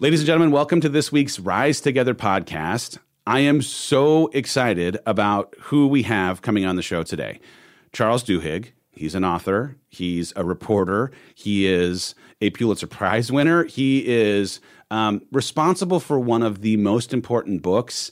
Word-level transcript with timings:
Ladies 0.00 0.20
and 0.20 0.26
gentlemen, 0.26 0.50
welcome 0.50 0.80
to 0.80 0.88
this 0.88 1.12
week's 1.12 1.38
Rise 1.38 1.80
Together 1.80 2.16
podcast. 2.16 2.98
I 3.28 3.40
am 3.40 3.62
so 3.62 4.26
excited 4.34 4.98
about 5.06 5.54
who 5.60 5.86
we 5.86 6.02
have 6.02 6.42
coming 6.42 6.64
on 6.64 6.74
the 6.74 6.82
show 6.82 7.04
today. 7.04 7.38
Charles 7.92 8.24
Duhigg, 8.24 8.72
he's 8.90 9.14
an 9.14 9.24
author, 9.24 9.76
he's 9.88 10.32
a 10.34 10.44
reporter, 10.44 11.12
he 11.36 11.66
is 11.66 12.16
a 12.40 12.50
Pulitzer 12.50 12.88
Prize 12.88 13.30
winner, 13.30 13.62
he 13.62 14.04
is 14.04 14.58
um, 14.90 15.22
responsible 15.30 16.00
for 16.00 16.18
one 16.18 16.42
of 16.42 16.62
the 16.62 16.76
most 16.76 17.14
important 17.14 17.62
books 17.62 18.10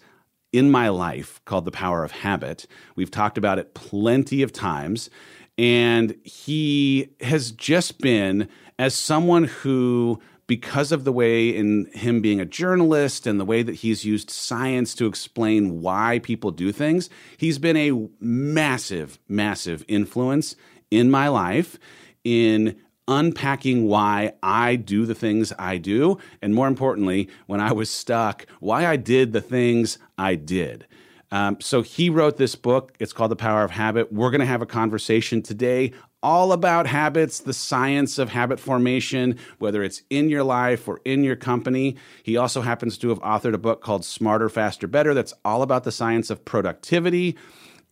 in 0.52 0.70
my 0.70 0.88
life 0.88 1.40
called 1.46 1.64
The 1.64 1.72
Power 1.72 2.04
of 2.04 2.12
Habit. 2.12 2.64
We've 2.94 3.10
talked 3.10 3.36
about 3.36 3.58
it 3.58 3.74
plenty 3.74 4.42
of 4.42 4.52
times. 4.52 5.10
And 5.58 6.16
he 6.24 7.10
has 7.20 7.52
just 7.52 8.00
been, 8.00 8.48
as 8.78 8.94
someone 8.94 9.44
who, 9.44 10.20
because 10.52 10.92
of 10.92 11.04
the 11.04 11.12
way 11.12 11.48
in 11.48 11.86
him 11.94 12.20
being 12.20 12.38
a 12.38 12.44
journalist 12.44 13.26
and 13.26 13.40
the 13.40 13.44
way 13.46 13.62
that 13.62 13.76
he's 13.76 14.04
used 14.04 14.28
science 14.28 14.94
to 14.94 15.06
explain 15.06 15.80
why 15.80 16.20
people 16.22 16.50
do 16.50 16.70
things, 16.70 17.08
he's 17.38 17.58
been 17.58 17.74
a 17.74 18.06
massive, 18.20 19.18
massive 19.28 19.82
influence 19.88 20.54
in 20.90 21.10
my 21.10 21.26
life 21.26 21.78
in 22.22 22.76
unpacking 23.08 23.86
why 23.86 24.34
I 24.42 24.76
do 24.76 25.06
the 25.06 25.14
things 25.14 25.54
I 25.58 25.78
do, 25.78 26.18
and 26.42 26.54
more 26.54 26.68
importantly, 26.68 27.30
when 27.46 27.62
I 27.62 27.72
was 27.72 27.88
stuck, 27.88 28.44
why 28.60 28.86
I 28.86 28.96
did 28.96 29.32
the 29.32 29.40
things 29.40 29.96
I 30.18 30.34
did. 30.34 30.86
Um, 31.30 31.62
so 31.62 31.80
he 31.80 32.10
wrote 32.10 32.36
this 32.36 32.56
book. 32.56 32.94
It's 33.00 33.14
called 33.14 33.30
The 33.30 33.36
Power 33.36 33.64
of 33.64 33.70
Habit. 33.70 34.12
We're 34.12 34.30
going 34.30 34.40
to 34.40 34.46
have 34.46 34.60
a 34.60 34.66
conversation 34.66 35.40
today 35.40 35.92
all 36.22 36.52
about 36.52 36.86
habits, 36.86 37.40
the 37.40 37.52
science 37.52 38.18
of 38.18 38.28
habit 38.28 38.60
formation, 38.60 39.38
whether 39.58 39.82
it's 39.82 40.02
in 40.10 40.28
your 40.28 40.44
life 40.44 40.86
or 40.86 41.00
in 41.04 41.24
your 41.24 41.36
company. 41.36 41.96
He 42.22 42.36
also 42.36 42.60
happens 42.60 42.96
to 42.98 43.08
have 43.08 43.20
authored 43.20 43.54
a 43.54 43.58
book 43.58 43.82
called 43.82 44.04
Smarter, 44.04 44.48
Faster, 44.48 44.86
Better 44.86 45.14
that's 45.14 45.34
all 45.44 45.62
about 45.62 45.84
the 45.84 45.92
science 45.92 46.30
of 46.30 46.44
productivity 46.44 47.36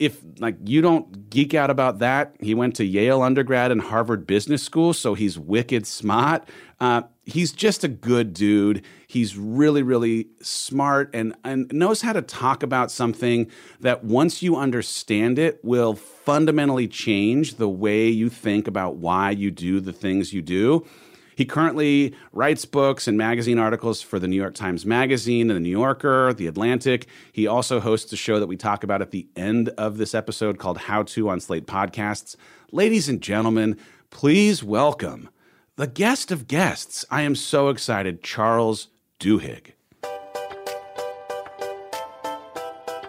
if 0.01 0.19
like 0.39 0.57
you 0.65 0.81
don't 0.81 1.29
geek 1.29 1.53
out 1.53 1.69
about 1.69 1.99
that, 1.99 2.35
he 2.41 2.55
went 2.55 2.75
to 2.77 2.85
Yale 2.87 3.23
undergrad 3.23 3.71
and 3.71 3.83
Harvard 3.83 4.27
Business 4.27 4.63
School, 4.63 4.95
so 4.95 5.13
he's 5.13 5.39
wicked 5.39 5.87
smart. 5.87 6.49
Uh, 6.81 7.03
he's 7.27 7.53
just 7.53 7.85
a 7.85 7.89
good 7.89 8.33
dude. 8.33 8.83
He's 9.11 9.37
really, 9.37 9.83
really 9.83 10.29
smart 10.41 11.11
and, 11.13 11.35
and 11.43 11.69
knows 11.73 12.01
how 12.01 12.13
to 12.13 12.23
talk 12.23 12.63
about 12.63 12.93
something 12.93 13.51
that 13.81 14.05
once 14.05 14.41
you 14.41 14.55
understand 14.55 15.37
it 15.37 15.59
will 15.65 15.97
fundamentally 15.97 16.87
change 16.87 17.57
the 17.57 17.69
way 17.69 18.09
you 18.09 18.29
think 18.29 18.69
about 18.69 18.99
why 18.99 19.33
you 19.33 19.51
do 19.51 19.81
the 19.81 19.93
things 19.93 20.33
you 20.33 20.43
do. 20.43 20.87
He 21.35 21.45
currently 21.45 22.15
writes 22.31 22.65
books 22.65 23.09
and 23.09 23.19
magazine 23.19 23.59
articles 23.59 24.01
for 24.01 24.21
the 24.21 24.29
New 24.29 24.37
York 24.37 24.55
Times 24.55 24.87
Magazine 24.87 25.51
and 25.51 25.57
the 25.57 25.61
New 25.61 25.77
Yorker, 25.77 26.33
The 26.33 26.47
Atlantic. 26.47 27.09
He 27.33 27.49
also 27.49 27.81
hosts 27.81 28.13
a 28.13 28.17
show 28.17 28.39
that 28.39 28.47
we 28.47 28.57
talk 28.57 28.85
about 28.85 29.03
at 29.03 29.11
the 29.11 29.27
end 29.35 29.71
of 29.71 29.99
this 29.99 30.15
episode 30.15 30.61
called 30.61 30.79
How 30.79 31.03
To 31.03 31.31
on 31.31 31.41
Slate 31.41 31.67
Podcasts. 31.67 32.37
Ladies 32.71 33.09
and 33.09 33.21
gentlemen, 33.21 33.77
please 34.11 34.63
welcome 34.63 35.31
the 35.75 35.89
guest 35.89 36.31
of 36.31 36.47
guests. 36.47 37.05
I 37.11 37.23
am 37.23 37.35
so 37.35 37.71
excited, 37.71 38.23
Charles 38.23 38.87
Duhigg. 39.21 39.73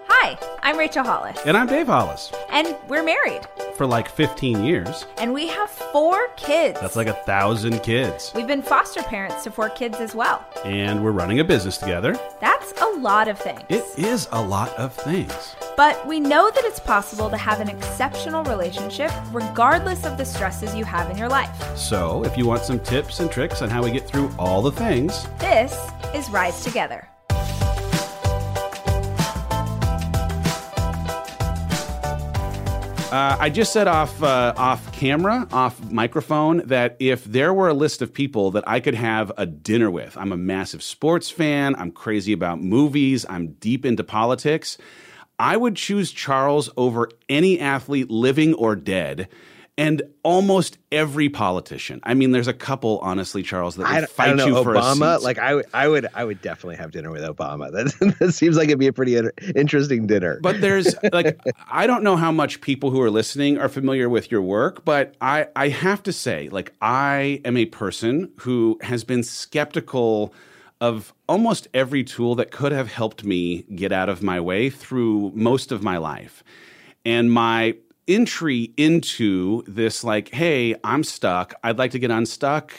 Hi, 0.10 0.38
I'm 0.62 0.78
Rachel 0.78 1.06
Hollis. 1.06 1.40
And 1.46 1.56
I'm 1.56 1.68
Dave 1.68 1.88
Hollis. 1.88 2.34
And 2.50 2.76
we're 2.90 3.02
married 3.02 3.48
for 3.78 3.86
like 3.88 4.10
15 4.10 4.62
years. 4.62 5.06
And 5.20 5.34
we 5.34 5.48
have 5.48 5.70
four 5.70 6.28
kids. 6.36 6.82
That's 6.82 6.98
like 6.98 7.08
a 7.08 7.14
thousand 7.14 7.80
kids. 7.80 8.34
We've 8.36 8.46
been 8.46 8.62
foster 8.62 9.02
parents 9.04 9.46
to 9.46 9.52
four 9.52 9.70
kids 9.70 10.00
as 10.00 10.14
well. 10.14 10.46
And 10.66 11.02
we're 11.02 11.12
running 11.12 11.40
a 11.40 11.46
business 11.46 11.78
together. 11.78 12.20
That's 12.42 12.74
a 12.82 12.88
lot 13.00 13.30
of 13.30 13.40
things. 13.40 13.62
It 13.70 13.86
is 13.98 14.28
a 14.34 14.42
lot 14.42 14.74
of 14.78 14.94
things. 14.94 15.56
But 15.78 16.06
we 16.06 16.20
know 16.20 16.52
that 16.52 16.64
it's 16.66 16.80
possible 16.80 17.30
to 17.30 17.38
have 17.38 17.62
an 17.62 17.70
exceptional 17.70 18.44
relationship 18.44 19.12
regardless 19.32 20.06
of 20.06 20.18
the 20.18 20.26
stresses 20.26 20.76
you 20.76 20.84
have 20.86 21.10
in 21.10 21.18
your 21.18 21.30
life. 21.30 21.78
So, 21.78 22.24
if 22.26 22.38
you 22.38 22.46
want 22.46 22.64
some 22.64 22.80
tips 22.80 23.20
and 23.20 23.32
tricks 23.32 23.62
on 23.62 23.70
how 23.70 23.84
we 23.84 23.92
get 23.92 24.08
through 24.08 24.32
all 24.38 24.62
the 24.62 24.72
things, 24.72 25.28
this 25.40 25.78
is 26.14 26.30
Rise 26.30 26.64
Together. 26.64 27.08
Uh, 33.12 33.36
I 33.42 33.50
just 33.50 33.74
said 33.74 33.90
off 33.90 34.24
uh, 34.24 34.54
off 34.56 34.90
camera, 34.94 35.46
off 35.52 35.78
microphone, 35.92 36.66
that 36.68 36.96
if 37.00 37.26
there 37.26 37.54
were 37.54 37.68
a 37.68 37.74
list 37.74 38.02
of 38.02 38.14
people 38.14 38.52
that 38.52 38.64
I 38.66 38.80
could 38.80 38.96
have 38.96 39.34
a 39.38 39.46
dinner 39.46 39.92
with, 39.92 40.16
I'm 40.18 40.32
a 40.32 40.38
massive 40.38 40.82
sports 40.82 41.30
fan. 41.30 41.76
I'm 41.76 41.92
crazy 41.92 42.32
about 42.32 42.62
movies. 42.62 43.26
I'm 43.28 43.48
deep 43.54 43.86
into 43.86 44.06
politics. 44.06 44.78
I 45.42 45.58
would 45.58 45.76
choose 45.76 46.12
Charles 46.12 46.70
over 46.78 47.10
any 47.28 47.60
athlete, 47.60 48.12
living 48.12 48.54
or 48.54 48.76
dead 48.76 49.28
and 49.76 50.04
almost 50.22 50.78
every 50.92 51.30
politician. 51.30 52.00
I 52.04 52.14
mean, 52.14 52.30
there's 52.30 52.48
a 52.48 52.54
couple, 52.54 53.00
honestly, 53.00 53.42
Charles, 53.42 53.76
that 53.78 53.92
would 53.92 54.04
I, 54.04 54.06
fight 54.06 54.30
I 54.30 54.34
know, 54.34 54.46
you 54.46 54.54
Obama, 54.54 54.64
for 54.64 54.76
a 54.76 54.94
seat. 55.18 55.26
Like 55.26 55.40
I, 55.40 55.56
would 55.56 55.66
I 55.74 55.88
would, 55.88 56.08
I 56.14 56.26
would 56.26 56.44
definitely 56.44 56.76
have 56.76 56.92
dinner 56.92 57.10
with 57.10 57.24
Obama. 57.24 57.72
That, 57.72 58.18
that 58.20 58.34
seems 58.34 58.56
like 58.56 58.68
it'd 58.68 58.78
be 58.78 58.86
a 58.86 58.94
pretty 58.94 59.20
interesting 59.56 60.06
dinner. 60.06 60.40
But 60.44 60.62
there's 60.62 60.94
like, 61.12 61.40
I 61.72 61.88
don't 61.88 62.04
know 62.04 62.18
how 62.18 62.32
much 62.32 62.62
people 62.62 62.92
who 62.92 63.02
are 63.02 63.10
listening 63.10 63.58
are 63.58 63.70
familiar 63.70 64.10
with 64.10 64.30
your 64.30 64.44
work, 64.44 64.86
but 64.86 65.16
I, 65.22 65.48
I 65.56 65.70
have 65.70 66.04
to 66.04 66.14
say, 66.14 66.50
like, 66.50 66.72
I 66.82 67.42
am 67.46 67.58
a 67.58 67.66
person 67.66 68.32
who 68.42 68.78
has 68.84 69.04
been 69.04 69.24
skeptical 69.24 70.36
of 70.82 71.14
almost 71.30 71.68
every 71.74 72.04
tool 72.04 72.36
that 72.36 72.52
could 72.52 72.74
have 72.74 72.92
helped 72.92 73.24
me 73.24 73.62
get 73.76 73.94
out 73.94 74.10
of 74.10 74.22
my 74.22 74.40
way 74.40 74.70
through 74.70 75.32
most 75.34 75.72
of 75.72 75.84
my 75.84 75.98
life. 75.98 76.44
And 77.06 77.32
my 77.32 77.76
entry 78.08 78.74
into 78.78 79.64
this 79.68 80.04
like 80.04 80.30
hey 80.30 80.76
i'm 80.84 81.04
stuck 81.04 81.54
i'd 81.64 81.78
like 81.78 81.92
to 81.92 82.00
get 82.00 82.10
unstuck 82.10 82.74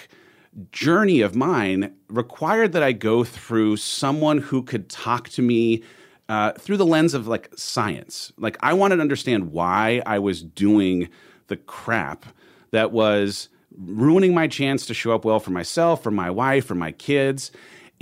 journey 0.73 1.21
of 1.21 1.37
mine 1.37 1.95
required 2.09 2.73
that 2.73 2.83
i 2.83 2.93
go 2.93 3.23
through 3.23 3.77
someone 3.77 4.39
who 4.39 4.63
could 4.63 4.89
talk 4.89 5.29
to 5.29 5.41
me 5.41 5.83
uh, 6.29 6.53
through 6.53 6.77
the 6.77 6.87
lens 6.87 7.15
of 7.15 7.29
like 7.29 7.49
science 7.57 8.33
like 8.37 8.57
i 8.61 8.73
wanted 8.73 8.97
to 8.97 9.03
understand 9.03 9.53
why 9.53 10.03
i 10.05 10.19
was 10.19 10.43
doing 10.43 11.09
the 11.47 11.57
crap 11.57 12.27
that 12.73 12.91
was 12.91 13.49
ruining 13.79 14.35
my 14.35 14.49
chance 14.49 14.85
to 14.87 14.93
show 14.93 15.15
up 15.15 15.25
well 15.25 15.41
for 15.41 15.51
myself 15.51 16.03
for 16.03 16.11
my 16.11 16.31
wife 16.31 16.67
for 16.67 16.75
my 16.75 16.91
kids 16.91 17.53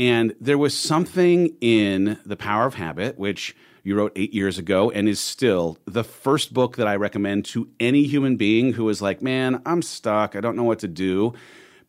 and 0.01 0.35
there 0.41 0.57
was 0.57 0.75
something 0.75 1.55
in 1.61 2.19
the 2.25 2.35
power 2.35 2.65
of 2.65 2.73
habit 2.73 3.19
which 3.19 3.55
you 3.83 3.95
wrote 3.95 4.13
eight 4.17 4.33
years 4.33 4.57
ago 4.57 4.91
and 4.91 5.07
is 5.07 5.21
still 5.21 5.77
the 5.85 6.03
first 6.03 6.55
book 6.55 6.77
that 6.77 6.89
I 6.89 6.97
recommend 6.97 7.45
to 7.47 7.69
any 7.79 8.05
human 8.05 8.37
being 8.37 8.73
who 8.73 8.89
is 8.89 9.03
like, 9.03 9.21
man, 9.21 9.61
I'm 9.67 9.83
stuck. 9.83 10.35
I 10.35 10.41
don't 10.41 10.57
know 10.57 10.65
what 10.65 10.79
to 10.79 10.89
do 10.89 11.35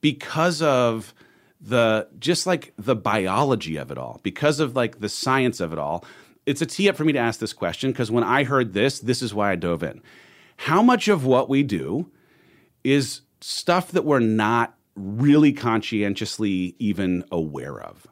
because 0.01 0.61
of 0.61 1.13
the 1.61 2.09
just 2.19 2.45
like 2.45 2.73
the 2.77 2.97
biology 2.97 3.77
of 3.77 3.91
it 3.91 3.97
all, 3.97 4.19
because 4.23 4.59
of 4.59 4.75
like 4.75 4.99
the 4.99 5.07
science 5.07 5.61
of 5.61 5.71
it 5.71 5.79
all. 5.79 6.03
It's 6.45 6.61
a 6.61 6.65
tee 6.65 6.89
up 6.89 6.97
for 6.97 7.05
me 7.05 7.13
to 7.13 7.19
ask 7.19 7.39
this 7.39 7.53
question 7.53 7.93
because 7.93 8.11
when 8.11 8.25
I 8.25 8.43
heard 8.43 8.73
this, 8.73 8.99
this 8.99 9.21
is 9.21 9.33
why 9.33 9.51
I 9.51 9.55
dove 9.55 9.83
in. 9.83 10.01
How 10.57 10.81
much 10.81 11.07
of 11.07 11.25
what 11.25 11.47
we 11.47 11.63
do 11.63 12.11
is 12.83 13.21
stuff 13.39 13.93
that 13.93 14.03
we're 14.03 14.19
not 14.19 14.75
really 14.95 15.53
conscientiously 15.53 16.75
even 16.79 17.23
aware 17.31 17.79
of? 17.81 18.07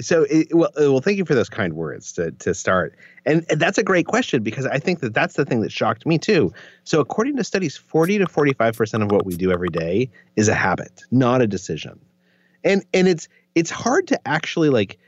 so 0.00 0.26
it, 0.28 0.48
well, 0.52 0.70
uh, 0.78 0.90
well, 0.90 1.00
thank 1.00 1.18
you 1.18 1.24
for 1.24 1.34
those 1.34 1.48
kind 1.48 1.74
words 1.74 2.12
to 2.12 2.32
to 2.32 2.54
start, 2.54 2.96
and, 3.24 3.44
and 3.48 3.60
that's 3.60 3.78
a 3.78 3.82
great 3.82 4.06
question 4.06 4.42
because 4.42 4.66
I 4.66 4.78
think 4.78 5.00
that 5.00 5.14
that's 5.14 5.34
the 5.34 5.44
thing 5.44 5.60
that 5.60 5.70
shocked 5.70 6.06
me 6.06 6.18
too. 6.18 6.52
So, 6.84 7.00
according 7.00 7.36
to 7.36 7.44
studies, 7.44 7.76
forty 7.76 8.18
to 8.18 8.26
forty 8.26 8.52
five 8.52 8.76
percent 8.76 9.02
of 9.02 9.10
what 9.10 9.24
we 9.24 9.36
do 9.36 9.52
every 9.52 9.68
day 9.68 10.10
is 10.36 10.48
a 10.48 10.54
habit, 10.54 11.04
not 11.10 11.42
a 11.42 11.46
decision, 11.46 12.00
and 12.64 12.84
and 12.92 13.06
it's 13.06 13.28
it's 13.54 13.70
hard 13.70 14.08
to 14.08 14.28
actually 14.28 14.68
like 14.68 14.98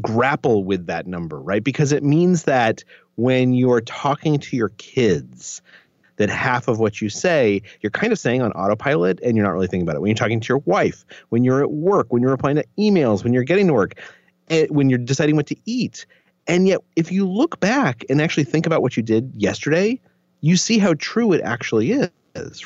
grapple 0.00 0.64
with 0.64 0.86
that 0.86 1.06
number, 1.06 1.40
right? 1.40 1.64
Because 1.64 1.92
it 1.92 2.02
means 2.02 2.44
that 2.44 2.84
when 3.16 3.54
you're 3.54 3.80
talking 3.80 4.38
to 4.38 4.56
your 4.56 4.70
kids 4.70 5.62
that 6.16 6.28
half 6.28 6.68
of 6.68 6.78
what 6.78 7.00
you 7.00 7.08
say, 7.08 7.62
you're 7.80 7.90
kind 7.90 8.12
of 8.12 8.18
saying 8.18 8.42
on 8.42 8.52
autopilot 8.52 9.20
and 9.22 9.36
you're 9.36 9.44
not 9.44 9.52
really 9.52 9.66
thinking 9.66 9.82
about 9.82 9.96
it. 9.96 10.00
When 10.00 10.08
you're 10.08 10.16
talking 10.16 10.40
to 10.40 10.48
your 10.48 10.62
wife, 10.64 11.04
when 11.30 11.44
you're 11.44 11.62
at 11.62 11.70
work, 11.70 12.12
when 12.12 12.22
you're 12.22 12.30
replying 12.30 12.56
to 12.56 12.64
emails, 12.78 13.24
when 13.24 13.32
you're 13.32 13.44
getting 13.44 13.66
to 13.68 13.72
work, 13.72 13.94
when 14.68 14.88
you're 14.88 14.98
deciding 14.98 15.36
what 15.36 15.46
to 15.46 15.56
eat. 15.66 16.06
And 16.46 16.68
yet, 16.68 16.80
if 16.96 17.10
you 17.10 17.26
look 17.26 17.58
back 17.60 18.04
and 18.10 18.20
actually 18.20 18.44
think 18.44 18.66
about 18.66 18.82
what 18.82 18.96
you 18.96 19.02
did 19.02 19.32
yesterday, 19.34 19.98
you 20.40 20.56
see 20.56 20.78
how 20.78 20.94
true 20.98 21.32
it 21.32 21.40
actually 21.42 21.92
is 21.92 22.10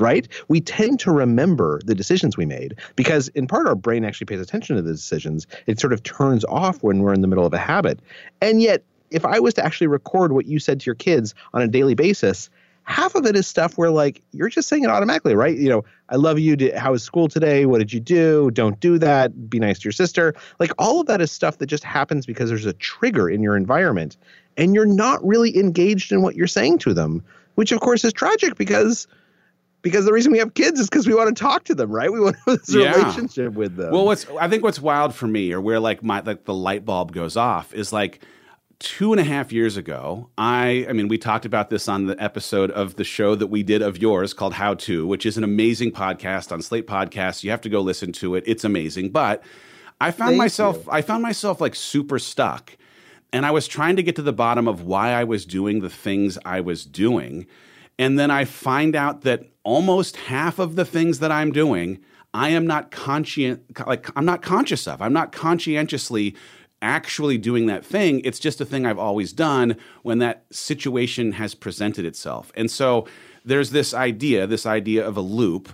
right? 0.00 0.28
We 0.48 0.60
tend 0.60 0.98
to 1.00 1.12
remember 1.12 1.80
the 1.84 1.94
decisions 1.94 2.36
we 2.36 2.46
made 2.46 2.74
because, 2.96 3.28
in 3.28 3.46
part, 3.46 3.66
our 3.66 3.74
brain 3.74 4.04
actually 4.04 4.24
pays 4.24 4.40
attention 4.40 4.76
to 4.76 4.82
the 4.82 4.92
decisions. 4.92 5.46
It 5.66 5.78
sort 5.78 5.92
of 5.92 6.02
turns 6.02 6.44
off 6.46 6.82
when 6.82 7.00
we're 7.00 7.12
in 7.12 7.20
the 7.20 7.26
middle 7.26 7.44
of 7.44 7.52
a 7.52 7.58
habit. 7.58 8.00
And 8.40 8.62
yet, 8.62 8.82
if 9.10 9.24
I 9.24 9.40
was 9.40 9.54
to 9.54 9.64
actually 9.64 9.86
record 9.86 10.32
what 10.32 10.46
you 10.46 10.58
said 10.58 10.80
to 10.80 10.86
your 10.86 10.94
kids 10.94 11.34
on 11.54 11.62
a 11.62 11.68
daily 11.68 11.94
basis, 11.94 12.50
half 12.88 13.14
of 13.14 13.26
it 13.26 13.36
is 13.36 13.46
stuff 13.46 13.76
where 13.76 13.90
like 13.90 14.22
you're 14.32 14.48
just 14.48 14.66
saying 14.66 14.82
it 14.82 14.90
automatically, 14.90 15.34
right? 15.34 15.56
You 15.56 15.68
know, 15.68 15.84
I 16.08 16.16
love 16.16 16.38
you. 16.38 16.56
How 16.74 16.92
was 16.92 17.02
school 17.02 17.28
today? 17.28 17.66
What 17.66 17.78
did 17.78 17.92
you 17.92 18.00
do? 18.00 18.50
Don't 18.50 18.80
do 18.80 18.98
that. 18.98 19.50
Be 19.50 19.60
nice 19.60 19.78
to 19.80 19.84
your 19.84 19.92
sister. 19.92 20.34
Like 20.58 20.72
all 20.78 21.00
of 21.00 21.06
that 21.06 21.20
is 21.20 21.30
stuff 21.30 21.58
that 21.58 21.66
just 21.66 21.84
happens 21.84 22.24
because 22.24 22.48
there's 22.48 22.64
a 22.64 22.72
trigger 22.72 23.28
in 23.28 23.42
your 23.42 23.56
environment 23.56 24.16
and 24.56 24.74
you're 24.74 24.86
not 24.86 25.24
really 25.24 25.56
engaged 25.58 26.12
in 26.12 26.22
what 26.22 26.34
you're 26.34 26.46
saying 26.46 26.78
to 26.78 26.94
them, 26.94 27.22
which 27.56 27.72
of 27.72 27.80
course 27.80 28.04
is 28.04 28.12
tragic 28.14 28.56
because 28.56 29.06
because 29.82 30.06
the 30.06 30.12
reason 30.12 30.32
we 30.32 30.38
have 30.38 30.54
kids 30.54 30.80
is 30.80 30.88
because 30.88 31.06
we 31.06 31.14
want 31.14 31.34
to 31.34 31.40
talk 31.40 31.64
to 31.64 31.74
them, 31.74 31.90
right? 31.90 32.10
We 32.10 32.20
want 32.20 32.36
this 32.46 32.74
yeah. 32.74 32.94
relationship 32.94 33.52
with 33.52 33.76
them. 33.76 33.92
Well, 33.92 34.06
what's 34.06 34.26
I 34.40 34.48
think 34.48 34.62
what's 34.62 34.80
wild 34.80 35.14
for 35.14 35.26
me, 35.26 35.52
or 35.52 35.60
where 35.60 35.78
like 35.78 36.02
my 36.02 36.20
like 36.20 36.46
the 36.46 36.54
light 36.54 36.86
bulb 36.86 37.12
goes 37.12 37.36
off, 37.36 37.74
is 37.74 37.92
like 37.92 38.24
two 38.78 39.12
and 39.12 39.20
a 39.20 39.24
half 39.24 39.52
years 39.52 39.76
ago. 39.76 40.28
I 40.38 40.86
I 40.88 40.92
mean, 40.92 41.08
we 41.08 41.18
talked 41.18 41.44
about 41.44 41.70
this 41.70 41.88
on 41.88 42.06
the 42.06 42.22
episode 42.22 42.70
of 42.70 42.96
the 42.96 43.04
show 43.04 43.34
that 43.34 43.48
we 43.48 43.62
did 43.62 43.82
of 43.82 43.98
yours 43.98 44.32
called 44.32 44.54
How 44.54 44.74
To, 44.74 45.06
which 45.06 45.26
is 45.26 45.36
an 45.36 45.44
amazing 45.44 45.92
podcast 45.92 46.52
on 46.52 46.62
Slate 46.62 46.86
Podcasts. 46.86 47.42
You 47.42 47.50
have 47.50 47.60
to 47.62 47.68
go 47.68 47.80
listen 47.80 48.12
to 48.12 48.34
it. 48.34 48.44
It's 48.46 48.64
amazing, 48.64 49.10
but. 49.10 49.42
I 50.00 50.12
found 50.12 50.28
Thank 50.28 50.38
myself 50.38 50.76
you. 50.86 50.92
I 50.92 51.02
found 51.02 51.24
myself 51.24 51.60
like 51.60 51.74
super 51.74 52.20
stuck 52.20 52.78
and 53.32 53.44
I 53.44 53.50
was 53.50 53.68
trying 53.68 53.96
to 53.96 54.02
get 54.02 54.16
to 54.16 54.22
the 54.22 54.32
bottom 54.32 54.66
of 54.66 54.82
why 54.82 55.12
I 55.12 55.24
was 55.24 55.44
doing 55.44 55.80
the 55.80 55.90
things 55.90 56.38
I 56.44 56.60
was 56.60 56.84
doing. 56.84 57.46
And 57.98 58.18
then 58.18 58.30
I 58.30 58.44
find 58.44 58.96
out 58.96 59.22
that 59.22 59.44
almost 59.64 60.16
half 60.16 60.58
of 60.58 60.76
the 60.76 60.84
things 60.84 61.18
that 61.18 61.32
I'm 61.32 61.52
doing, 61.52 61.98
I 62.32 62.50
am 62.50 62.66
not 62.66 62.90
conscient 62.90 63.62
like 63.86 64.08
I'm 64.16 64.24
not 64.24 64.40
conscious 64.42 64.86
of. 64.86 65.02
I'm 65.02 65.12
not 65.12 65.32
conscientiously 65.32 66.34
actually 66.82 67.38
doing 67.38 67.66
that 67.66 67.84
thing. 67.84 68.20
It's 68.24 68.38
just 68.38 68.60
a 68.60 68.64
thing 68.64 68.86
I've 68.86 68.98
always 68.98 69.32
done 69.32 69.76
when 70.02 70.18
that 70.18 70.44
situation 70.50 71.32
has 71.32 71.54
presented 71.54 72.04
itself. 72.04 72.52
And 72.54 72.70
so 72.70 73.06
there's 73.44 73.70
this 73.70 73.94
idea, 73.94 74.46
this 74.46 74.66
idea 74.66 75.06
of 75.06 75.16
a 75.16 75.20
loop 75.20 75.70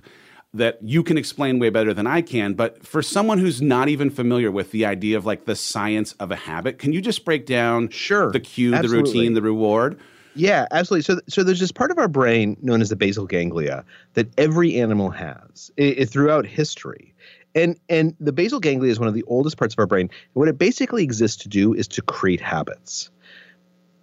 that 0.54 0.78
you 0.82 1.02
can 1.02 1.18
explain 1.18 1.58
way 1.58 1.68
better 1.68 1.92
than 1.92 2.06
I 2.06 2.22
can. 2.22 2.54
But 2.54 2.86
for 2.86 3.02
someone 3.02 3.38
who's 3.38 3.60
not 3.60 3.88
even 3.88 4.08
familiar 4.08 4.50
with 4.50 4.70
the 4.70 4.86
idea 4.86 5.16
of 5.16 5.26
like 5.26 5.44
the 5.44 5.56
science 5.56 6.12
of 6.14 6.30
a 6.30 6.36
habit, 6.36 6.78
can 6.78 6.92
you 6.92 7.00
just 7.00 7.24
break 7.24 7.44
down 7.44 7.88
sure, 7.90 8.30
the 8.30 8.40
cue, 8.40 8.72
absolutely. 8.72 8.96
the 8.96 9.18
routine, 9.18 9.34
the 9.34 9.42
reward? 9.42 9.98
Yeah, 10.36 10.66
absolutely. 10.70 11.02
So, 11.02 11.20
so 11.28 11.42
there's 11.42 11.60
this 11.60 11.72
part 11.72 11.90
of 11.90 11.98
our 11.98 12.08
brain 12.08 12.56
known 12.62 12.80
as 12.80 12.88
the 12.88 12.96
basal 12.96 13.26
ganglia 13.26 13.84
that 14.14 14.28
every 14.38 14.76
animal 14.76 15.10
has 15.10 15.70
it, 15.76 15.98
it, 15.98 16.10
throughout 16.10 16.46
history, 16.46 17.14
and 17.54 17.78
and 17.88 18.14
the 18.20 18.32
basal 18.32 18.60
ganglia 18.60 18.90
is 18.90 18.98
one 18.98 19.08
of 19.08 19.14
the 19.14 19.24
oldest 19.24 19.56
parts 19.56 19.74
of 19.74 19.78
our 19.78 19.86
brain. 19.86 20.08
And 20.08 20.34
what 20.34 20.48
it 20.48 20.58
basically 20.58 21.02
exists 21.02 21.42
to 21.42 21.48
do 21.48 21.74
is 21.74 21.88
to 21.88 22.02
create 22.02 22.40
habits. 22.40 23.10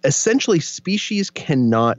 Essentially, 0.04 0.60
species 0.60 1.30
cannot 1.30 1.98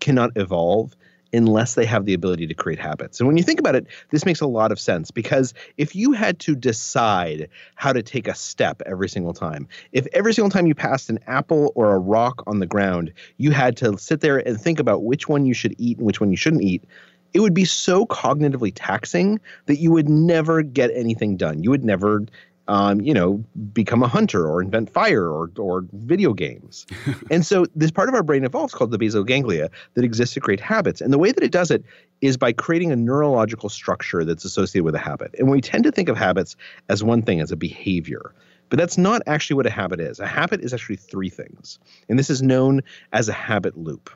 cannot 0.00 0.30
evolve 0.36 0.94
unless 1.34 1.74
they 1.74 1.84
have 1.84 2.04
the 2.04 2.14
ability 2.14 2.46
to 2.46 2.54
create 2.54 2.78
habits. 2.78 3.18
And 3.18 3.26
when 3.26 3.36
you 3.36 3.42
think 3.42 3.58
about 3.58 3.74
it, 3.74 3.86
this 4.10 4.24
makes 4.24 4.40
a 4.40 4.46
lot 4.46 4.70
of 4.70 4.78
sense 4.78 5.10
because 5.10 5.52
if 5.76 5.94
you 5.96 6.12
had 6.12 6.38
to 6.40 6.54
decide 6.54 7.48
how 7.74 7.92
to 7.92 8.02
take 8.02 8.28
a 8.28 8.34
step 8.34 8.80
every 8.86 9.08
single 9.08 9.32
time, 9.32 9.66
if 9.92 10.06
every 10.12 10.32
single 10.32 10.50
time 10.50 10.66
you 10.66 10.74
passed 10.74 11.10
an 11.10 11.18
apple 11.26 11.72
or 11.74 11.94
a 11.94 11.98
rock 11.98 12.44
on 12.46 12.60
the 12.60 12.66
ground, 12.66 13.12
you 13.38 13.50
had 13.50 13.76
to 13.78 13.98
sit 13.98 14.20
there 14.20 14.46
and 14.46 14.60
think 14.60 14.78
about 14.78 15.02
which 15.02 15.28
one 15.28 15.44
you 15.44 15.54
should 15.54 15.74
eat 15.78 15.98
and 15.98 16.06
which 16.06 16.20
one 16.20 16.30
you 16.30 16.36
shouldn't 16.36 16.62
eat, 16.62 16.84
it 17.34 17.40
would 17.40 17.54
be 17.54 17.64
so 17.64 18.06
cognitively 18.06 18.72
taxing 18.74 19.40
that 19.66 19.76
you 19.76 19.90
would 19.90 20.08
never 20.08 20.62
get 20.62 20.90
anything 20.94 21.36
done. 21.36 21.62
You 21.62 21.70
would 21.70 21.84
never 21.84 22.24
um, 22.66 23.00
you 23.00 23.12
know, 23.12 23.44
become 23.72 24.02
a 24.02 24.08
hunter 24.08 24.46
or 24.46 24.62
invent 24.62 24.90
fire 24.90 25.28
or, 25.28 25.50
or 25.58 25.84
video 25.92 26.32
games. 26.32 26.86
and 27.30 27.44
so 27.44 27.66
this 27.74 27.90
part 27.90 28.08
of 28.08 28.14
our 28.14 28.22
brain 28.22 28.44
evolves 28.44 28.72
called 28.72 28.90
the 28.90 28.98
basal 28.98 29.24
ganglia 29.24 29.70
that 29.94 30.04
exists 30.04 30.34
to 30.34 30.40
create 30.40 30.60
habits. 30.60 31.00
And 31.00 31.12
the 31.12 31.18
way 31.18 31.32
that 31.32 31.44
it 31.44 31.52
does 31.52 31.70
it 31.70 31.84
is 32.20 32.36
by 32.36 32.52
creating 32.52 32.90
a 32.90 32.96
neurological 32.96 33.68
structure 33.68 34.24
that's 34.24 34.44
associated 34.44 34.84
with 34.84 34.94
a 34.94 34.98
habit. 34.98 35.34
And 35.38 35.50
we 35.50 35.60
tend 35.60 35.84
to 35.84 35.92
think 35.92 36.08
of 36.08 36.16
habits 36.16 36.56
as 36.88 37.04
one 37.04 37.22
thing, 37.22 37.40
as 37.40 37.52
a 37.52 37.56
behavior. 37.56 38.34
But 38.70 38.78
that's 38.78 38.96
not 38.96 39.20
actually 39.26 39.56
what 39.56 39.66
a 39.66 39.70
habit 39.70 40.00
is. 40.00 40.18
A 40.18 40.26
habit 40.26 40.62
is 40.62 40.72
actually 40.72 40.96
three 40.96 41.28
things. 41.28 41.78
And 42.08 42.18
this 42.18 42.30
is 42.30 42.40
known 42.40 42.80
as 43.12 43.28
a 43.28 43.32
habit 43.32 43.76
loop. 43.76 44.10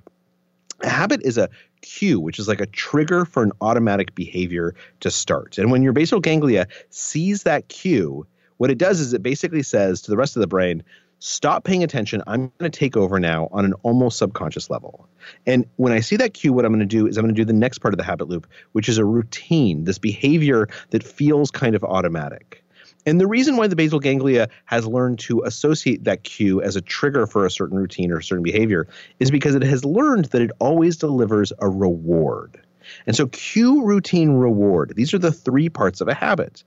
A 0.83 0.89
habit 0.89 1.23
is 1.25 1.39
a 1.39 1.49
cue, 1.83 2.21
which 2.21 2.39
is 2.39 2.49
like 2.49 2.61
a 2.61 2.67
trigger 2.67 3.25
for 3.25 3.43
an 3.43 3.53
automatic 3.61 4.15
behavior 4.15 4.75
to 5.01 5.11
start. 5.11 5.59
And 5.59 5.71
when 5.71 5.83
your 5.83 5.93
basal 5.93 6.21
ganglia 6.21 6.69
sees 6.91 7.43
that 7.43 7.69
cue, 7.69 8.27
what 8.59 8.71
it 8.71 8.79
does 8.79 9.01
is 9.01 9.13
it 9.13 9.23
basically 9.23 9.63
says 9.63 10.03
to 10.03 10.11
the 10.11 10.17
rest 10.17 10.37
of 10.37 10.41
the 10.41 10.47
brain, 10.47 10.83
stop 11.21 11.65
paying 11.65 11.83
attention. 11.83 12.23
I'm 12.27 12.53
going 12.59 12.71
to 12.71 12.79
take 12.79 12.97
over 12.97 13.19
now 13.19 13.49
on 13.51 13.65
an 13.65 13.75
almost 13.83 14.19
subconscious 14.19 14.71
level. 14.71 15.09
And 15.47 15.65
when 15.77 15.93
I 15.93 16.01
see 16.01 16.17
that 16.17 16.35
cue, 16.35 16.53
what 16.53 16.65
I'm 16.65 16.73
going 16.73 16.81
to 16.81 16.87
do 16.87 17.07
is 17.07 17.17
I'm 17.17 17.25
going 17.25 17.35
to 17.35 17.41
do 17.41 17.45
the 17.45 17.53
next 17.53 17.79
part 17.79 17.93
of 17.93 17.99
the 17.99 18.05
habit 18.05 18.29
loop, 18.29 18.47
which 18.73 18.89
is 18.89 18.99
a 18.99 19.05
routine, 19.05 19.85
this 19.85 19.99
behavior 19.99 20.69
that 20.91 21.03
feels 21.03 21.51
kind 21.51 21.75
of 21.75 21.83
automatic. 21.83 22.65
And 23.07 23.21
the 23.21 23.27
reason 23.27 23.57
why 23.57 23.67
the 23.67 23.77
basal 23.77 24.01
ganglia 24.01 24.49
has 24.67 24.87
learned 24.87 25.19
to 25.21 25.43
associate 25.45 26.05
that 26.05 26.25
cue 26.25 26.61
as 26.63 26.77
a 26.77 26.81
trigger 26.81 27.27
for 27.27 27.47
a 27.47 27.51
certain 27.51 27.77
routine 27.79 28.13
or 28.13 28.19
a 28.19 28.23
certain 28.23 28.43
behavior 28.43 28.89
is 29.19 29.31
because 29.31 29.55
it 29.55 29.63
has 29.63 29.85
learned 29.85 30.27
that 30.27 30.43
it 30.43 30.51
always 30.59 30.97
delivers 30.97 31.53
a 31.59 31.69
reward. 31.69 32.61
And 33.07 33.15
so, 33.15 33.27
cue, 33.27 33.85
routine, 33.85 34.31
reward, 34.31 34.95
these 34.97 35.13
are 35.13 35.19
the 35.19 35.33
three 35.33 35.69
parts 35.69 36.01
of 36.01 36.09
a 36.09 36.15
habit 36.15 36.65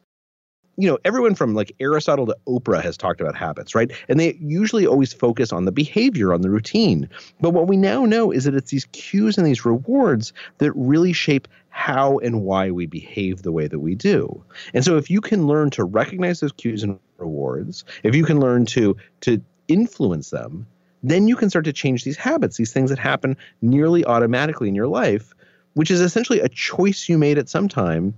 you 0.78 0.90
know, 0.90 0.98
everyone 1.04 1.36
from 1.36 1.54
like 1.54 1.76
Aristotle 1.80 2.26
to 2.28 2.38
Oprah 2.48 2.82
has 2.82 2.98
talked 2.98 3.22
about 3.22 3.36
habits, 3.36 3.76
right? 3.76 3.92
And 4.08 4.20
they 4.20 4.38
usually 4.42 4.88
always 4.88 5.14
focus 5.14 5.52
on 5.52 5.66
the 5.66 5.72
behavior, 5.72 6.34
on 6.34 6.42
the 6.42 6.50
routine. 6.50 7.10
But 7.40 7.52
what 7.52 7.68
we 7.68 7.78
now 7.78 8.06
know 8.06 8.32
is 8.32 8.46
that 8.46 8.56
it's 8.56 8.72
these 8.72 8.86
cues 8.86 9.38
and 9.38 9.46
these 9.46 9.66
rewards 9.66 10.34
that 10.60 10.72
really 10.74 11.14
shape 11.14 11.48
how 11.70 12.20
and 12.20 12.42
why 12.44 12.72
we 12.72 12.86
behave 12.86 13.42
the 13.42 13.52
way 13.52 13.68
that 13.68 13.80
we 13.80 13.96
do. 13.96 14.44
And 14.74 14.84
so 14.84 14.98
if 14.98 15.10
you 15.10 15.22
can 15.22 15.48
learn 15.48 15.70
to 15.72 15.84
recognize 15.84 16.40
those 16.40 16.52
cues 16.52 16.84
and 16.84 17.00
rewards, 17.18 17.84
if 18.04 18.16
you 18.16 18.26
can 18.26 18.40
learn 18.40 18.66
to 18.68 18.98
to 19.22 19.42
influence 19.68 20.30
them, 20.30 20.68
then 21.04 21.28
you 21.28 21.36
can 21.36 21.50
start 21.50 21.66
to 21.66 21.74
change 21.74 22.04
these 22.04 22.18
habits, 22.18 22.58
these 22.58 22.74
things 22.74 22.90
that 22.90 23.00
happen 23.00 23.38
nearly 23.62 24.06
automatically 24.06 24.68
in 24.68 24.76
your 24.76 24.88
life, 24.88 25.34
which 25.74 25.92
is 25.92 26.02
essentially 26.02 26.40
a 26.40 26.50
choice 26.50 27.08
you 27.08 27.18
made 27.18 27.38
at 27.38 27.50
some 27.50 27.70
time 27.70 28.14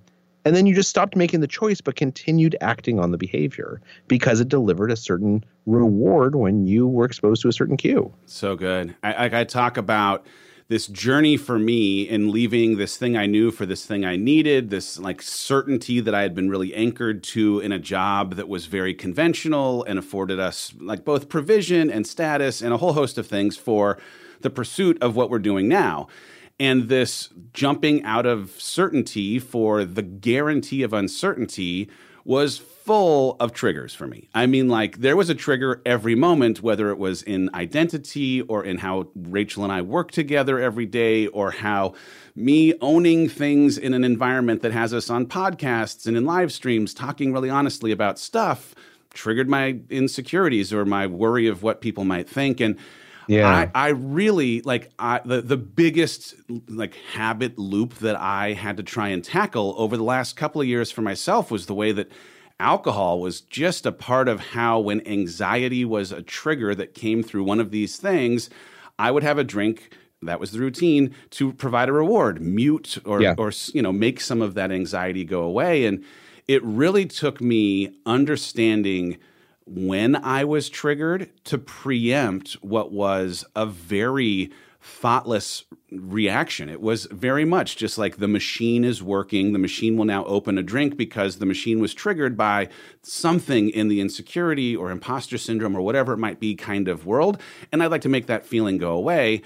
and 0.46 0.56
then 0.56 0.66
you 0.66 0.76
just 0.76 0.90
stopped 0.90 1.16
making 1.16 1.40
the 1.40 1.48
choice, 1.48 1.82
but 1.82 1.96
continued 1.96 2.56
acting 2.62 3.00
on 3.00 3.12
the 3.12 3.18
behavior 3.18 3.82
because 4.08 4.40
it 4.40 4.50
delivered 4.50 4.92
a 4.92 4.96
certain 4.96 5.44
reward 5.66 6.36
when 6.36 6.66
you 6.66 6.88
were 6.88 7.06
exposed 7.06 7.42
to 7.44 7.48
a 7.48 7.54
certain 7.54 7.78
cue. 7.78 8.14
So 8.26 8.56
good. 8.56 8.96
I, 9.04 9.42
I 9.42 9.44
talk 9.46 9.78
about 9.78 10.26
this 10.70 10.88
journey 10.88 11.38
for 11.38 11.60
me 11.60 12.02
in 12.02 12.32
leaving 12.32 12.78
this 12.78 12.98
thing 12.98 13.18
I 13.18 13.26
knew 13.26 13.52
for 13.52 13.66
this 13.66 13.86
thing 13.86 14.06
I 14.06 14.16
needed, 14.16 14.70
this 14.70 14.98
like 14.98 15.22
certainty 15.22 16.00
that 16.00 16.16
I 16.16 16.22
had 16.22 16.34
been 16.34 16.50
really 16.50 16.74
anchored 16.74 17.22
to 17.24 17.60
in 17.60 17.72
a 17.72 17.80
job 17.80 18.36
that 18.36 18.48
was 18.48 18.66
very 18.66 18.94
conventional 18.94 19.84
and 19.84 20.00
afforded 20.00 20.40
us 20.40 20.74
like 20.80 21.06
both 21.06 21.30
provision 21.30 21.92
and 21.92 22.08
status 22.08 22.62
and 22.62 22.74
a 22.74 22.78
whole 22.78 22.94
host 22.94 23.18
of 23.18 23.28
things 23.28 23.58
for 23.58 23.98
the 24.42 24.50
pursuit 24.50 24.98
of 25.02 25.16
what 25.16 25.30
we're 25.30 25.40
doing 25.40 25.68
now. 25.68 26.08
And 26.60 26.88
this 26.88 27.30
jumping 27.54 28.04
out 28.04 28.26
of 28.26 28.52
certainty 28.60 29.40
for 29.40 29.84
the 29.84 30.04
guarantee 30.04 30.84
of 30.84 30.94
uncertainty 30.94 31.90
was 32.26 32.58
full 32.58 33.36
of 33.40 33.54
triggers 33.54 33.94
for 33.94 34.08
me. 34.08 34.30
I 34.34 34.46
mean, 34.46 34.70
like, 34.70 35.00
there 35.00 35.18
was 35.18 35.30
a 35.30 35.36
trigger 35.36 35.82
every 35.86 36.16
moment, 36.16 36.62
whether 36.62 36.90
it 36.90 36.98
was 36.98 37.22
in 37.22 37.50
identity 37.54 38.42
or 38.42 38.64
in 38.64 38.78
how 38.78 39.08
Rachel 39.16 39.64
and 39.64 39.74
I 39.74 39.82
work 39.82 40.12
together 40.12 40.60
every 40.60 40.86
day, 40.86 41.28
or 41.28 41.52
how 41.52 41.96
me 42.36 42.74
owning 42.82 43.30
things 43.30 43.78
in 43.78 43.94
an 43.94 44.04
environment 44.04 44.62
that 44.62 44.72
has 44.72 44.94
us 44.94 45.10
on 45.10 45.26
podcasts 45.26 46.08
and 46.08 46.16
in 46.16 46.26
live 46.26 46.52
streams 46.52 46.94
talking 46.94 47.34
really 47.34 47.50
honestly 47.50 47.92
about 47.92 48.20
stuff 48.20 48.74
triggered 49.14 49.48
my 49.48 49.80
insecurities 49.90 50.74
or 50.74 50.86
my 50.86 51.08
worry 51.08 51.48
of 51.48 51.64
what 51.64 51.82
people 51.82 52.04
might 52.04 52.28
think. 52.28 52.60
And 52.60 52.78
yeah. 53.28 53.48
I, 53.48 53.72
I 53.74 53.88
really 53.90 54.62
like 54.62 54.92
I, 55.00 55.22
the 55.24 55.42
the 55.42 55.58
biggest 55.58 56.36
like 56.68 56.96
habit 57.14 57.58
loop 57.58 57.96
that 57.96 58.16
I 58.16 58.54
had 58.54 58.78
to 58.78 58.84
try 58.84 59.10
and 59.10 59.24
tackle 59.24 59.76
over 59.78 59.98
the 59.98 60.04
last 60.04 60.36
couple 60.36 60.62
of 60.62 60.68
years 60.68 60.92
for 60.92 61.02
myself 61.02 61.52
was 61.52 61.66
the 61.66 61.74
way 61.74 61.92
that 61.92 62.12
alcohol 62.60 63.20
was 63.20 63.42
just 63.42 63.86
a 63.86 63.92
part 63.92 64.28
of 64.28 64.40
how 64.40 64.80
when 64.80 65.06
anxiety 65.08 65.84
was 65.86 66.12
a 66.12 66.22
trigger 66.22 66.74
that 66.76 66.94
came 66.94 67.24
through 67.24 67.44
one 67.44 67.60
of 67.60 67.72
these 67.72 67.98
things, 67.98 68.50
I 68.98 69.12
would 69.12 69.24
have 69.24 69.38
a 69.38 69.44
drink 69.44 69.98
that 70.22 70.40
was 70.40 70.52
the 70.52 70.60
routine 70.60 71.14
to 71.32 71.52
provide 71.54 71.90
a 71.90 71.94
reward, 71.94 72.42
mute 72.42 72.98
or 73.06 73.22
yeah. 73.22 73.36
or 73.38 73.52
you 73.74 73.82
know 73.82 73.92
make 73.92 74.22
some 74.22 74.42
of 74.42 74.54
that 74.56 74.72
anxiety 74.72 75.24
go 75.24 75.42
away 75.42 75.86
and 75.86 76.04
it 76.48 76.64
really 76.64 77.06
took 77.06 77.40
me 77.40 77.96
understanding 78.06 79.18
when 79.66 80.16
I 80.16 80.44
was 80.44 80.70
triggered 80.70 81.30
to 81.46 81.58
preempt 81.58 82.54
what 82.62 82.92
was 82.92 83.46
a 83.56 83.66
very 83.66 84.52
thoughtless 84.82 85.64
reaction. 85.92 86.68
It 86.68 86.82
was 86.82 87.06
very 87.06 87.46
much 87.46 87.78
just 87.78 87.98
like 87.98 88.18
the 88.18 88.28
machine 88.28 88.84
is 88.84 89.02
working. 89.02 89.54
The 89.54 89.60
machine 89.60 89.96
will 89.96 90.06
now 90.06 90.26
open 90.26 90.58
a 90.58 90.64
drink 90.64 90.98
because 90.98 91.38
the 91.38 91.46
machine 91.46 91.80
was 91.80 91.94
triggered 91.94 92.36
by 92.36 92.68
something 93.02 93.70
in 93.70 93.88
the 93.88 94.02
insecurity 94.02 94.76
or 94.76 94.92
imposter 94.92 95.38
syndrome 95.38 95.76
or 95.76 95.82
whatever 95.82 96.12
it 96.12 96.18
might 96.18 96.42
be 96.42 96.54
kind 96.56 96.90
of 96.90 97.06
world. 97.06 97.40
And 97.72 97.82
I'd 97.82 97.92
like 97.92 98.02
to 98.02 98.10
make 98.10 98.26
that 98.28 98.46
feeling 98.46 98.78
go 98.78 98.92
away. 98.92 99.42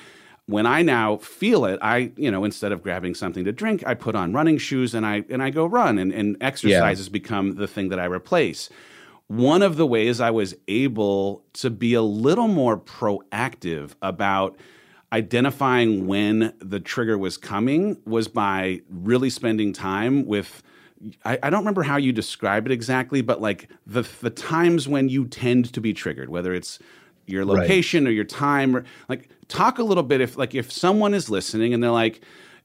when 0.47 0.65
I 0.65 0.81
now 0.81 1.17
feel 1.17 1.65
it, 1.65 1.77
I, 1.81 2.11
you 2.15 2.31
know, 2.31 2.45
instead 2.45 2.71
of 2.71 2.81
grabbing 2.81 3.15
something 3.15 3.43
to 3.43 3.51
drink, 3.51 3.85
I 3.85 3.93
put 3.93 4.15
on 4.15 4.33
running 4.33 4.57
shoes 4.57 4.95
and 4.95 5.05
I 5.05 5.25
and 5.29 5.43
I 5.43 5.49
go 5.49 5.65
run 5.65 5.97
and, 5.97 6.11
and 6.11 6.37
exercises 6.41 7.07
yeah. 7.07 7.11
become 7.11 7.55
the 7.55 7.67
thing 7.67 7.89
that 7.89 7.99
I 7.99 8.05
replace. 8.05 8.69
One 9.27 9.61
of 9.61 9.75
the 9.75 9.85
ways 9.85 10.21
I 10.21 10.31
was 10.31 10.55
able 10.67 11.43
to 11.53 11.69
be 11.69 11.93
a 11.93 12.01
little 12.01 12.47
more 12.47 12.77
proactive 12.77 13.91
about 14.01 14.57
identifying 15.11 16.07
when 16.07 16.53
the 16.59 16.79
trigger 16.79 17.17
was 17.17 17.37
coming 17.37 17.97
was 18.05 18.27
by 18.27 18.81
really 18.89 19.29
spending 19.29 19.73
time 19.73 20.25
with 20.25 20.63
I, 21.23 21.37
I, 21.43 21.49
don't 21.51 21.59
remember 21.59 21.83
how 21.83 21.97
you 21.97 22.11
describe 22.11 22.65
it 22.65 22.71
exactly, 22.71 23.21
but 23.21 23.39
like 23.39 23.69
the 23.85 24.01
the 24.21 24.31
times 24.31 24.87
when 24.87 25.09
you 25.09 25.27
tend 25.27 25.71
to 25.73 25.79
be 25.79 25.93
triggered, 25.93 26.29
whether 26.29 26.55
it's 26.55 26.79
your 27.27 27.45
location 27.45 28.05
right. 28.05 28.09
or 28.09 28.13
your 28.13 28.23
time 28.23 28.75
or 28.75 28.83
like 29.07 29.29
talk 29.47 29.77
a 29.77 29.83
little 29.83 30.03
bit 30.03 30.21
if 30.21 30.37
like 30.37 30.55
if 30.55 30.71
someone 30.71 31.13
is 31.13 31.29
listening 31.29 31.73
and 31.73 31.83
they're 31.83 31.91
like 31.91 32.21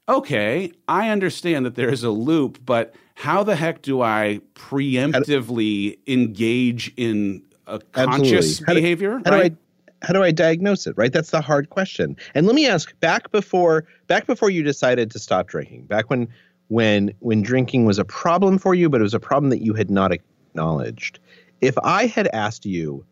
okay 0.09 0.71
i 0.87 1.09
understand 1.09 1.65
that 1.65 1.75
there 1.75 1.89
is 1.89 2.03
a 2.03 2.09
loop 2.09 2.57
but 2.65 2.95
how 3.15 3.43
the 3.43 3.55
heck 3.55 3.81
do 3.81 4.01
i 4.01 4.39
preemptively 4.55 5.97
engage 6.07 6.91
in 6.97 7.43
a 7.67 7.79
conscious 7.79 8.61
how 8.65 8.73
behavior 8.73 9.19
do, 9.19 9.29
how 9.29 9.37
right? 9.37 9.49
do 9.49 9.55
I, 9.55 10.05
how 10.05 10.13
do 10.13 10.23
I 10.23 10.31
diagnose 10.31 10.85
it? 10.85 10.95
Right, 10.97 11.11
that's 11.11 11.31
the 11.31 11.41
hard 11.41 11.69
question. 11.69 12.17
And 12.35 12.45
let 12.45 12.55
me 12.55 12.67
ask: 12.67 12.97
back 12.99 13.31
before, 13.31 13.85
back 14.07 14.27
before 14.27 14.49
you 14.49 14.63
decided 14.63 15.09
to 15.11 15.19
stop 15.19 15.47
drinking, 15.47 15.85
back 15.85 16.09
when, 16.09 16.27
when, 16.67 17.13
when 17.19 17.41
drinking 17.41 17.85
was 17.85 17.99
a 17.99 18.05
problem 18.05 18.57
for 18.57 18.75
you, 18.75 18.89
but 18.89 18.99
it 18.99 19.03
was 19.03 19.13
a 19.13 19.19
problem 19.19 19.49
that 19.49 19.61
you 19.61 19.73
had 19.73 19.89
not 19.89 20.11
acknowledged. 20.11 21.19
If 21.61 21.77
I 21.83 22.05
had 22.07 22.27
asked 22.33 22.65
you, 22.65 23.05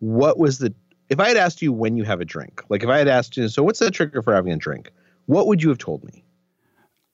what 0.00 0.38
was 0.38 0.58
the 0.58 0.74
if 1.08 1.20
I 1.20 1.28
had 1.28 1.36
asked 1.36 1.62
you 1.62 1.72
when 1.72 1.96
you 1.96 2.02
have 2.02 2.20
a 2.20 2.24
drink, 2.24 2.62
like 2.68 2.82
if 2.82 2.88
I 2.88 2.98
had 2.98 3.08
asked 3.08 3.36
you, 3.36 3.48
so 3.48 3.62
what's 3.62 3.78
the 3.78 3.92
trigger 3.92 4.22
for 4.22 4.34
having 4.34 4.52
a 4.52 4.56
drink? 4.56 4.90
What 5.26 5.46
would 5.46 5.62
you 5.62 5.68
have 5.68 5.78
told 5.78 6.02
me? 6.04 6.24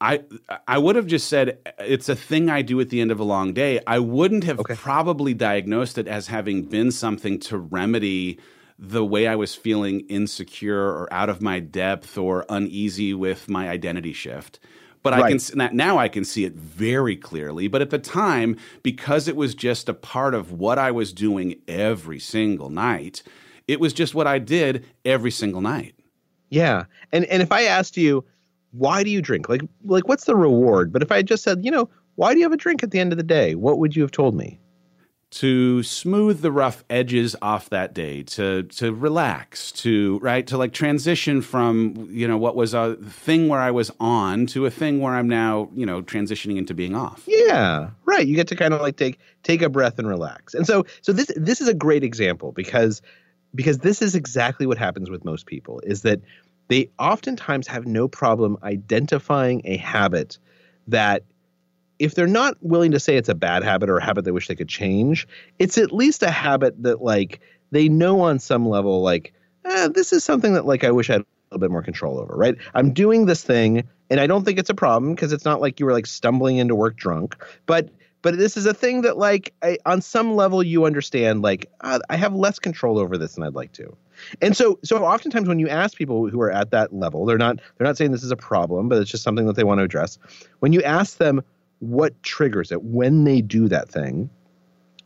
I 0.03 0.25
I 0.67 0.79
would 0.79 0.97
have 0.97 1.07
just 1.07 1.29
said 1.29 1.59
it's 1.79 2.09
a 2.09 2.17
thing 2.17 2.51
I 2.51 2.61
do 2.63 2.81
at 2.81 2.91
the 2.91 3.01
end 3.01 3.13
of 3.13 3.21
a 3.21 3.25
long 3.25 3.53
day. 3.53 3.81
I 3.87 4.01
wouldn't 4.01 4.43
have 4.45 4.59
okay. 4.59 4.75
probably 4.75 5.33
diagnosed 5.33 5.97
it 5.97 6.09
as 6.09 6.27
having 6.27 6.65
been 6.65 6.91
something 6.91 7.39
to 7.41 7.57
remedy 7.57 8.41
the 8.77 9.05
way 9.05 9.29
I 9.29 9.37
was 9.37 9.55
feeling 9.55 10.01
insecure 10.09 10.83
or 10.83 11.13
out 11.13 11.29
of 11.29 11.41
my 11.41 11.61
depth 11.61 12.19
or 12.19 12.45
uneasy 12.49 13.15
with 13.15 13.49
my 13.49 13.69
identity 13.69 14.13
shift. 14.13 14.59
But 15.05 15.13
right. 15.13 15.23
I 15.23 15.39
can 15.39 15.77
now 15.77 15.99
I 15.99 16.09
can 16.09 16.25
see 16.25 16.45
it 16.45 16.55
very 16.55 17.17
clearly. 17.17 17.69
But 17.69 17.81
at 17.81 17.91
the 17.91 17.99
time, 18.01 18.57
because 18.83 19.29
it 19.29 19.37
was 19.37 19.55
just 19.55 19.89
a 19.89 19.95
part 19.95 20.35
of 20.35 20.51
what 20.51 20.79
I 20.81 20.91
was 20.91 21.13
doing 21.13 21.61
every 21.69 22.19
single 22.19 22.71
night, 22.71 23.23
it 23.69 23.79
was 23.79 23.93
just 23.93 24.17
what 24.17 24.27
I 24.27 24.41
did 24.41 24.85
every 25.05 25.31
single 25.31 25.61
night. 25.61 25.95
Yeah. 26.51 26.87
And 27.13 27.25
and 27.27 27.41
if 27.41 27.53
I 27.53 27.63
asked 27.63 27.97
you, 27.97 28.25
why 28.73 29.05
do 29.05 29.11
you 29.11 29.23
drink? 29.23 29.49
Like 29.49 29.63
like 29.85 30.09
what's 30.09 30.25
the 30.25 30.37
reward? 30.37 30.93
But 30.93 31.03
if 31.03 31.13
I 31.13 31.23
just 31.23 31.43
said, 31.43 31.65
you 31.65 31.71
know, 31.71 31.89
why 32.17 32.33
do 32.33 32.41
you 32.41 32.45
have 32.45 32.53
a 32.53 32.57
drink 32.57 32.83
at 32.83 32.91
the 32.91 32.99
end 32.99 33.13
of 33.13 33.17
the 33.19 33.25
day? 33.25 33.55
What 33.55 33.79
would 33.79 33.95
you 33.97 34.03
have 34.03 34.11
told 34.11 34.35
me? 34.35 34.59
To 35.37 35.83
smooth 35.83 36.43
the 36.43 36.53
rough 36.53 36.85
edges 36.91 37.35
off 37.41 37.71
that 37.71 37.95
day, 37.95 38.23
to 38.25 38.65
to 38.65 38.93
relax, 38.93 39.73
to 39.73 40.19
right, 40.19 40.47
to 40.47 40.59
like 40.59 40.75
transition 40.75 41.41
from, 41.41 42.07
you 42.11 42.29
know, 42.29 42.37
what 42.37 42.55
was 42.55 42.75
a 42.75 42.97
thing 42.97 43.49
where 43.49 43.61
I 43.61 43.71
was 43.71 43.91
on 43.99 44.45
to 44.49 44.67
a 44.67 44.71
thing 44.71 45.01
where 45.01 45.15
I'm 45.15 45.29
now, 45.29 45.71
you 45.75 45.87
know, 45.87 46.03
transitioning 46.03 46.59
into 46.59 46.75
being 46.75 46.95
off. 46.95 47.23
Yeah. 47.27 47.91
Right. 48.05 48.27
You 48.27 48.37
get 48.37 48.49
to 48.49 48.57
kind 48.57 48.75
of 48.75 48.83
like 48.83 48.97
take 48.97 49.19
take 49.43 49.63
a 49.63 49.71
breath 49.71 49.99
and 49.99 50.07
relax. 50.07 50.53
And 50.53 50.67
so 50.67 50.85
so 51.01 51.13
this 51.13 51.31
this 51.35 51.63
is 51.63 51.69
a 51.69 51.75
great 51.75 52.05
example 52.05 52.53
because 52.53 53.01
because 53.55 53.79
this 53.79 54.03
is 54.03 54.15
exactly 54.15 54.67
what 54.67 54.77
happens 54.77 55.09
with 55.09 55.25
most 55.25 55.47
people 55.47 55.81
is 55.81 56.03
that 56.03 56.21
they 56.69 56.89
oftentimes 56.99 57.67
have 57.67 57.87
no 57.87 58.09
problem 58.09 58.57
identifying 58.63 59.63
a 59.65 59.77
habit 59.77 60.39
that 60.89 61.25
if 61.99 62.15
they're 62.15 62.27
not 62.27 62.57
willing 62.63 62.91
to 62.91 63.01
say 63.01 63.17
it's 63.17 63.29
a 63.29 63.35
bad 63.35 63.63
habit 63.63 63.89
or 63.89 63.99
a 63.99 64.05
habit 64.05 64.25
they 64.25 64.31
wish 64.31 64.49
they 64.49 64.55
could 64.55 64.69
change 64.69 65.27
it's 65.59 65.79
at 65.79 65.93
least 65.93 66.23
a 66.23 66.31
habit 66.31 66.81
that 66.83 67.03
like 67.03 67.41
they 67.71 67.89
know 67.89 68.21
on 68.21 68.39
some 68.39 68.69
level 68.69 69.03
like 69.03 69.33
eh, 69.65 69.89
this 69.89 70.13
is 70.13 70.25
something 70.25 70.55
that 70.55 70.67
like 70.67 70.85
i 70.85 70.91
wish 70.91 71.11
i 71.11 71.15
had 71.15 71.23
a 71.23 71.27
little 71.51 71.61
bit 71.61 71.71
more 71.71 71.83
control 71.83 72.19
over 72.19 72.35
right? 72.35 72.57
I'm 72.75 72.93
doing 72.93 73.27
this 73.27 73.45
thing 73.45 73.89
and 74.11 74.21
i 74.21 74.27
don't 74.27 74.45
think 74.45 74.59
it's 74.59 74.71
a 74.71 74.75
problem 74.75 75.15
because 75.15 75.33
it's 75.33 75.45
not 75.45 75.61
like 75.61 75.79
you 75.79 75.87
were 75.87 75.93
like 75.93 76.07
stumbling 76.07 76.57
into 76.57 76.75
work 76.75 76.97
drunk 76.97 77.37
but 77.67 77.91
but 78.23 78.39
this 78.39 78.57
is 78.57 78.67
a 78.67 78.75
thing 78.75 79.03
that 79.03 79.19
like 79.19 79.53
I, 79.63 79.79
on 79.85 80.01
some 80.01 80.35
level 80.35 80.63
you 80.63 80.87
understand 80.87 81.43
like 81.43 81.71
uh, 81.83 82.01
i 82.09 82.17
have 82.17 82.35
less 82.35 82.59
control 82.59 82.99
over 82.99 83.19
this 83.19 83.35
than 83.35 83.45
i'd 83.45 83.55
like 83.55 83.73
to 83.73 83.97
and 84.41 84.57
so 84.57 84.79
so 84.83 85.05
oftentimes 85.05 85.49
when 85.49 85.59
you 85.59 85.69
ask 85.69 85.97
people 85.97 86.29
who 86.29 86.41
are 86.41 86.51
at 86.51 86.71
that 86.71 86.93
level 86.95 87.27
they're 87.27 87.39
not 87.39 87.57
they're 87.77 87.87
not 87.87 87.97
saying 87.97 88.11
this 88.11 88.23
is 88.23 88.31
a 88.31 88.37
problem 88.37 88.89
but 88.89 88.99
it's 88.99 89.11
just 89.11 89.23
something 89.23 89.47
that 89.47 89.57
they 89.57 89.65
want 89.65 89.79
to 89.79 89.85
address 89.85 90.19
when 90.61 90.73
you 90.73 90.83
ask 90.83 91.19
them 91.19 91.43
what 91.81 92.21
triggers 92.23 92.71
it 92.71 92.83
when 92.83 93.25
they 93.25 93.41
do 93.41 93.69
that 93.69 93.89
thing 93.89 94.31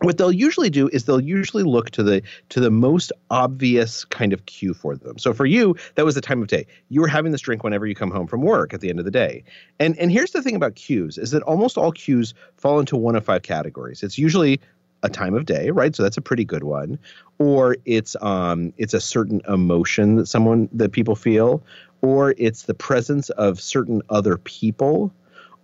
what 0.00 0.18
they'll 0.18 0.32
usually 0.32 0.70
do 0.70 0.88
is 0.88 1.04
they'll 1.04 1.20
usually 1.20 1.62
look 1.62 1.90
to 1.90 2.02
the 2.02 2.22
to 2.50 2.60
the 2.60 2.70
most 2.70 3.12
obvious 3.30 4.04
kind 4.04 4.32
of 4.32 4.44
cue 4.46 4.74
for 4.74 4.96
them. 4.96 5.18
So 5.18 5.32
for 5.32 5.46
you, 5.46 5.74
that 5.94 6.04
was 6.04 6.14
the 6.14 6.20
time 6.20 6.42
of 6.42 6.48
day. 6.48 6.66
You 6.90 7.00
were 7.00 7.08
having 7.08 7.32
this 7.32 7.40
drink 7.40 7.64
whenever 7.64 7.86
you 7.86 7.94
come 7.94 8.10
home 8.10 8.26
from 8.26 8.42
work 8.42 8.74
at 8.74 8.80
the 8.80 8.90
end 8.90 8.98
of 8.98 9.04
the 9.04 9.10
day. 9.10 9.44
And 9.80 9.98
and 9.98 10.10
here's 10.10 10.32
the 10.32 10.42
thing 10.42 10.54
about 10.54 10.74
cues 10.74 11.18
is 11.18 11.30
that 11.30 11.42
almost 11.44 11.78
all 11.78 11.92
cues 11.92 12.34
fall 12.56 12.78
into 12.78 12.96
one 12.96 13.16
of 13.16 13.24
five 13.24 13.42
categories. 13.42 14.02
It's 14.02 14.18
usually 14.18 14.60
a 15.06 15.08
time 15.08 15.34
of 15.34 15.46
day, 15.46 15.70
right? 15.70 15.94
So 15.94 16.02
that's 16.02 16.16
a 16.16 16.22
pretty 16.22 16.44
good 16.44 16.64
one. 16.64 16.98
Or 17.38 17.76
it's 17.84 18.16
um 18.22 18.72
it's 18.76 18.94
a 18.94 19.00
certain 19.00 19.40
emotion 19.48 20.16
that 20.16 20.26
someone 20.26 20.68
that 20.72 20.92
people 20.92 21.14
feel, 21.14 21.62
or 22.02 22.34
it's 22.38 22.62
the 22.62 22.74
presence 22.74 23.30
of 23.30 23.60
certain 23.60 24.02
other 24.10 24.36
people 24.38 25.12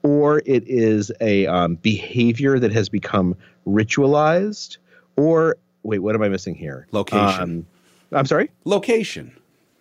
or 0.02 0.42
it 0.46 0.64
is 0.66 1.12
a 1.20 1.46
um, 1.46 1.76
behavior 1.76 2.58
that 2.58 2.72
has 2.72 2.88
become 2.88 3.36
ritualized, 3.66 4.78
or 5.16 5.56
wait, 5.82 6.00
what 6.00 6.14
am 6.14 6.22
I 6.22 6.28
missing 6.28 6.54
here? 6.54 6.86
Location. 6.92 7.40
Um, 7.42 7.66
I'm 8.12 8.26
sorry. 8.26 8.50
Location. 8.64 9.36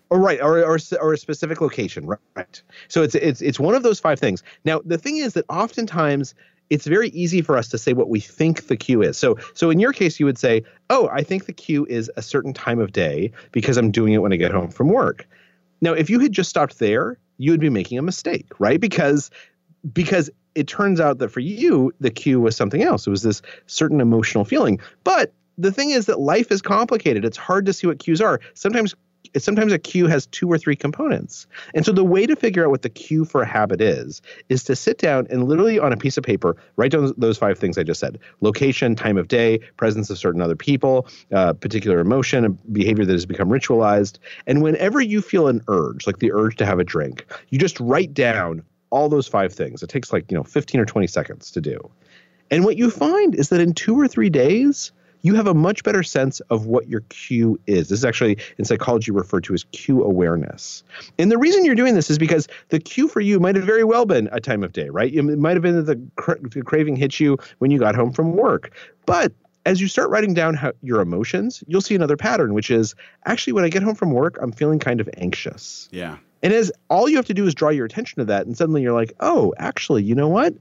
Or 0.10 0.20
right, 0.20 0.41
or, 0.41 0.63
or 0.63 0.77
or 1.00 1.13
a 1.13 1.18
specific 1.18 1.62
location. 1.62 2.06
Right. 2.06 2.62
So 2.89 3.01
it's 3.01 3.15
it's 3.15 3.41
it's 3.41 3.60
one 3.60 3.75
of 3.75 3.84
those 3.84 4.00
five 4.00 4.20
things. 4.20 4.44
Now 4.65 4.82
the 4.84 4.98
thing 4.98 5.18
is 5.18 5.34
that 5.34 5.46
oftentimes 5.50 6.36
it's 6.72 6.88
very 6.88 7.10
easy 7.10 7.42
for 7.42 7.58
us 7.58 7.68
to 7.68 7.78
say 7.78 7.92
what 7.92 8.10
we 8.10 8.22
think 8.22 8.68
the 8.68 8.78
cue 8.78 9.04
is. 9.04 9.18
So 9.18 9.38
so 9.54 9.70
in 9.70 9.80
your 9.80 9.92
case 9.92 10.20
you 10.20 10.25
would 10.25 10.40
say, 10.40 10.63
"Oh, 10.90 11.10
I 11.12 11.22
think 11.22 11.46
the 11.46 11.54
cue 11.54 11.86
is 11.88 12.10
a 12.16 12.22
certain 12.22 12.54
time 12.54 12.80
of 12.80 12.94
day 12.94 13.32
because 13.51 13.78
I'm 13.78 13.92
doing 13.92 14.13
it 14.13 14.20
when 14.20 14.34
I 14.34 14.38
get 14.38 14.51
home 14.51 14.72
from 14.72 14.88
work." 14.88 15.28
Now, 15.82 15.94
if 15.94 16.10
you 16.10 16.20
had 16.20 16.32
just 16.32 16.50
stopped 16.50 16.80
there, 16.80 17.18
you 17.38 17.51
would 17.51 17.60
be 17.60 17.70
making 17.70 17.98
a 17.98 18.01
mistake, 18.01 18.48
right? 18.58 18.80
Because 18.80 19.30
because 19.94 20.30
it 20.56 20.68
turns 20.68 21.00
out 21.00 21.18
that 21.20 21.30
for 21.30 21.42
you, 21.42 21.94
the 22.00 22.10
cue 22.10 22.40
was 22.40 22.56
something 22.56 22.84
else. 22.84 23.06
It 23.06 23.10
was 23.10 23.24
this 23.24 23.42
certain 23.68 24.00
emotional 24.00 24.46
feeling. 24.46 24.80
But 25.04 25.34
the 25.58 25.72
thing 25.72 25.90
is 25.90 26.06
that 26.06 26.20
life 26.20 26.51
is 26.51 26.62
complicated. 26.62 27.25
It's 27.25 27.38
hard 27.38 27.66
to 27.66 27.74
see 27.74 27.88
what 27.88 28.00
cues 28.00 28.22
are. 28.22 28.40
Sometimes 28.54 28.96
sometimes 29.38 29.72
a 29.72 29.80
cue 29.80 30.08
has 30.08 30.25
two 30.28 30.51
or 30.51 30.58
three 30.58 30.75
components. 30.75 31.48
And 31.74 31.86
so 31.86 31.92
the 31.92 32.04
way 32.04 32.25
to 32.25 32.36
figure 32.36 32.63
out 32.63 32.72
what 32.72 32.82
the 32.82 32.90
cue 32.90 33.25
for 33.25 33.42
a 33.42 33.46
habit 33.46 33.82
is 33.82 34.22
is 34.50 34.63
to 34.66 34.75
sit 34.75 34.98
down 34.98 35.28
and 35.30 35.48
literally 35.48 35.80
on 35.80 35.94
a 35.94 35.98
piece 35.98 36.18
of 36.18 36.24
paper 36.24 36.56
write 36.75 36.92
down 36.92 37.13
those 37.18 37.38
five 37.38 37.58
things 37.58 37.78
I 37.78 37.84
just 37.84 38.00
said: 38.00 38.20
location, 38.42 38.96
time 38.96 39.18
of 39.18 39.28
day, 39.28 39.60
presence 39.78 40.10
of 40.10 40.18
certain 40.18 40.42
other 40.42 40.56
people, 40.56 41.08
uh, 41.32 41.54
particular 41.54 42.00
emotion, 42.00 42.46
a 42.46 42.50
behavior 42.50 43.06
that 43.06 43.13
has 43.13 43.25
become 43.25 43.50
ritualized. 43.50 44.18
And 44.48 44.62
whenever 44.62 45.01
you 45.01 45.22
feel 45.22 45.48
an 45.48 45.62
urge, 45.68 46.08
like 46.08 46.20
the 46.20 46.32
urge 46.32 46.58
to 46.58 46.66
have 46.66 46.80
a 46.80 46.84
drink, 46.84 47.25
you 47.50 47.60
just 47.60 47.80
write 47.80 48.13
down 48.13 48.63
all 48.90 49.10
those 49.10 49.28
five 49.28 49.54
things. 49.54 49.82
It 49.82 49.90
takes 49.90 50.13
like, 50.13 50.30
you 50.30 50.38
know, 50.38 50.44
15 50.44 50.80
or 50.80 50.86
20 50.86 51.08
seconds 51.08 51.51
to 51.51 51.62
do. 51.62 51.90
And 52.51 52.66
what 52.66 52.78
you 52.78 52.92
find 52.92 53.34
is 53.34 53.50
that 53.50 53.62
in 53.62 53.74
two 53.74 54.00
or 54.00 54.08
three 54.08 54.30
days, 54.30 54.92
you 55.22 55.36
have 55.36 55.48
a 55.48 55.54
much 55.54 55.84
better 55.84 56.04
sense 56.04 56.40
of 56.50 56.66
what 56.66 56.88
your 56.88 57.01
cue 57.10 57.60
is. 57.68 57.90
This 57.90 58.00
is 58.00 58.06
actually 58.06 58.38
in 58.58 58.66
psychology 58.66 59.12
referred 59.12 59.44
to 59.46 59.54
as 59.54 59.63
cue 59.66 60.04
awareness. 60.04 60.84
And 61.18 61.32
the 61.32 61.38
reason 61.38 61.66
you're 61.66 61.75
doing 61.75 61.96
this 61.96 62.10
is 62.10 62.18
because 62.18 62.48
the 62.70 62.80
cue 62.80 63.08
for 63.08 63.22
you 63.22 63.40
might 63.40 63.56
have 63.56 63.66
very 63.66 63.84
well 63.84 64.06
been 64.06 64.30
a 64.32 64.40
time 64.40 64.63
of 64.63 64.74
day, 64.74 64.90
right? 64.90 65.13
It 65.13 65.24
might 65.24 65.54
have 65.54 65.62
been 65.62 65.75
that 65.75 65.86
the, 65.86 66.01
cra- 66.16 66.40
the 66.40 66.63
craving 66.63 66.96
hit 66.96 67.20
you 67.20 67.38
when 67.60 67.72
you 67.72 67.80
got 67.80 67.96
home 67.96 68.12
from 68.12 68.34
work. 68.34 68.75
But 69.06 69.32
as 69.66 69.80
you 69.80 69.88
start 69.88 70.10
writing 70.10 70.34
down 70.34 70.56
how, 70.56 70.74
your 70.82 71.01
emotions, 71.01 71.63
you'll 71.68 71.82
see 71.82 71.96
another 71.96 72.18
pattern, 72.18 72.54
which 72.54 72.72
is 72.72 72.96
actually 73.25 73.54
when 73.54 73.63
I 73.63 73.70
get 73.70 73.84
home 73.84 73.96
from 73.96 74.12
work, 74.12 74.38
I'm 74.42 74.51
feeling 74.51 74.80
kind 74.80 75.00
of 75.00 75.10
anxious. 75.18 75.88
Yeah. 75.92 76.18
And 76.44 76.54
as 76.54 76.72
all 76.90 77.08
you 77.08 77.18
have 77.18 77.28
to 77.28 77.34
do 77.34 77.46
is 77.46 77.54
draw 77.54 77.70
your 77.70 77.86
attention 77.86 78.18
to 78.18 78.25
that, 78.25 78.48
and 78.48 78.58
suddenly 78.58 78.82
you're 78.82 78.94
like, 78.94 79.13
oh, 79.20 79.54
actually, 79.58 80.04
you 80.04 80.16
know 80.16 80.28
what? 80.28 80.56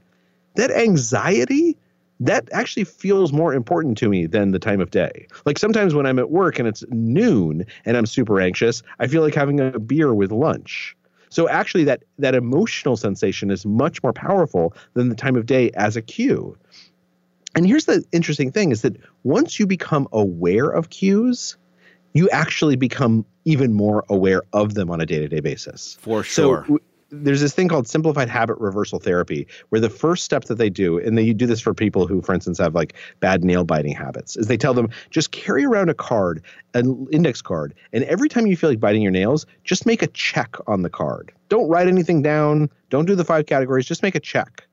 That 0.57 0.71
anxiety, 0.71 1.79
that 2.21 2.49
actually 2.53 2.85
feels 2.85 3.33
more 3.33 3.55
important 3.55 3.97
to 3.99 4.09
me 4.09 4.27
than 4.27 4.53
the 4.53 4.59
time 4.59 4.81
of 4.81 4.91
day. 4.91 5.27
Like 5.47 5.59
sometimes 5.59 5.95
when 5.95 6.07
I'm 6.07 6.19
at 6.19 6.31
work 6.31 6.59
and 6.59 6.69
it's 6.69 6.85
noon 6.91 7.65
and 7.87 7.97
I'm 7.97 8.07
super 8.07 8.41
anxious, 8.41 8.83
I 8.99 9.07
feel 9.07 9.23
like 9.23 9.35
having 9.35 9.59
a 9.59 9.79
beer 9.79 10.15
with 10.15 10.31
lunch. 10.31 10.95
So 11.31 11.49
actually 11.49 11.85
that 11.85 12.03
that 12.19 12.35
emotional 12.35 12.97
sensation 12.97 13.51
is 13.51 13.65
much 13.65 14.03
more 14.03 14.13
powerful 14.13 14.75
than 14.95 15.09
the 15.09 15.15
time 15.15 15.37
of 15.37 15.47
day 15.47 15.71
as 15.75 15.97
a 15.97 16.03
cue. 16.03 16.57
And 17.55 17.67
here's 17.67 17.87
the 17.87 18.05
interesting 18.13 18.53
thing 18.53 18.71
is 18.71 18.83
that 18.83 18.97
once 19.25 19.59
you 19.59 19.67
become 19.67 20.07
aware 20.13 20.69
of 20.69 20.91
cues, 20.91 21.57
you 22.13 22.29
actually 22.31 22.77
become 22.77 23.25
even 23.45 23.73
more 23.73 24.05
aware 24.09 24.43
of 24.53 24.75
them 24.75 24.91
on 24.91 25.01
a 25.01 25.07
day 25.07 25.19
to 25.19 25.29
day 25.29 25.41
basis. 25.41 25.97
For 26.01 26.23
sure. 26.23 26.65
So, 26.67 26.79
there's 27.11 27.41
this 27.41 27.55
thing 27.55 27.69
called 27.69 27.89
simplified 27.89 28.29
habit 28.29 28.59
reversal 28.59 28.99
therapy 28.99 29.47
where 29.71 29.81
the 29.81 29.91
first 29.91 30.25
step 30.25 30.45
that 30.45 30.57
they 30.57 30.71
do 30.71 30.99
and 30.99 31.17
they 31.19 31.33
do 31.33 31.47
this 31.47 31.61
for 31.61 31.75
people 31.75 32.07
who 32.07 32.23
for 32.23 32.35
instance 32.35 32.59
have 32.59 32.75
like 32.75 32.95
bad 33.21 33.45
nail 33.45 33.65
biting 33.65 33.95
habits 33.95 34.37
is 34.37 34.47
they 34.47 34.57
tell 34.57 34.75
them 34.75 34.89
just 35.11 35.33
carry 35.33 35.65
around 35.65 35.89
a 35.89 35.95
card 35.95 36.43
an 36.75 37.07
index 37.11 37.43
card 37.43 37.75
and 37.93 38.05
every 38.05 38.29
time 38.29 38.47
you 38.47 38.57
feel 38.57 38.71
like 38.71 38.81
biting 38.81 39.03
your 39.03 39.11
nails 39.11 39.47
just 39.65 39.87
make 39.87 40.03
a 40.03 40.07
check 40.09 40.57
on 40.67 40.83
the 40.83 40.91
card. 40.91 41.33
Don't 41.49 41.69
write 41.69 41.89
anything 41.89 42.23
down. 42.23 42.71
Don't 42.91 43.07
do 43.07 43.15
the 43.15 43.25
five 43.25 43.47
categories. 43.47 43.87
Just 43.87 44.03
make 44.03 44.15
a 44.15 44.21
check. 44.21 44.67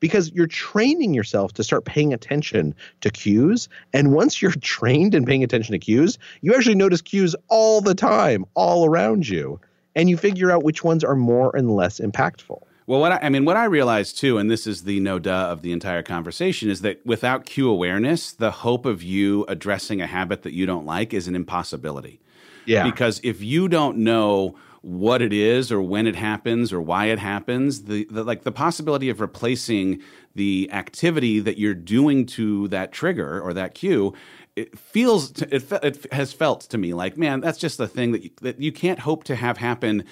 Because 0.00 0.32
you're 0.32 0.46
training 0.46 1.14
yourself 1.14 1.52
to 1.54 1.64
start 1.64 1.84
paying 1.84 2.12
attention 2.12 2.74
to 3.00 3.10
cues. 3.10 3.68
And 3.92 4.12
once 4.12 4.42
you're 4.42 4.50
trained 4.60 5.14
in 5.14 5.24
paying 5.24 5.44
attention 5.44 5.72
to 5.72 5.78
cues, 5.78 6.18
you 6.40 6.54
actually 6.54 6.74
notice 6.74 7.00
cues 7.00 7.36
all 7.48 7.80
the 7.80 7.94
time, 7.94 8.44
all 8.54 8.86
around 8.86 9.28
you 9.28 9.60
and 9.94 10.10
you 10.10 10.16
figure 10.16 10.50
out 10.50 10.62
which 10.62 10.84
ones 10.84 11.04
are 11.04 11.16
more 11.16 11.54
and 11.56 11.74
less 11.74 12.00
impactful. 12.00 12.62
Well, 12.86 13.00
what 13.00 13.12
I, 13.12 13.18
I, 13.22 13.28
mean, 13.30 13.44
what 13.46 13.56
I 13.56 13.64
realized 13.64 14.18
too, 14.18 14.36
and 14.36 14.50
this 14.50 14.66
is 14.66 14.84
the 14.84 15.00
no 15.00 15.18
duh 15.18 15.48
of 15.50 15.62
the 15.62 15.72
entire 15.72 16.02
conversation, 16.02 16.68
is 16.68 16.82
that 16.82 17.04
without 17.06 17.46
cue 17.46 17.68
awareness, 17.68 18.32
the 18.32 18.50
hope 18.50 18.84
of 18.84 19.02
you 19.02 19.44
addressing 19.48 20.02
a 20.02 20.06
habit 20.06 20.42
that 20.42 20.52
you 20.52 20.66
don't 20.66 20.84
like 20.84 21.14
is 21.14 21.26
an 21.26 21.34
impossibility. 21.34 22.20
Yeah. 22.66 22.84
Because 22.84 23.20
if 23.22 23.42
you 23.42 23.68
don't 23.68 23.98
know 23.98 24.56
what 24.82 25.22
it 25.22 25.32
is 25.32 25.72
or 25.72 25.80
when 25.80 26.06
it 26.06 26.14
happens 26.14 26.70
or 26.72 26.80
why 26.80 27.06
it 27.06 27.18
happens, 27.18 27.84
the, 27.84 28.06
the 28.10 28.22
like 28.22 28.42
the 28.42 28.52
possibility 28.52 29.08
of 29.08 29.18
replacing 29.18 30.02
the 30.34 30.68
activity 30.72 31.40
that 31.40 31.56
you're 31.56 31.72
doing 31.72 32.26
to 32.26 32.68
that 32.68 32.92
trigger 32.92 33.40
or 33.40 33.54
that 33.54 33.74
cue 33.74 34.12
it 34.56 34.78
feels 34.78 35.42
it, 35.42 35.70
it 35.82 36.12
has 36.12 36.32
felt 36.32 36.62
to 36.62 36.78
me 36.78 36.94
like 36.94 37.16
man 37.16 37.40
that's 37.40 37.58
just 37.58 37.78
the 37.78 37.88
thing 37.88 38.12
that 38.12 38.22
you, 38.22 38.30
that 38.40 38.60
you 38.60 38.72
can't 38.72 39.00
hope 39.00 39.24
to 39.24 39.34
have 39.34 39.58
happen 39.58 40.04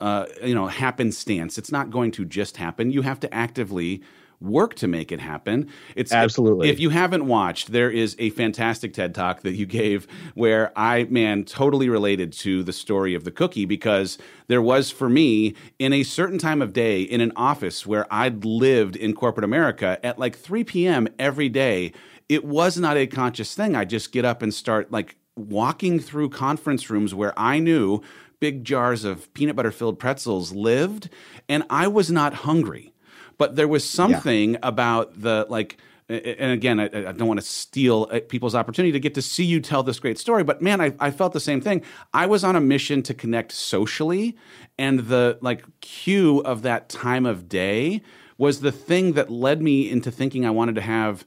uh, 0.00 0.26
you 0.44 0.54
know 0.54 0.66
happenstance 0.66 1.58
it's 1.58 1.72
not 1.72 1.90
going 1.90 2.10
to 2.10 2.24
just 2.24 2.56
happen 2.56 2.90
you 2.90 3.02
have 3.02 3.18
to 3.18 3.32
actively 3.34 4.02
work 4.40 4.74
to 4.76 4.86
make 4.86 5.10
it 5.10 5.20
happen. 5.20 5.68
It's 5.96 6.12
absolutely. 6.12 6.68
If, 6.68 6.74
if, 6.74 6.80
you 6.80 6.90
haven't 6.90 7.26
watched, 7.26 7.72
there 7.72 7.90
is 7.90 8.14
a 8.18 8.30
fantastic 8.30 8.92
TED 8.92 9.14
talk 9.14 9.42
that 9.42 9.54
you 9.54 9.66
gave 9.66 10.06
where 10.34 10.72
I, 10.76 11.04
man, 11.04 11.44
totally 11.44 11.88
related 11.88 12.32
to 12.34 12.62
the 12.62 12.72
story 12.72 13.14
of 13.14 13.24
the 13.24 13.30
cookie 13.30 13.64
because 13.64 14.18
there 14.46 14.62
was 14.62 14.90
for 14.90 15.08
me 15.08 15.54
in 15.78 15.92
a 15.92 16.02
certain 16.02 16.38
time 16.38 16.62
of 16.62 16.72
day 16.72 17.02
in 17.02 17.20
an 17.20 17.32
office 17.34 17.86
where 17.86 18.06
I'd 18.12 18.44
lived 18.44 18.96
in 18.96 19.14
corporate 19.14 19.44
America 19.44 19.98
at 20.04 20.18
like 20.18 20.36
3 20.36 20.64
p.m. 20.64 21.08
every 21.18 21.48
day 21.48 21.92
it 22.28 22.44
was 22.44 22.78
not 22.78 22.96
a 22.96 23.06
conscious 23.06 23.54
thing. 23.54 23.74
I 23.74 23.84
just 23.84 24.12
get 24.12 24.24
up 24.24 24.42
and 24.42 24.52
start 24.52 24.92
like 24.92 25.16
walking 25.36 26.00
through 26.00 26.30
conference 26.30 26.90
rooms 26.90 27.14
where 27.14 27.32
I 27.38 27.58
knew 27.58 28.02
big 28.40 28.64
jars 28.64 29.04
of 29.04 29.32
peanut 29.34 29.56
butter 29.56 29.70
filled 29.70 29.98
pretzels 29.98 30.52
lived, 30.52 31.08
and 31.48 31.64
I 31.70 31.88
was 31.88 32.10
not 32.10 32.34
hungry. 32.34 32.92
But 33.36 33.56
there 33.56 33.68
was 33.68 33.88
something 33.88 34.54
yeah. 34.54 34.58
about 34.62 35.20
the 35.20 35.46
like, 35.48 35.76
and 36.08 36.52
again, 36.52 36.80
I, 36.80 36.84
I 36.84 37.12
don't 37.12 37.28
want 37.28 37.40
to 37.40 37.46
steal 37.46 38.08
uh, 38.10 38.20
people's 38.28 38.54
opportunity 38.54 38.92
to 38.92 39.00
get 39.00 39.14
to 39.14 39.22
see 39.22 39.44
you 39.44 39.60
tell 39.60 39.82
this 39.82 40.00
great 40.00 40.18
story, 40.18 40.42
but 40.42 40.60
man, 40.60 40.80
I, 40.80 40.92
I 40.98 41.10
felt 41.10 41.32
the 41.32 41.40
same 41.40 41.60
thing. 41.60 41.82
I 42.12 42.26
was 42.26 42.42
on 42.44 42.56
a 42.56 42.60
mission 42.60 43.02
to 43.04 43.14
connect 43.14 43.52
socially, 43.52 44.36
and 44.76 45.00
the 45.00 45.38
like 45.40 45.64
cue 45.80 46.40
of 46.40 46.62
that 46.62 46.88
time 46.88 47.26
of 47.26 47.48
day 47.48 48.02
was 48.38 48.60
the 48.60 48.72
thing 48.72 49.12
that 49.12 49.30
led 49.30 49.62
me 49.62 49.90
into 49.90 50.10
thinking 50.10 50.44
I 50.46 50.50
wanted 50.50 50.74
to 50.76 50.80
have 50.80 51.24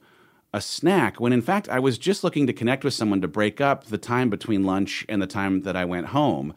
a 0.52 0.60
snack 0.60 1.20
when 1.20 1.32
in 1.32 1.42
fact 1.42 1.68
I 1.68 1.78
was 1.78 1.98
just 1.98 2.22
looking 2.24 2.46
to 2.46 2.52
connect 2.52 2.84
with 2.84 2.94
someone 2.94 3.20
to 3.22 3.28
break 3.28 3.60
up 3.60 3.84
the 3.84 3.98
time 3.98 4.28
between 4.30 4.64
lunch 4.64 5.04
and 5.08 5.20
the 5.22 5.26
time 5.26 5.62
that 5.62 5.76
I 5.76 5.84
went 5.84 6.06
home. 6.08 6.54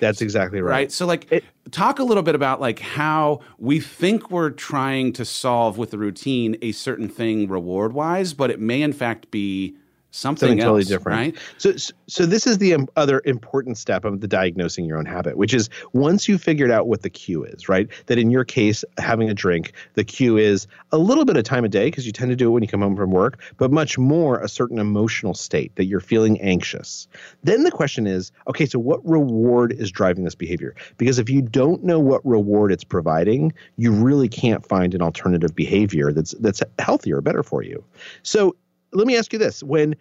That's 0.00 0.20
exactly 0.20 0.60
right. 0.60 0.70
Right. 0.70 0.92
So 0.92 1.06
like 1.06 1.30
it, 1.30 1.44
talk 1.70 1.98
a 1.98 2.04
little 2.04 2.22
bit 2.22 2.34
about 2.34 2.60
like 2.60 2.78
how 2.78 3.40
we 3.58 3.80
think 3.80 4.30
we're 4.30 4.50
trying 4.50 5.12
to 5.14 5.24
solve 5.24 5.78
with 5.78 5.90
the 5.90 5.98
routine 5.98 6.56
a 6.62 6.72
certain 6.72 7.08
thing 7.08 7.48
reward 7.48 7.92
wise, 7.92 8.34
but 8.34 8.50
it 8.50 8.60
may 8.60 8.82
in 8.82 8.92
fact 8.92 9.30
be 9.30 9.76
something, 10.14 10.48
something 10.48 10.58
totally 10.58 10.84
different. 10.84 11.18
Right? 11.18 11.36
So, 11.58 11.74
so 12.06 12.24
this 12.24 12.46
is 12.46 12.58
the 12.58 12.76
other 12.96 13.20
important 13.24 13.78
step 13.78 14.04
of 14.04 14.20
the 14.20 14.28
diagnosing 14.28 14.84
your 14.84 14.98
own 14.98 15.06
habit, 15.06 15.36
which 15.36 15.52
is 15.52 15.68
once 15.92 16.28
you've 16.28 16.42
figured 16.42 16.70
out 16.70 16.86
what 16.86 17.02
the 17.02 17.10
cue 17.10 17.44
is, 17.44 17.68
right? 17.68 17.88
That 18.06 18.18
in 18.18 18.30
your 18.30 18.44
case, 18.44 18.84
having 18.98 19.28
a 19.28 19.34
drink, 19.34 19.72
the 19.94 20.04
cue 20.04 20.36
is 20.36 20.68
a 20.92 20.98
little 20.98 21.24
bit 21.24 21.36
of 21.36 21.42
time 21.42 21.64
of 21.64 21.70
day 21.70 21.86
because 21.86 22.06
you 22.06 22.12
tend 22.12 22.30
to 22.30 22.36
do 22.36 22.48
it 22.48 22.50
when 22.50 22.62
you 22.62 22.68
come 22.68 22.80
home 22.80 22.96
from 22.96 23.10
work, 23.10 23.42
but 23.56 23.72
much 23.72 23.98
more 23.98 24.38
a 24.38 24.48
certain 24.48 24.78
emotional 24.78 25.34
state 25.34 25.74
that 25.74 25.86
you're 25.86 26.00
feeling 26.00 26.40
anxious. 26.40 27.08
Then 27.42 27.64
the 27.64 27.72
question 27.72 28.06
is, 28.06 28.30
okay, 28.48 28.66
so 28.66 28.78
what 28.78 29.04
reward 29.04 29.72
is 29.72 29.90
driving 29.90 30.24
this 30.24 30.36
behavior? 30.36 30.76
Because 30.96 31.18
if 31.18 31.28
you 31.28 31.42
don't 31.42 31.82
know 31.82 31.98
what 31.98 32.24
reward 32.24 32.70
it's 32.70 32.84
providing, 32.84 33.52
you 33.76 33.92
really 33.92 34.28
can't 34.28 34.64
find 34.64 34.94
an 34.94 35.02
alternative 35.02 35.54
behavior 35.56 36.12
that's 36.12 36.32
that's 36.38 36.62
healthier, 36.78 37.20
better 37.20 37.42
for 37.42 37.62
you. 37.62 37.82
So 38.22 38.54
let 38.94 39.06
me 39.06 39.16
ask 39.16 39.32
you 39.32 39.38
this: 39.38 39.62
when 39.62 39.94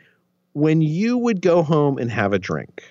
when 0.53 0.81
you 0.81 1.17
would 1.17 1.41
go 1.41 1.63
home 1.63 1.97
and 1.97 2.11
have 2.11 2.33
a 2.33 2.39
drink, 2.39 2.83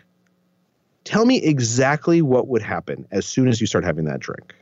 tell 1.04 1.24
me 1.24 1.42
exactly 1.42 2.22
what 2.22 2.48
would 2.48 2.62
happen 2.62 3.06
as 3.10 3.26
soon 3.26 3.48
as 3.48 3.60
you 3.60 3.66
start 3.66 3.84
having 3.84 4.04
that 4.04 4.20
drink. 4.20 4.54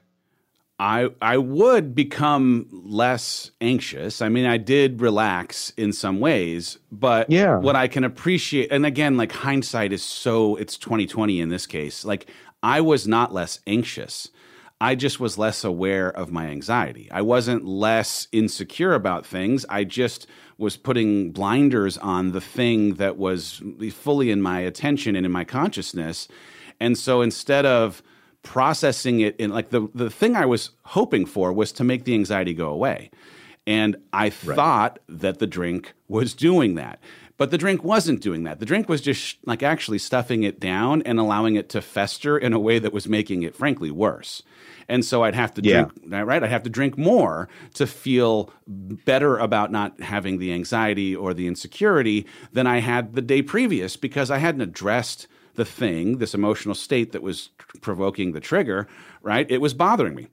I 0.80 1.10
I 1.20 1.36
would 1.36 1.94
become 1.94 2.66
less 2.70 3.50
anxious. 3.60 4.22
I 4.22 4.30
mean, 4.30 4.46
I 4.46 4.56
did 4.56 5.02
relax 5.02 5.74
in 5.76 5.92
some 5.92 6.20
ways, 6.20 6.78
but 6.90 7.30
yeah. 7.30 7.58
what 7.58 7.76
I 7.76 7.86
can 7.86 8.02
appreciate 8.02 8.72
and 8.72 8.86
again, 8.86 9.18
like 9.18 9.30
hindsight 9.30 9.92
is 9.92 10.02
so 10.02 10.56
it's 10.56 10.78
2020 10.78 11.38
in 11.38 11.50
this 11.50 11.66
case. 11.66 12.06
Like 12.06 12.30
I 12.62 12.80
was 12.80 13.06
not 13.06 13.32
less 13.32 13.60
anxious. 13.66 14.30
I 14.80 14.94
just 14.94 15.20
was 15.20 15.36
less 15.36 15.62
aware 15.64 16.10
of 16.10 16.32
my 16.32 16.46
anxiety. 16.46 17.10
I 17.10 17.20
wasn't 17.20 17.66
less 17.66 18.26
insecure 18.32 18.94
about 18.94 19.26
things. 19.26 19.66
I 19.68 19.84
just 19.84 20.26
was 20.60 20.76
putting 20.76 21.32
blinders 21.32 21.98
on 21.98 22.32
the 22.32 22.40
thing 22.40 22.94
that 22.94 23.16
was 23.16 23.62
fully 23.92 24.30
in 24.30 24.42
my 24.42 24.60
attention 24.60 25.16
and 25.16 25.24
in 25.24 25.32
my 25.32 25.44
consciousness. 25.44 26.28
And 26.78 26.96
so 26.96 27.22
instead 27.22 27.66
of 27.66 28.02
processing 28.42 29.20
it 29.20 29.36
in 29.36 29.50
like 29.50 29.70
the 29.70 29.88
the 29.94 30.10
thing 30.10 30.36
I 30.36 30.46
was 30.46 30.70
hoping 30.84 31.26
for 31.26 31.52
was 31.52 31.72
to 31.72 31.84
make 31.84 32.04
the 32.04 32.14
anxiety 32.14 32.54
go 32.54 32.68
away. 32.68 33.10
And 33.66 33.96
I 34.12 34.24
right. 34.24 34.56
thought 34.56 34.98
that 35.08 35.38
the 35.38 35.46
drink 35.46 35.92
was 36.08 36.34
doing 36.34 36.74
that. 36.76 37.00
But 37.40 37.50
the 37.50 37.58
drink 37.58 37.82
wasn't 37.82 38.20
doing 38.20 38.44
that. 38.44 38.60
The 38.60 38.66
drink 38.66 38.88
was 38.88 39.00
just 39.00 39.38
like 39.46 39.62
actually 39.62 39.98
stuffing 39.98 40.42
it 40.42 40.60
down 40.60 41.00
and 41.02 41.18
allowing 41.18 41.56
it 41.56 41.70
to 41.70 41.80
fester 41.80 42.36
in 42.36 42.52
a 42.52 42.58
way 42.58 42.78
that 42.78 42.92
was 42.92 43.08
making 43.08 43.42
it 43.42 43.56
frankly 43.56 43.90
worse 43.90 44.42
and 44.90 45.04
so 45.04 45.22
I'd 45.22 45.36
have 45.36 45.54
to 45.54 45.62
drink 45.62 45.92
right. 46.08 46.42
I'd 46.42 46.50
have 46.50 46.64
to 46.64 46.70
drink 46.70 46.98
more 46.98 47.48
to 47.74 47.86
feel 47.86 48.52
better 48.66 49.38
about 49.38 49.70
not 49.70 50.00
having 50.00 50.38
the 50.38 50.52
anxiety 50.52 51.14
or 51.14 51.32
the 51.32 51.46
insecurity 51.46 52.26
than 52.52 52.66
I 52.66 52.80
had 52.80 53.14
the 53.14 53.22
day 53.22 53.40
previous 53.40 53.96
because 53.96 54.30
I 54.30 54.38
hadn't 54.38 54.62
addressed 54.62 55.28
the 55.54 55.64
thing, 55.64 56.18
this 56.18 56.34
emotional 56.34 56.74
state 56.74 57.12
that 57.12 57.22
was 57.22 57.50
provoking 57.80 58.32
the 58.32 58.40
trigger. 58.40 58.88
Right, 59.22 59.48
it 59.48 59.60
was 59.60 59.74
bothering 59.74 60.16
me. 60.16 60.26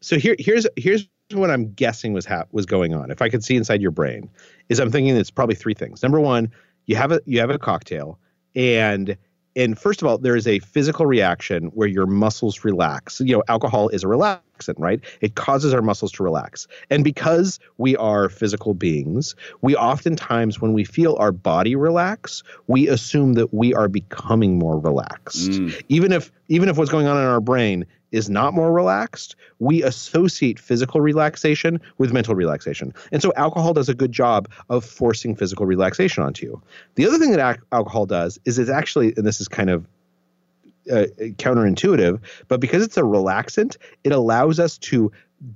So 0.00 0.16
here, 0.16 0.36
here's 0.38 0.66
here's 0.76 1.08
what 1.32 1.50
I'm 1.50 1.72
guessing 1.72 2.12
was 2.12 2.24
ha- 2.26 2.44
was 2.52 2.66
going 2.66 2.94
on. 2.94 3.10
If 3.10 3.22
I 3.22 3.28
could 3.28 3.44
see 3.44 3.56
inside 3.56 3.82
your 3.82 3.90
brain, 3.90 4.28
is 4.68 4.78
I'm 4.78 4.90
thinking 4.90 5.16
it's 5.16 5.30
probably 5.30 5.54
three 5.54 5.74
things. 5.74 6.02
Number 6.02 6.20
one, 6.20 6.50
you 6.86 6.96
have 6.96 7.12
a 7.12 7.20
you 7.26 7.40
have 7.40 7.50
a 7.50 7.58
cocktail 7.58 8.18
and 8.54 9.16
and 9.56 9.78
first 9.78 10.02
of 10.02 10.08
all, 10.08 10.18
there 10.18 10.36
is 10.36 10.46
a 10.46 10.60
physical 10.60 11.06
reaction 11.06 11.66
where 11.68 11.88
your 11.88 12.06
muscles 12.06 12.64
relax. 12.64 13.20
You 13.20 13.38
know, 13.38 13.42
alcohol 13.48 13.88
is 13.88 14.04
a 14.04 14.06
relaxant, 14.06 14.40
right? 14.78 15.00
It 15.20 15.34
causes 15.34 15.74
our 15.74 15.82
muscles 15.82 16.12
to 16.12 16.22
relax. 16.22 16.66
And 16.90 17.04
because 17.04 17.58
we 17.76 17.96
are 17.96 18.28
physical 18.28 18.74
beings, 18.74 19.34
we 19.62 19.76
oftentimes, 19.76 20.60
when 20.60 20.72
we 20.72 20.84
feel 20.84 21.16
our 21.18 21.32
body 21.32 21.76
relax, 21.76 22.42
we 22.66 22.88
assume 22.88 23.34
that 23.34 23.52
we 23.52 23.74
are 23.74 23.88
becoming 23.88 24.58
more 24.58 24.78
relaxed. 24.78 25.50
Mm. 25.50 25.82
Even 25.88 26.12
if 26.12 26.32
even 26.48 26.68
if 26.68 26.78
what's 26.78 26.90
going 26.90 27.06
on 27.06 27.16
in 27.16 27.24
our 27.24 27.40
brain 27.40 27.84
is 28.10 28.30
not 28.30 28.54
more 28.54 28.72
relaxed, 28.72 29.36
we 29.58 29.82
associate 29.82 30.58
physical 30.58 31.00
relaxation 31.00 31.80
with 31.98 32.12
mental 32.12 32.34
relaxation. 32.34 32.94
And 33.12 33.20
so 33.20 33.32
alcohol 33.36 33.74
does 33.74 33.88
a 33.88 33.94
good 33.94 34.12
job 34.12 34.48
of 34.70 34.84
forcing 34.84 35.36
physical 35.36 35.66
relaxation 35.66 36.22
onto 36.22 36.46
you. 36.46 36.62
The 36.94 37.06
other 37.06 37.18
thing 37.18 37.32
that 37.32 37.40
al- 37.40 37.62
alcohol 37.72 38.06
does 38.06 38.38
is 38.44 38.58
it's 38.58 38.70
actually, 38.70 39.12
and 39.16 39.26
this 39.26 39.40
is 39.40 39.48
kind 39.48 39.68
of 39.68 39.86
uh, 40.90 41.06
counterintuitive, 41.36 42.20
but 42.48 42.60
because 42.60 42.82
it's 42.82 42.96
a 42.96 43.02
relaxant, 43.02 43.76
it 44.04 44.12
allows 44.12 44.58
us 44.58 44.78
to 44.78 45.10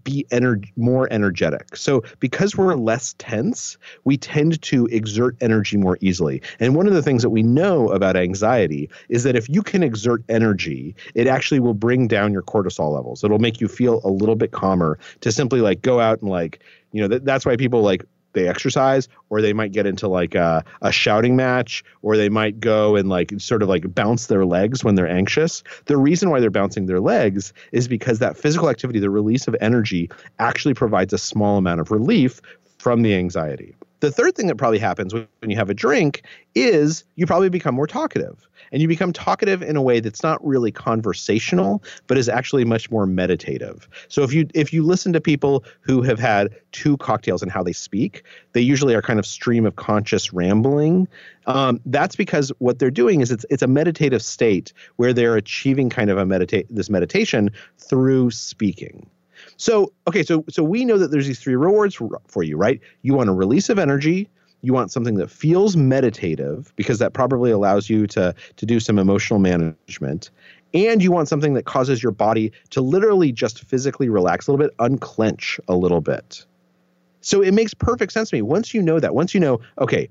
be 0.05 0.27
ener- 0.31 0.71
more 0.77 1.09
energetic. 1.13 1.77
So 1.77 2.05
because 2.21 2.57
we're 2.57 2.75
less 2.75 3.15
tense, 3.19 3.77
we 4.05 4.17
tend 4.17 4.63
to 4.63 4.87
exert 4.87 5.37
energy 5.41 5.77
more 5.77 5.99
easily. 6.01 6.43
And 6.61 6.77
one 6.77 6.87
of 6.87 6.95
the 6.95 7.03
things 7.03 7.23
that 7.23 7.31
we 7.31 7.43
know 7.43 7.91
about 7.91 8.17
anxiety 8.17 8.89
is 9.09 9.25
that 9.25 9.37
if 9.37 9.49
you 9.49 9.63
can 9.63 9.83
exert 9.83 10.23
energy, 10.29 10.95
it 11.15 11.27
actually 11.27 11.61
will 11.61 11.75
bring 11.75 12.07
down 12.07 12.33
your 12.33 12.43
cortisol 12.43 12.95
levels. 12.95 13.25
It'll 13.25 13.39
make 13.39 13.61
you 13.61 13.69
feel 13.69 14.01
a 14.05 14.11
little 14.11 14.37
bit 14.37 14.53
calmer 14.53 14.99
to 15.21 15.33
simply 15.33 15.61
like 15.61 15.83
go 15.83 16.01
out 16.01 16.21
and 16.21 16.31
like, 16.31 16.61
you 16.93 17.03
know, 17.03 17.09
th- 17.09 17.23
that's 17.25 17.45
why 17.45 17.57
people 17.57 17.83
like 17.83 18.05
they 18.33 18.49
exercise 18.49 19.09
or 19.31 19.41
they 19.41 19.53
might 19.53 19.73
get 19.73 19.87
into 19.87 20.09
like 20.09 20.35
a, 20.35 20.65
a, 20.81 20.93
shouting 20.93 21.37
match 21.37 21.85
or 22.03 22.17
they 22.17 22.29
might 22.29 22.61
go 22.61 22.97
and 22.97 23.09
like 23.09 23.33
sort 23.39 23.63
of 23.63 23.69
like 23.69 23.95
bounce 23.95 24.27
their 24.27 24.45
legs 24.45 24.85
when 24.85 24.95
they're 24.95 25.09
anxious. 25.09 25.63
The 25.87 25.97
reason 25.97 26.31
why 26.31 26.41
they're 26.41 26.51
bouncing 26.51 26.87
their 26.87 27.01
legs 27.01 27.53
is 27.73 27.89
because 27.89 28.19
that 28.19 28.37
physical 28.37 28.69
activity 28.69 29.01
the 29.01 29.11
release 29.11 29.49
of 29.49 29.57
energy 29.61 30.11
actually 30.39 30.75
provides 30.75 31.13
a 31.13 31.19
small 31.19 31.59
amount 31.59 31.81
of 31.81 31.91
relief 31.91 32.41
from 32.79 33.03
the 33.03 33.15
anxiety 33.15 33.75
the 34.03 34.13
third 34.13 34.35
thing 34.35 34.49
that 34.49 34.57
probably 34.57 34.81
happens 34.81 35.15
when 35.15 35.27
you 35.43 35.57
have 35.57 35.71
a 35.71 35.75
drink 35.75 36.23
is 36.55 37.05
you 37.15 37.25
probably 37.25 37.49
become 37.49 37.75
more 37.75 37.87
talkative. 37.87 38.49
And 38.73 38.81
you 38.81 38.89
become 38.89 39.13
talkative 39.13 39.63
in 39.63 39.77
a 39.77 39.83
way 39.83 40.01
that's 40.01 40.23
not 40.23 40.45
really 40.45 40.73
conversational, 40.73 41.83
but 42.07 42.17
is 42.17 42.29
actually 42.29 42.65
much 42.65 42.91
more 42.91 43.07
meditative. 43.07 43.89
So 44.09 44.23
if 44.23 44.33
you 44.33 44.49
if 44.55 44.73
you 44.73 44.83
listen 44.83 45.13
to 45.13 45.21
people 45.21 45.63
who 45.83 46.03
have 46.03 46.19
had 46.19 46.55
two 46.73 46.97
cocktails 46.97 47.43
and 47.43 47.53
how 47.53 47.63
they 47.63 47.73
speak, 47.73 48.25
they 48.53 48.61
usually 48.61 48.95
are 48.95 49.03
kind 49.03 49.19
of 49.19 49.27
stream 49.27 49.67
of 49.67 49.77
conscious 49.77 50.33
rambling. 50.33 51.07
Um, 51.47 51.81
that's 51.87 52.17
because 52.17 52.51
what 52.59 52.79
they're 52.79 52.91
doing 52.91 53.21
is 53.21 53.31
it's 53.31 53.45
it's 53.51 53.63
a 53.63 53.67
meditative 53.67 54.23
state 54.23 54.73
where 54.97 55.13
they're 55.13 55.37
achieving 55.37 55.91
kind 55.91 56.11
of 56.11 56.19
a 56.19 56.25
meditate 56.25 56.67
this 56.71 56.91
meditation 56.91 57.51
through 57.79 58.31
speaking. 58.31 59.07
So, 59.63 59.93
okay, 60.09 60.25
so 60.25 60.45
so 60.49 60.65
we 60.65 60.85
know 60.85 60.99
that 60.99 61.13
there's 61.13 61.29
these 61.29 61.39
three 61.39 61.55
rewards 61.55 61.95
for, 61.95 62.21
for 62.27 62.43
you, 62.43 62.57
right? 62.57 62.81
You 63.03 63.15
want 63.15 63.31
a 63.31 63.33
release 63.33 63.69
of 63.69 63.79
energy, 63.79 64.29
you 64.63 64.73
want 64.73 64.91
something 64.91 65.15
that 65.19 65.31
feels 65.31 65.77
meditative 65.77 66.73
because 66.75 66.99
that 66.99 67.13
probably 67.13 67.53
allows 67.53 67.89
you 67.89 68.09
to 68.09 68.35
to 68.57 68.67
do 68.67 68.81
some 68.81 68.99
emotional 68.99 69.39
management. 69.39 70.31
And 70.75 71.01
you 71.01 71.13
want 71.13 71.29
something 71.29 71.55
that 71.55 71.65
causes 71.65 72.03
your 72.03 72.11
body 72.11 72.51
to 72.71 72.81
literally 72.81 73.31
just 73.31 73.63
physically 73.63 74.09
relax 74.09 74.49
a 74.49 74.51
little 74.51 74.67
bit 74.67 74.75
unclench 74.81 75.61
a 75.69 75.77
little 75.77 76.01
bit. 76.01 76.45
So 77.21 77.41
it 77.41 77.55
makes 77.55 77.73
perfect 77.73 78.11
sense 78.11 78.31
to 78.31 78.37
me. 78.37 78.43
Once 78.43 78.75
you 78.75 78.83
know 78.83 78.99
that 78.99 79.15
once 79.15 79.33
you 79.33 79.39
know 79.39 79.61
okay 79.79 80.09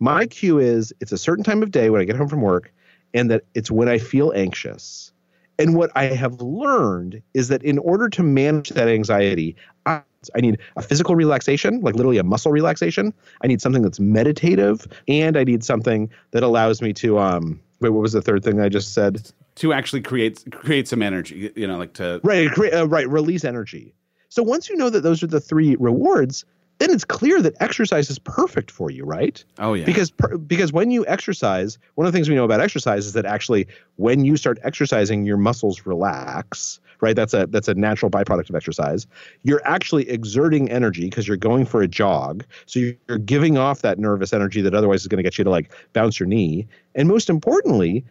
my 0.00 0.24
cue 0.24 0.58
is 0.58 0.94
it's 1.00 1.12
a 1.12 1.18
certain 1.18 1.44
time 1.44 1.62
of 1.62 1.70
day 1.70 1.90
when 1.90 2.00
i 2.00 2.04
get 2.04 2.16
home 2.16 2.28
from 2.28 2.40
work 2.40 2.72
and 3.12 3.30
that 3.30 3.42
it's 3.54 3.70
when 3.70 3.88
i 3.88 3.98
feel 3.98 4.32
anxious 4.34 5.12
and 5.58 5.74
what 5.74 5.90
I 5.94 6.04
have 6.04 6.40
learned 6.40 7.22
is 7.34 7.48
that 7.48 7.62
in 7.62 7.78
order 7.78 8.08
to 8.08 8.22
manage 8.22 8.70
that 8.70 8.88
anxiety, 8.88 9.56
I, 9.86 10.02
I, 10.34 10.40
need 10.40 10.58
a 10.76 10.82
physical 10.82 11.14
relaxation, 11.14 11.80
like 11.80 11.94
literally 11.94 12.18
a 12.18 12.24
muscle 12.24 12.50
relaxation. 12.50 13.12
I 13.42 13.46
need 13.46 13.60
something 13.60 13.82
that's 13.82 14.00
meditative, 14.00 14.86
and 15.06 15.36
I 15.36 15.44
need 15.44 15.62
something 15.62 16.10
that 16.32 16.42
allows 16.42 16.82
me 16.82 16.92
to 16.94 17.18
um. 17.18 17.60
Wait, 17.80 17.90
what 17.90 18.00
was 18.00 18.12
the 18.12 18.22
third 18.22 18.42
thing 18.42 18.60
I 18.60 18.68
just 18.68 18.94
said? 18.94 19.30
To 19.56 19.72
actually 19.72 20.00
create 20.00 20.42
create 20.52 20.88
some 20.88 21.02
energy, 21.02 21.52
you 21.54 21.66
know, 21.66 21.76
like 21.76 21.92
to 21.94 22.20
right, 22.24 22.50
create, 22.50 22.72
uh, 22.72 22.88
right, 22.88 23.08
release 23.08 23.44
energy. 23.44 23.94
So 24.28 24.42
once 24.42 24.68
you 24.68 24.76
know 24.76 24.90
that 24.90 25.02
those 25.02 25.22
are 25.22 25.28
the 25.28 25.40
three 25.40 25.76
rewards, 25.76 26.44
then 26.78 26.90
it's 26.90 27.04
clear 27.04 27.40
that 27.40 27.54
exercise 27.60 28.10
is 28.10 28.18
perfect 28.18 28.70
for 28.70 28.90
you, 28.90 29.04
right? 29.04 29.44
Oh 29.58 29.74
yeah. 29.74 29.84
Because 29.84 30.10
because 30.10 30.72
when 30.72 30.90
you 30.90 31.06
exercise, 31.06 31.78
one 31.94 32.06
of 32.06 32.12
the 32.12 32.16
things 32.16 32.28
we 32.28 32.34
know 32.34 32.44
about 32.44 32.60
exercise 32.60 33.06
is 33.06 33.12
that 33.12 33.24
actually 33.24 33.66
when 33.96 34.24
you 34.24 34.36
start 34.36 34.58
exercising, 34.62 35.24
your 35.24 35.36
muscles 35.36 35.86
relax, 35.86 36.80
right? 37.00 37.14
That's 37.14 37.32
a 37.32 37.46
that's 37.46 37.68
a 37.68 37.74
natural 37.74 38.10
byproduct 38.10 38.50
of 38.50 38.56
exercise. 38.56 39.06
You're 39.44 39.62
actually 39.64 40.08
exerting 40.08 40.70
energy 40.70 41.04
because 41.04 41.28
you're 41.28 41.36
going 41.36 41.64
for 41.64 41.80
a 41.80 41.88
jog, 41.88 42.44
so 42.66 42.80
you're 42.80 43.18
giving 43.18 43.56
off 43.56 43.82
that 43.82 43.98
nervous 43.98 44.32
energy 44.32 44.60
that 44.62 44.74
otherwise 44.74 45.02
is 45.02 45.06
going 45.06 45.18
to 45.18 45.22
get 45.22 45.38
you 45.38 45.44
to 45.44 45.50
like 45.50 45.72
bounce 45.92 46.18
your 46.18 46.26
knee. 46.26 46.66
And 46.96 47.08
most 47.08 47.30
importantly, 47.30 48.04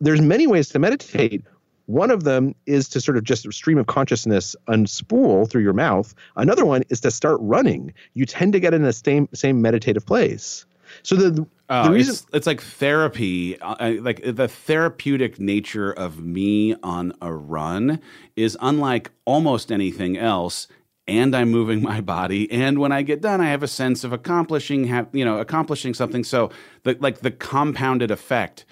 there's 0.00 0.20
many 0.20 0.46
ways 0.46 0.68
to 0.70 0.78
meditate. 0.78 1.44
One 1.92 2.10
of 2.10 2.24
them 2.24 2.54
is 2.64 2.88
to 2.88 3.02
sort 3.02 3.18
of 3.18 3.24
just 3.24 3.50
stream 3.52 3.76
of 3.76 3.86
consciousness 3.86 4.56
unspool 4.66 5.50
through 5.50 5.60
your 5.60 5.74
mouth. 5.74 6.14
Another 6.36 6.64
one 6.64 6.84
is 6.88 7.02
to 7.02 7.10
start 7.10 7.38
running. 7.42 7.92
You 8.14 8.24
tend 8.24 8.54
to 8.54 8.60
get 8.60 8.72
in 8.72 8.82
the 8.82 8.94
same 8.94 9.28
same 9.34 9.60
meditative 9.60 10.06
place. 10.06 10.64
So 11.02 11.16
the, 11.16 11.46
the 11.68 11.90
reason 11.90 12.14
it's, 12.14 12.26
it's, 12.32 12.46
like 12.46 12.62
therapy, 12.62 13.60
uh, 13.60 13.96
like 14.00 14.22
the 14.24 14.48
therapeutic 14.48 15.38
nature 15.38 15.92
of 15.92 16.22
me 16.24 16.74
on 16.82 17.12
a 17.20 17.30
run 17.30 18.00
is 18.36 18.56
unlike 18.62 19.10
almost 19.26 19.70
anything 19.70 20.16
else. 20.16 20.68
And 21.06 21.36
I'm 21.36 21.50
moving 21.50 21.82
my 21.82 22.00
body, 22.00 22.50
and 22.50 22.78
when 22.78 22.92
I 22.92 23.02
get 23.02 23.20
done, 23.20 23.40
I 23.40 23.48
have 23.48 23.64
a 23.64 23.68
sense 23.68 24.04
of 24.04 24.12
accomplishing, 24.12 24.84
have, 24.84 25.08
you 25.12 25.24
know, 25.24 25.38
accomplishing 25.38 25.94
something. 25.94 26.22
So, 26.22 26.50
the, 26.84 26.96
like 27.00 27.18
the 27.18 27.32
compounded 27.32 28.12
effect 28.12 28.64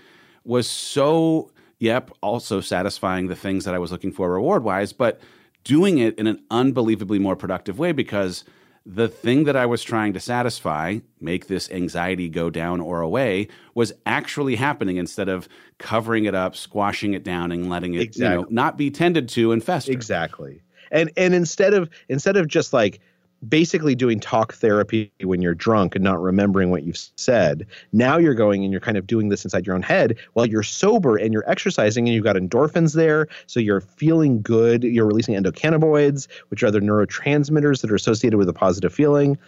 was 0.45 0.71
so 0.71 1.51
yep, 1.81 2.12
also 2.21 2.61
satisfying 2.61 3.27
the 3.27 3.35
things 3.35 3.64
that 3.64 3.75
I 3.75 3.79
was 3.79 3.90
looking 3.90 4.12
for 4.12 4.31
reward 4.31 4.62
wise, 4.62 4.93
but 4.93 5.21
doing 5.64 5.99
it 5.99 6.16
in 6.19 6.29
an 6.29 6.40
unbelievably 6.51 7.19
more 7.19 7.35
productive 7.35 7.79
way 7.79 7.90
because 7.90 8.45
the 8.87 9.09
thing 9.09 9.45
that 9.45 9.57
I 9.57 9.66
was 9.66 9.83
trying 9.83 10.12
to 10.14 10.21
satisfy, 10.21 10.99
make 11.21 11.49
this 11.49 11.71
anxiety 11.71 12.29
go 12.29 12.49
down 12.49 12.81
or 12.81 13.01
away, 13.01 13.49
was 13.75 13.93
actually 14.07 14.57
happening 14.57 14.97
instead 14.97 15.29
of 15.29 15.49
covering 15.79 16.25
it 16.25 16.35
up, 16.35 16.57
squashing 16.57 17.14
it 17.14 17.25
down, 17.25 17.53
and 17.53 17.69
letting 17.69 17.95
it 17.95 18.03
exactly. 18.03 18.37
you 18.37 18.43
know 18.43 18.47
not 18.51 18.79
be 18.79 18.90
tended 18.90 19.29
to 19.31 19.53
and 19.53 19.62
fester. 19.62 19.93
Exactly. 19.93 20.62
And 20.90 21.11
and 21.16 21.35
instead 21.35 21.75
of 21.75 21.90
instead 22.09 22.37
of 22.37 22.49
just 22.49 22.73
like 22.73 23.01
basically 23.48 23.94
doing 23.94 24.20
talk 24.20 24.53
therapy 24.55 25.11
when 25.22 25.40
you're 25.40 25.55
drunk 25.55 25.94
and 25.94 26.05
not 26.05 26.20
remembering 26.20 26.70
what 26.70 26.83
you've 26.83 26.98
said. 27.16 27.66
Now 27.92 28.18
you're 28.18 28.35
going 28.35 28.64
and 28.64 28.72
you're 28.72 28.81
kind 28.81 28.96
of 28.96 29.07
doing 29.07 29.29
this 29.29 29.44
inside 29.44 29.66
your 29.66 29.74
own 29.74 29.83
head 29.83 30.18
while 30.35 30.46
you're 30.46 30.62
sober 30.62 31.16
and 31.16 31.33
you're 31.33 31.48
exercising 31.50 32.07
and 32.07 32.14
you've 32.14 32.24
got 32.24 32.37
endorphins 32.37 32.94
there. 32.94 33.29
So 33.46 33.61
you're 33.61 33.81
feeling 33.81 34.42
good. 34.42 34.85
You're 34.85 35.07
releasing 35.07 35.35
endocannabinoids, 35.35 36.29
which 36.48 36.62
are 36.62 36.66
other 36.66 36.81
neurotransmitters 36.81 37.81
that 37.81 37.90
are 37.90 37.96
associated 37.96 38.37
with 38.37 38.48
a 38.48 38.55
positive 38.55 38.92
feeling. 38.92 39.38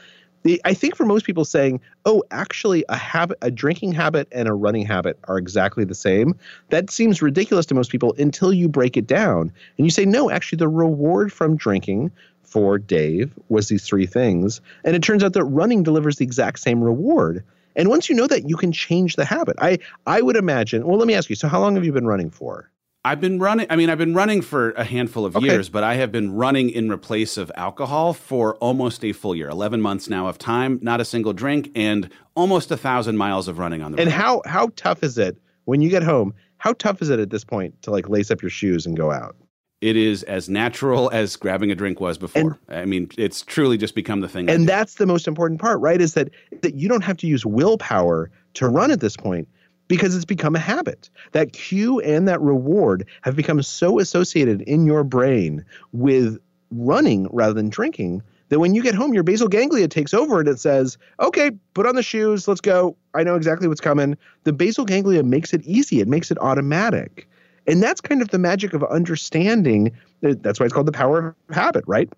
The, 0.45 0.61
I 0.65 0.75
think 0.75 0.97
for 0.97 1.07
most 1.07 1.25
people 1.25 1.45
saying, 1.45 1.81
"Oh, 2.05 2.25
actually, 2.33 2.85
a 2.89 2.97
habit, 2.97 3.39
a 3.43 3.51
drinking 3.51 3.93
habit, 3.93 4.27
and 4.33 4.49
a 4.49 4.55
running 4.55 4.85
habit 4.85 5.17
are 5.29 5.39
exactly 5.39 5.85
the 5.85 5.95
same," 5.95 6.35
that 6.71 6.91
seems 6.91 7.23
ridiculous 7.23 7.65
to 7.67 7.75
most 7.75 7.93
people 7.93 8.13
until 8.19 8.53
you 8.53 8.69
break 8.69 8.97
it 8.97 9.07
down 9.07 9.53
and 9.79 9.87
you 9.87 9.91
say, 9.91 10.05
"No, 10.05 10.31
actually, 10.31 10.57
the 10.57 10.69
reward 10.69 11.33
from 11.33 11.57
drinking 11.57 12.11
for 12.53 12.79
Dave 12.79 13.33
was 13.49 13.69
these 13.69 13.85
three 13.85 14.07
things. 14.07 14.61
And 14.85 14.95
it 14.95 15.03
turns 15.03 15.25
out 15.25 15.33
that 15.33 15.45
running 15.45 15.83
delivers 15.83 16.17
the 16.17 16.25
exact 16.25 16.59
same 16.59 16.85
reward. 16.85 17.43
And 17.75 17.89
once 17.89 18.11
you 18.11 18.15
know 18.15 18.27
that, 18.27 18.49
you 18.49 18.57
can 18.57 18.71
change 18.71 19.17
the 19.17 19.25
habit. 19.25 19.57
I 19.59 19.79
I 20.07 20.21
would 20.21 20.37
imagine. 20.37 20.87
Well, 20.87 20.99
let 20.99 21.09
me 21.09 21.15
ask 21.15 21.31
you. 21.31 21.37
So, 21.37 21.49
how 21.49 21.61
long 21.61 21.75
have 21.75 21.85
you 21.85 21.93
been 21.93 22.07
running 22.07 22.29
for? 22.29 22.71
I've 23.05 23.21
been 23.21 23.39
running. 23.39 23.67
I 23.71 23.77
mean, 23.77 23.89
I've 23.89 23.99
been 23.99 24.15
running 24.15 24.43
for 24.43 24.73
a 24.73 24.85
handful 24.85 25.25
of 25.25 25.35
okay. 25.35 25.47
years, 25.47 25.71
but 25.71 25.83
I 25.83 25.95
have 25.95 26.13
been 26.13 26.35
running 26.35 26.71
in 26.71 26.93
replace 26.93 27.37
of 27.37 27.51
alcohol 27.57 28.13
for 28.13 28.55
almost 28.57 29.05
a 29.05 29.13
full 29.13 29.35
year. 29.35 29.49
Eleven 29.49 29.81
months 29.81 30.09
now 30.09 30.29
of 30.29 30.37
time, 30.37 30.79
not 30.83 31.01
a 31.01 31.05
single 31.05 31.33
drink, 31.33 31.71
and 31.75 32.11
almost 32.35 32.71
a 32.71 32.77
thousand 32.77 33.17
miles 33.17 33.49
of 33.49 33.59
running 33.59 33.83
on 33.83 33.93
the. 33.93 33.97
Road. 33.97 34.03
And 34.03 34.13
road. 34.13 34.23
how 34.23 34.43
how 34.45 34.71
tough 34.77 35.03
is 35.03 35.17
it 35.17 35.39
when 35.65 35.81
you 35.81 35.89
get 35.89 36.03
home? 36.03 36.35
How 36.59 36.75
tough 36.75 37.01
is 37.01 37.09
it 37.09 37.19
at 37.19 37.31
this 37.31 37.45
point 37.45 37.81
to 37.83 37.91
like 37.91 38.09
lace 38.11 38.31
up 38.31 38.43
your 38.43 38.51
shoes 38.51 38.87
and 38.87 38.97
go 38.97 39.11
out? 39.11 39.35
It 39.83 39.97
is 39.97 40.23
as 40.23 40.49
natural 40.49 41.11
as 41.13 41.35
grabbing 41.37 41.71
a 41.73 41.75
drink 41.75 42.01
was 42.01 42.17
before. 42.17 42.59
And, 42.69 42.79
I 42.79 42.85
mean, 42.85 43.11
it's 43.19 43.43
truly 43.43 43.77
just 43.77 43.97
become 43.97 44.21
the 44.21 44.29
thing. 44.29 44.49
And 44.49 44.69
that's 44.69 44.95
the 44.95 45.07
most 45.07 45.27
important 45.27 45.61
part, 45.61 45.81
right? 45.81 46.01
Is 46.01 46.15
that 46.15 46.31
that 46.63 46.77
you 46.77 46.89
don't 46.89 47.03
have 47.03 47.17
to 47.19 47.27
use 47.27 47.45
willpower 47.45 48.31
to 48.55 48.69
run 48.69 48.93
at 48.93 49.01
this 49.01 49.17
point 49.17 49.49
because 49.89 50.15
it's 50.15 50.25
become 50.25 50.55
a 50.55 50.61
habit. 50.61 51.11
That 51.33 51.53
cue 51.53 51.99
and 52.01 52.29
that 52.29 52.41
reward 52.41 53.07
have 53.23 53.35
become 53.35 53.61
so 53.61 53.99
associated 53.99 54.63
in 54.63 54.87
your 54.87 55.03
brain 55.03 55.65
with 55.91 56.39
running 56.71 57.27
rather 57.33 57.53
than 57.53 57.69
drinking 57.69 58.23
that 58.51 58.61
when 58.61 58.75
you 58.75 58.83
get 58.83 58.95
home, 58.95 59.13
your 59.13 59.25
basal 59.25 59.49
ganglia 59.49 59.89
takes 59.89 60.15
over 60.15 60.39
and 60.39 60.49
it 60.49 60.61
says, 60.61 60.97
okay, 61.21 61.51
put 61.75 61.87
on 61.87 61.97
the 61.97 62.03
shoes, 62.03 62.47
let's 62.47 62.61
go. 62.61 62.97
I 63.15 63.25
know 63.25 63.35
exactly 63.35 63.67
what's 63.67 63.81
coming. 63.81 64.17
The 64.45 64.53
basal 64.53 64.85
ganglia 64.85 65.25
makes 65.25 65.53
it 65.53 65.63
easy, 65.65 66.01
it 66.01 66.07
makes 66.07 66.31
it 66.31 66.39
automatic. 66.41 67.29
And 67.67 67.83
that's 67.83 68.01
kind 68.01 68.23
of 68.23 68.29
the 68.29 68.39
magic 68.39 68.73
of 68.73 68.83
understanding. 68.85 69.93
Uh, 70.25 70.35
that's 70.41 70.59
why 70.59 70.67
it's 70.67 70.73
called 70.73 70.87
the 70.87 70.93
power 70.93 71.37
of 71.49 71.55
habit, 71.55 71.85
right? 71.87 72.13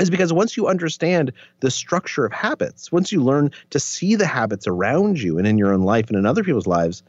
Is 0.00 0.10
because 0.10 0.32
once 0.32 0.56
you 0.56 0.66
understand 0.66 1.32
the 1.60 1.70
structure 1.70 2.24
of 2.24 2.32
habits, 2.32 2.90
once 2.90 3.12
you 3.12 3.22
learn 3.22 3.50
to 3.70 3.78
see 3.78 4.14
the 4.14 4.26
habits 4.26 4.66
around 4.66 5.20
you 5.20 5.38
and 5.38 5.46
in 5.46 5.58
your 5.58 5.72
own 5.72 5.82
life 5.82 6.08
and 6.08 6.18
in 6.18 6.26
other 6.26 6.42
people's 6.42 6.66
lives, 6.66 7.02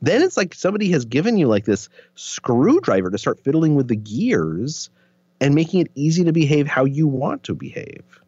then 0.00 0.22
it's 0.22 0.36
like 0.36 0.54
somebody 0.54 0.90
has 0.92 1.04
given 1.04 1.36
you 1.36 1.48
like 1.48 1.64
this 1.64 1.88
screwdriver 2.14 3.10
to 3.10 3.18
start 3.18 3.40
fiddling 3.40 3.74
with 3.74 3.88
the 3.88 3.96
gears 3.96 4.88
and 5.40 5.54
making 5.54 5.80
it 5.80 5.90
easy 5.94 6.24
to 6.24 6.32
behave 6.32 6.66
how 6.66 6.84
you 6.84 7.06
want 7.06 7.42
to 7.44 7.54
behave. 7.54 8.20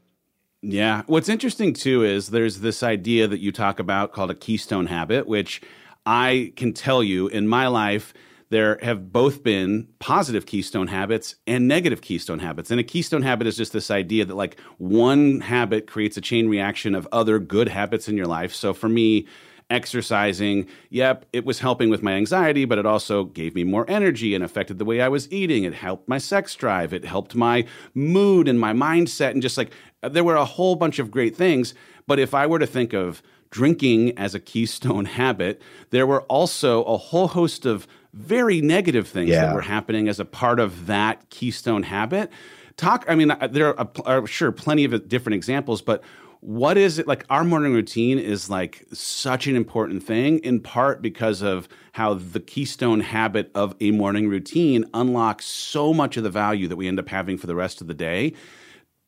Yeah. 0.62 1.02
What's 1.06 1.28
interesting 1.28 1.72
too 1.72 2.04
is 2.04 2.28
there's 2.28 2.60
this 2.60 2.82
idea 2.82 3.26
that 3.28 3.40
you 3.40 3.52
talk 3.52 3.78
about 3.78 4.12
called 4.12 4.30
a 4.30 4.34
keystone 4.34 4.86
habit, 4.86 5.26
which 5.26 5.62
I 6.04 6.52
can 6.56 6.72
tell 6.72 7.02
you 7.02 7.28
in 7.28 7.48
my 7.48 7.66
life 7.66 8.12
there 8.50 8.78
have 8.82 9.12
both 9.12 9.42
been 9.42 9.88
positive 10.00 10.44
keystone 10.44 10.88
habits 10.88 11.36
and 11.46 11.68
negative 11.68 12.00
keystone 12.02 12.40
habits. 12.40 12.70
And 12.70 12.80
a 12.80 12.84
keystone 12.84 13.22
habit 13.22 13.46
is 13.46 13.56
just 13.56 13.72
this 13.72 13.90
idea 13.90 14.24
that 14.24 14.34
like 14.34 14.60
one 14.78 15.40
habit 15.40 15.86
creates 15.86 16.16
a 16.16 16.20
chain 16.20 16.48
reaction 16.48 16.94
of 16.94 17.08
other 17.12 17.38
good 17.38 17.68
habits 17.68 18.08
in 18.08 18.16
your 18.16 18.26
life. 18.26 18.52
So 18.52 18.74
for 18.74 18.88
me, 18.88 19.26
exercising, 19.70 20.66
yep, 20.88 21.24
it 21.32 21.44
was 21.44 21.60
helping 21.60 21.90
with 21.90 22.02
my 22.02 22.12
anxiety, 22.14 22.64
but 22.64 22.78
it 22.78 22.86
also 22.86 23.24
gave 23.24 23.54
me 23.54 23.62
more 23.62 23.88
energy 23.88 24.34
and 24.34 24.42
affected 24.42 24.78
the 24.78 24.84
way 24.84 25.00
I 25.00 25.08
was 25.08 25.30
eating. 25.32 25.62
It 25.62 25.74
helped 25.74 26.08
my 26.08 26.18
sex 26.18 26.56
drive, 26.56 26.92
it 26.92 27.04
helped 27.04 27.36
my 27.36 27.64
mood 27.94 28.48
and 28.48 28.58
my 28.58 28.72
mindset 28.72 29.30
and 29.30 29.40
just 29.42 29.56
like 29.56 29.70
there 30.02 30.24
were 30.24 30.34
a 30.34 30.44
whole 30.44 30.74
bunch 30.74 30.98
of 30.98 31.10
great 31.10 31.36
things 31.36 31.72
But 32.06 32.18
if 32.18 32.34
I 32.34 32.46
were 32.46 32.58
to 32.58 32.66
think 32.66 32.92
of 32.92 33.22
drinking 33.50 34.18
as 34.18 34.34
a 34.34 34.40
keystone 34.40 35.04
habit, 35.20 35.62
there 35.90 36.06
were 36.06 36.22
also 36.22 36.82
a 36.84 36.96
whole 36.96 37.28
host 37.28 37.66
of 37.66 37.86
very 38.12 38.60
negative 38.60 39.08
things 39.08 39.30
Yeah. 39.30 39.46
that 39.46 39.54
were 39.54 39.60
happening 39.60 40.08
as 40.08 40.20
a 40.20 40.24
part 40.24 40.60
of 40.60 40.86
that 40.86 41.28
keystone 41.30 41.82
habit. 41.84 42.30
Talk, 42.76 43.04
I 43.08 43.14
mean, 43.14 43.30
uh, 43.30 43.48
there 43.50 43.78
are, 43.78 43.88
are 44.06 44.26
sure 44.26 44.52
plenty 44.52 44.84
of 44.84 45.08
different 45.08 45.34
examples, 45.34 45.82
but 45.82 46.02
what 46.40 46.78
is 46.78 46.98
it 46.98 47.06
like? 47.06 47.26
Our 47.28 47.44
morning 47.44 47.74
routine 47.74 48.18
is 48.18 48.48
like 48.48 48.86
such 48.92 49.46
an 49.46 49.54
important 49.54 50.02
thing, 50.02 50.38
in 50.38 50.60
part 50.60 51.02
because 51.02 51.42
of 51.42 51.68
how 51.92 52.14
the 52.14 52.40
keystone 52.40 53.00
habit 53.00 53.50
of 53.54 53.74
a 53.80 53.90
morning 53.90 54.28
routine 54.28 54.86
unlocks 54.94 55.44
so 55.44 55.92
much 55.92 56.16
of 56.16 56.22
the 56.22 56.30
value 56.30 56.66
that 56.68 56.76
we 56.76 56.88
end 56.88 56.98
up 56.98 57.08
having 57.10 57.36
for 57.36 57.46
the 57.46 57.54
rest 57.54 57.80
of 57.82 57.88
the 57.88 57.94
day 57.94 58.32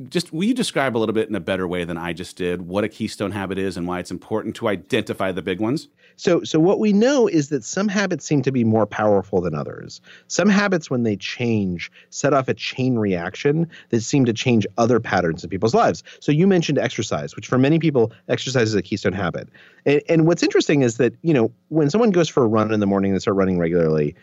just 0.09 0.33
will 0.33 0.45
you 0.45 0.55
describe 0.55 0.97
a 0.97 0.99
little 0.99 1.13
bit 1.13 1.29
in 1.29 1.35
a 1.35 1.41
better 1.41 1.69
way 1.69 1.85
than 1.85 1.97
I 1.97 2.13
just 2.13 2.37
did 2.37 2.63
what 2.63 2.83
a 2.83 2.89
keystone 2.89 3.31
habit 3.31 3.59
is 3.59 3.77
and 3.77 3.87
why 3.87 4.01
it's 4.01 4.11
important 4.11 4.57
to 4.57 4.69
identify 4.69 5.31
the 5.33 5.43
big 5.43 5.61
ones? 5.61 5.89
So, 6.17 6.43
so 6.45 6.59
what 6.61 6.79
we 6.79 6.93
know 6.93 7.27
is 7.27 7.49
that 7.49 7.65
some 7.65 7.89
habits 7.89 8.25
seem 8.25 8.43
to 8.43 8.53
be 8.53 8.65
more 8.65 8.87
powerful 8.87 9.41
than 9.41 9.55
others. 9.55 10.01
Some 10.29 10.49
habits, 10.49 10.91
when 10.91 11.03
they 11.03 11.17
change, 11.17 11.91
set 12.11 12.33
off 12.33 12.49
a 12.49 12.55
chain 12.55 12.97
reaction 12.97 13.69
that 13.91 14.01
seem 14.03 14.25
to 14.25 14.33
change 14.33 14.67
other 14.79 15.01
patterns 15.01 15.43
in 15.45 15.51
people's 15.51 15.75
lives. 15.75 16.03
So, 16.21 16.33
you 16.33 16.47
mentioned 16.47 16.79
exercise, 16.79 17.37
which 17.37 17.47
for 17.47 17.59
many 17.59 17.79
people, 17.79 18.13
exercise 18.29 18.69
is 18.69 18.75
a 18.75 18.83
keystone 18.83 19.13
habit. 19.13 19.49
And, 19.87 20.03
and 20.09 20.27
what's 20.27 20.43
interesting 20.43 20.83
is 20.83 20.97
that 20.97 21.15
you 21.23 21.35
know 21.35 21.53
when 21.69 21.91
someone 21.91 22.11
goes 22.11 22.29
for 22.29 22.43
a 22.43 22.47
run 22.47 22.73
in 22.73 22.81
the 22.81 22.87
morning, 22.87 23.11
and 23.11 23.17
they 23.17 23.21
start 23.21 23.37
running 23.37 23.59
regularly. 23.59 24.15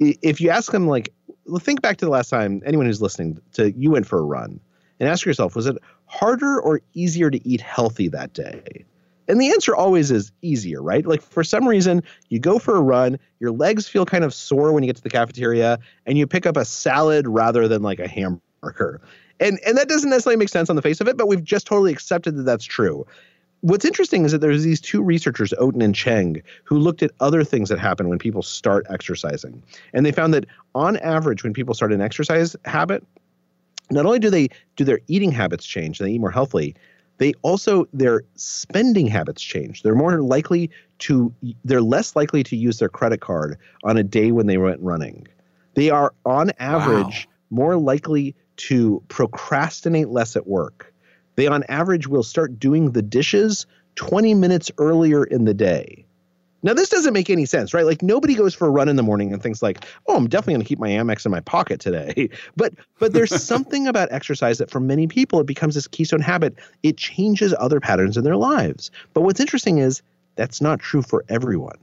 If 0.00 0.40
you 0.40 0.50
ask 0.50 0.72
them, 0.72 0.88
like, 0.88 1.12
think 1.60 1.80
back 1.80 1.98
to 1.98 2.04
the 2.04 2.10
last 2.10 2.28
time 2.28 2.60
anyone 2.66 2.86
who's 2.86 3.00
listening 3.00 3.40
to 3.52 3.70
you 3.72 3.92
went 3.92 4.06
for 4.06 4.18
a 4.18 4.22
run, 4.22 4.58
and 4.98 5.08
ask 5.08 5.24
yourself, 5.24 5.54
was 5.54 5.66
it 5.66 5.76
harder 6.06 6.60
or 6.60 6.80
easier 6.94 7.30
to 7.30 7.46
eat 7.46 7.60
healthy 7.60 8.08
that 8.08 8.32
day? 8.32 8.84
And 9.32 9.40
the 9.40 9.48
answer 9.48 9.74
always 9.74 10.10
is 10.10 10.30
easier, 10.42 10.82
right? 10.82 11.06
Like 11.06 11.22
for 11.22 11.42
some 11.42 11.66
reason, 11.66 12.02
you 12.28 12.38
go 12.38 12.58
for 12.58 12.76
a 12.76 12.82
run, 12.82 13.18
your 13.40 13.50
legs 13.50 13.88
feel 13.88 14.04
kind 14.04 14.24
of 14.24 14.34
sore 14.34 14.74
when 14.74 14.82
you 14.82 14.88
get 14.88 14.96
to 14.96 15.02
the 15.02 15.08
cafeteria, 15.08 15.78
and 16.04 16.18
you 16.18 16.26
pick 16.26 16.44
up 16.44 16.58
a 16.58 16.66
salad 16.66 17.26
rather 17.26 17.66
than 17.66 17.80
like 17.80 17.98
a 17.98 18.06
hamburger. 18.06 19.00
And 19.40 19.58
and 19.64 19.78
that 19.78 19.88
doesn't 19.88 20.10
necessarily 20.10 20.36
make 20.36 20.50
sense 20.50 20.68
on 20.68 20.76
the 20.76 20.82
face 20.82 21.00
of 21.00 21.08
it, 21.08 21.16
but 21.16 21.28
we've 21.28 21.42
just 21.42 21.66
totally 21.66 21.90
accepted 21.90 22.36
that 22.36 22.42
that's 22.42 22.66
true. 22.66 23.06
What's 23.62 23.86
interesting 23.86 24.26
is 24.26 24.32
that 24.32 24.42
there's 24.42 24.64
these 24.64 24.82
two 24.82 25.02
researchers, 25.02 25.54
Oaten 25.58 25.82
and 25.82 25.94
Cheng, 25.94 26.42
who 26.64 26.76
looked 26.76 27.02
at 27.02 27.10
other 27.20 27.42
things 27.42 27.70
that 27.70 27.78
happen 27.78 28.10
when 28.10 28.18
people 28.18 28.42
start 28.42 28.84
exercising. 28.90 29.62
And 29.94 30.04
they 30.04 30.12
found 30.12 30.34
that 30.34 30.44
on 30.74 30.98
average, 30.98 31.42
when 31.42 31.54
people 31.54 31.72
start 31.72 31.90
an 31.90 32.02
exercise 32.02 32.54
habit, 32.66 33.02
not 33.90 34.04
only 34.04 34.18
do 34.18 34.28
they 34.28 34.48
do 34.76 34.84
their 34.84 35.00
eating 35.08 35.32
habits 35.32 35.64
change, 35.64 36.00
they 36.00 36.10
eat 36.10 36.20
more 36.20 36.30
healthily, 36.30 36.74
they 37.22 37.32
also 37.42 37.86
their 37.92 38.24
spending 38.34 39.06
habits 39.06 39.40
change. 39.40 39.82
They're 39.82 39.94
more 39.94 40.20
likely 40.20 40.70
to 40.98 41.32
they're 41.64 41.80
less 41.80 42.16
likely 42.16 42.42
to 42.42 42.56
use 42.56 42.80
their 42.80 42.88
credit 42.88 43.20
card 43.20 43.58
on 43.84 43.96
a 43.96 44.02
day 44.02 44.32
when 44.32 44.48
they 44.48 44.58
went 44.58 44.80
running. 44.80 45.28
They 45.74 45.88
are 45.88 46.12
on 46.26 46.50
average 46.58 47.28
more 47.50 47.76
likely 47.76 48.34
to 48.56 49.00
procrastinate 49.06 50.08
less 50.08 50.34
at 50.34 50.48
work. 50.48 50.92
They 51.36 51.46
on 51.46 51.62
average 51.68 52.08
will 52.08 52.24
start 52.24 52.58
doing 52.58 52.90
the 52.90 53.02
dishes 53.02 53.66
20 53.94 54.34
minutes 54.34 54.72
earlier 54.78 55.22
in 55.22 55.44
the 55.44 55.54
day. 55.54 56.04
Now 56.62 56.74
this 56.74 56.88
doesn't 56.88 57.12
make 57.12 57.28
any 57.28 57.44
sense, 57.44 57.74
right? 57.74 57.84
Like 57.84 58.02
nobody 58.02 58.34
goes 58.34 58.54
for 58.54 58.66
a 58.66 58.70
run 58.70 58.88
in 58.88 58.96
the 58.96 59.02
morning 59.02 59.32
and 59.32 59.42
thinks 59.42 59.62
like, 59.62 59.84
"Oh, 60.06 60.16
I'm 60.16 60.28
definitely 60.28 60.54
going 60.54 60.62
to 60.62 60.68
keep 60.68 60.78
my 60.78 60.90
Amex 60.90 61.24
in 61.24 61.32
my 61.32 61.40
pocket 61.40 61.80
today." 61.80 62.28
But 62.56 62.74
but 62.98 63.12
there's 63.12 63.42
something 63.42 63.86
about 63.86 64.12
exercise 64.12 64.58
that 64.58 64.70
for 64.70 64.80
many 64.80 65.06
people 65.06 65.40
it 65.40 65.46
becomes 65.46 65.74
this 65.74 65.88
keystone 65.88 66.20
habit. 66.20 66.54
It 66.82 66.96
changes 66.96 67.54
other 67.58 67.80
patterns 67.80 68.16
in 68.16 68.24
their 68.24 68.36
lives. 68.36 68.90
But 69.14 69.22
what's 69.22 69.40
interesting 69.40 69.78
is 69.78 70.02
that's 70.36 70.60
not 70.60 70.80
true 70.80 71.02
for 71.02 71.24
everyone. 71.28 71.78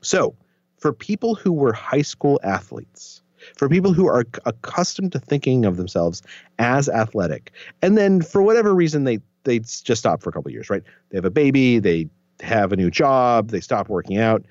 So, 0.00 0.34
for 0.78 0.92
people 0.92 1.34
who 1.34 1.52
were 1.52 1.72
high 1.72 2.02
school 2.02 2.40
athletes, 2.42 3.22
for 3.56 3.68
people 3.68 3.92
who 3.92 4.06
are 4.06 4.24
accustomed 4.44 5.12
to 5.12 5.18
thinking 5.18 5.64
of 5.64 5.76
themselves 5.76 6.22
as 6.58 6.88
athletic, 6.88 7.52
and 7.82 7.96
then 7.96 8.22
for 8.22 8.42
whatever 8.42 8.74
reason 8.74 9.04
they 9.04 9.18
they 9.44 9.58
just 9.58 9.96
stop 9.96 10.22
for 10.22 10.30
a 10.30 10.32
couple 10.32 10.48
of 10.48 10.54
years, 10.54 10.70
right? 10.70 10.82
They 11.10 11.18
have 11.18 11.24
a 11.24 11.30
baby, 11.30 11.78
they 11.78 12.08
have 12.40 12.72
a 12.72 12.76
new 12.76 12.90
job, 12.90 13.50
they 13.50 13.60
stop 13.60 13.88
working 13.88 14.18
out, 14.18 14.44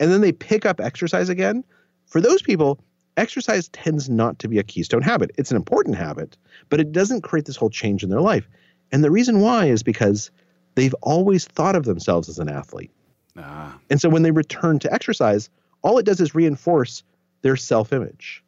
and 0.00 0.10
then 0.10 0.20
they 0.20 0.32
pick 0.32 0.66
up 0.66 0.80
exercise 0.80 1.28
again. 1.28 1.64
For 2.06 2.20
those 2.20 2.42
people, 2.42 2.78
exercise 3.16 3.68
tends 3.68 4.08
not 4.08 4.38
to 4.40 4.48
be 4.48 4.58
a 4.58 4.62
keystone 4.62 5.02
habit. 5.02 5.30
It's 5.38 5.50
an 5.50 5.56
important 5.56 5.96
habit, 5.96 6.36
but 6.68 6.80
it 6.80 6.92
doesn't 6.92 7.22
create 7.22 7.46
this 7.46 7.56
whole 7.56 7.70
change 7.70 8.02
in 8.02 8.10
their 8.10 8.20
life. 8.20 8.48
And 8.92 9.04
the 9.04 9.10
reason 9.10 9.40
why 9.40 9.66
is 9.66 9.82
because 9.82 10.30
they've 10.74 10.94
always 11.02 11.44
thought 11.44 11.76
of 11.76 11.84
themselves 11.84 12.28
as 12.28 12.38
an 12.38 12.48
athlete. 12.48 12.90
Ah, 13.36 13.78
And 13.90 14.00
so 14.00 14.08
when 14.08 14.22
they 14.22 14.30
return 14.30 14.78
to 14.80 14.92
exercise, 14.92 15.50
all 15.82 15.98
it 15.98 16.06
does 16.06 16.20
is 16.20 16.34
reinforce 16.34 17.02
their 17.42 17.56
self 17.56 17.92
image. 17.92 18.42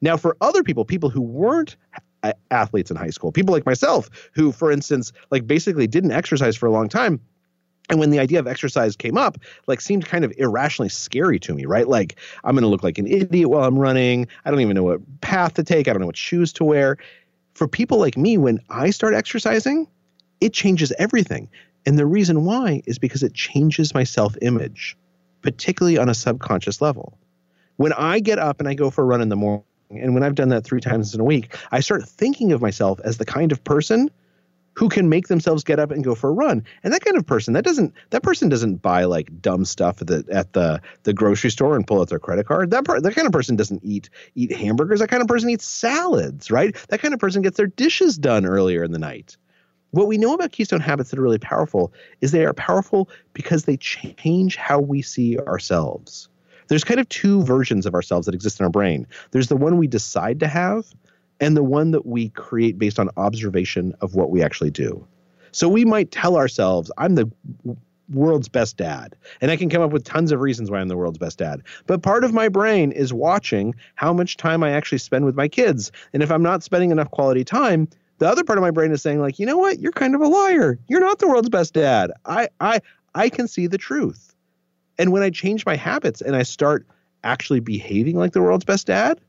Now, 0.00 0.16
for 0.16 0.36
other 0.40 0.62
people, 0.62 0.84
people 0.84 1.10
who 1.10 1.20
weren't 1.20 1.76
athletes 2.50 2.90
in 2.90 2.96
high 2.96 3.10
school, 3.10 3.32
people 3.32 3.52
like 3.52 3.66
myself, 3.66 4.08
who, 4.34 4.52
for 4.52 4.70
instance, 4.70 5.12
like 5.30 5.46
basically 5.46 5.86
didn't 5.86 6.12
exercise 6.12 6.56
for 6.56 6.66
a 6.66 6.70
long 6.70 6.88
time, 6.88 7.20
and 7.90 7.98
when 7.98 8.10
the 8.10 8.20
idea 8.20 8.38
of 8.38 8.46
exercise 8.46 8.96
came 8.96 9.18
up, 9.18 9.36
like 9.66 9.80
seemed 9.80 10.06
kind 10.06 10.24
of 10.24 10.32
irrationally 10.38 10.88
scary 10.88 11.40
to 11.40 11.52
me, 11.52 11.66
right? 11.66 11.88
Like 11.88 12.16
I'm 12.44 12.54
going 12.54 12.62
to 12.62 12.68
look 12.68 12.84
like 12.84 12.98
an 12.98 13.06
idiot 13.06 13.50
while 13.50 13.64
I'm 13.64 13.78
running. 13.78 14.28
I 14.44 14.50
don't 14.50 14.60
even 14.60 14.76
know 14.76 14.84
what 14.84 15.20
path 15.20 15.54
to 15.54 15.64
take. 15.64 15.88
I 15.88 15.92
don't 15.92 16.00
know 16.00 16.06
what 16.06 16.16
shoes 16.16 16.52
to 16.54 16.64
wear. 16.64 16.96
For 17.54 17.66
people 17.66 17.98
like 17.98 18.16
me, 18.16 18.38
when 18.38 18.60
I 18.70 18.90
start 18.90 19.12
exercising, 19.12 19.88
it 20.40 20.52
changes 20.52 20.92
everything. 20.98 21.48
And 21.84 21.98
the 21.98 22.06
reason 22.06 22.44
why 22.44 22.82
is 22.86 22.98
because 22.98 23.24
it 23.24 23.34
changes 23.34 23.92
my 23.92 24.04
self 24.04 24.36
image, 24.40 24.96
particularly 25.42 25.98
on 25.98 26.08
a 26.08 26.14
subconscious 26.14 26.80
level. 26.80 27.18
When 27.76 27.92
I 27.94 28.20
get 28.20 28.38
up 28.38 28.60
and 28.60 28.68
I 28.68 28.74
go 28.74 28.90
for 28.90 29.02
a 29.02 29.06
run 29.06 29.20
in 29.20 29.30
the 29.30 29.36
morning, 29.36 29.64
and 29.90 30.14
when 30.14 30.22
I've 30.22 30.36
done 30.36 30.50
that 30.50 30.62
three 30.62 30.80
times 30.80 31.12
in 31.14 31.20
a 31.20 31.24
week, 31.24 31.56
I 31.72 31.80
start 31.80 32.08
thinking 32.08 32.52
of 32.52 32.62
myself 32.62 33.00
as 33.02 33.18
the 33.18 33.24
kind 33.24 33.50
of 33.50 33.64
person 33.64 34.10
who 34.80 34.88
can 34.88 35.10
make 35.10 35.28
themselves 35.28 35.62
get 35.62 35.78
up 35.78 35.90
and 35.90 36.02
go 36.02 36.14
for 36.14 36.30
a 36.30 36.32
run. 36.32 36.64
And 36.82 36.94
that 36.94 37.04
kind 37.04 37.18
of 37.18 37.26
person, 37.26 37.52
that 37.52 37.64
doesn't 37.64 37.92
that 38.08 38.22
person 38.22 38.48
doesn't 38.48 38.76
buy 38.76 39.04
like 39.04 39.42
dumb 39.42 39.66
stuff 39.66 40.00
at 40.00 40.06
the 40.06 40.24
at 40.32 40.54
the 40.54 40.80
the 41.02 41.12
grocery 41.12 41.50
store 41.50 41.76
and 41.76 41.86
pull 41.86 42.00
out 42.00 42.08
their 42.08 42.18
credit 42.18 42.46
card. 42.46 42.70
That 42.70 42.86
per, 42.86 42.98
that 42.98 43.14
kind 43.14 43.26
of 43.26 43.32
person 43.32 43.56
doesn't 43.56 43.84
eat 43.84 44.08
eat 44.36 44.56
hamburgers. 44.56 45.00
That 45.00 45.10
kind 45.10 45.20
of 45.20 45.28
person 45.28 45.50
eats 45.50 45.66
salads, 45.66 46.50
right? 46.50 46.74
That 46.88 47.02
kind 47.02 47.12
of 47.12 47.20
person 47.20 47.42
gets 47.42 47.58
their 47.58 47.66
dishes 47.66 48.16
done 48.16 48.46
earlier 48.46 48.82
in 48.82 48.92
the 48.92 48.98
night. 48.98 49.36
What 49.90 50.06
we 50.06 50.16
know 50.16 50.32
about 50.32 50.52
keystone 50.52 50.80
habits 50.80 51.10
that 51.10 51.18
are 51.18 51.22
really 51.22 51.36
powerful 51.36 51.92
is 52.22 52.32
they 52.32 52.46
are 52.46 52.54
powerful 52.54 53.10
because 53.34 53.66
they 53.66 53.76
change 53.76 54.56
how 54.56 54.80
we 54.80 55.02
see 55.02 55.38
ourselves. 55.40 56.30
There's 56.68 56.84
kind 56.84 57.00
of 57.00 57.08
two 57.10 57.42
versions 57.42 57.84
of 57.84 57.94
ourselves 57.94 58.24
that 58.24 58.34
exist 58.34 58.60
in 58.60 58.64
our 58.64 58.70
brain. 58.70 59.06
There's 59.32 59.48
the 59.48 59.56
one 59.56 59.76
we 59.76 59.88
decide 59.88 60.40
to 60.40 60.48
have, 60.48 60.86
and 61.40 61.56
the 61.56 61.64
one 61.64 61.90
that 61.90 62.06
we 62.06 62.28
create 62.30 62.78
based 62.78 62.98
on 62.98 63.10
observation 63.16 63.94
of 64.00 64.14
what 64.14 64.30
we 64.30 64.42
actually 64.42 64.70
do. 64.70 65.06
So 65.52 65.68
we 65.68 65.84
might 65.84 66.10
tell 66.10 66.36
ourselves, 66.36 66.92
I'm 66.98 67.16
the 67.16 67.30
world's 68.10 68.48
best 68.48 68.76
dad. 68.76 69.16
And 69.40 69.50
I 69.50 69.56
can 69.56 69.70
come 69.70 69.82
up 69.82 69.92
with 69.92 70.04
tons 70.04 70.32
of 70.32 70.40
reasons 70.40 70.70
why 70.70 70.80
I'm 70.80 70.88
the 70.88 70.96
world's 70.96 71.18
best 71.18 71.38
dad. 71.38 71.62
But 71.86 72.02
part 72.02 72.24
of 72.24 72.32
my 72.32 72.48
brain 72.48 72.92
is 72.92 73.12
watching 73.12 73.74
how 73.94 74.12
much 74.12 74.36
time 74.36 74.62
I 74.62 74.70
actually 74.70 74.98
spend 74.98 75.24
with 75.24 75.34
my 75.34 75.48
kids. 75.48 75.90
And 76.12 76.22
if 76.22 76.30
I'm 76.30 76.42
not 76.42 76.62
spending 76.62 76.90
enough 76.90 77.10
quality 77.10 77.44
time, 77.44 77.88
the 78.18 78.28
other 78.28 78.44
part 78.44 78.58
of 78.58 78.62
my 78.62 78.70
brain 78.70 78.92
is 78.92 79.00
saying, 79.00 79.20
like, 79.20 79.38
you 79.38 79.46
know 79.46 79.56
what? 79.56 79.78
You're 79.78 79.92
kind 79.92 80.14
of 80.14 80.20
a 80.20 80.28
liar. 80.28 80.78
You're 80.88 81.00
not 81.00 81.18
the 81.18 81.28
world's 81.28 81.48
best 81.48 81.72
dad. 81.72 82.12
I 82.26 82.48
I 82.60 82.80
I 83.14 83.28
can 83.28 83.48
see 83.48 83.66
the 83.66 83.78
truth. 83.78 84.34
And 84.98 85.10
when 85.10 85.22
I 85.22 85.30
change 85.30 85.64
my 85.64 85.76
habits 85.76 86.20
and 86.20 86.36
I 86.36 86.42
start 86.42 86.86
actually 87.24 87.60
behaving 87.60 88.16
like 88.16 88.32
the 88.32 88.42
world's 88.42 88.66
best 88.66 88.86
dad, 88.86 89.20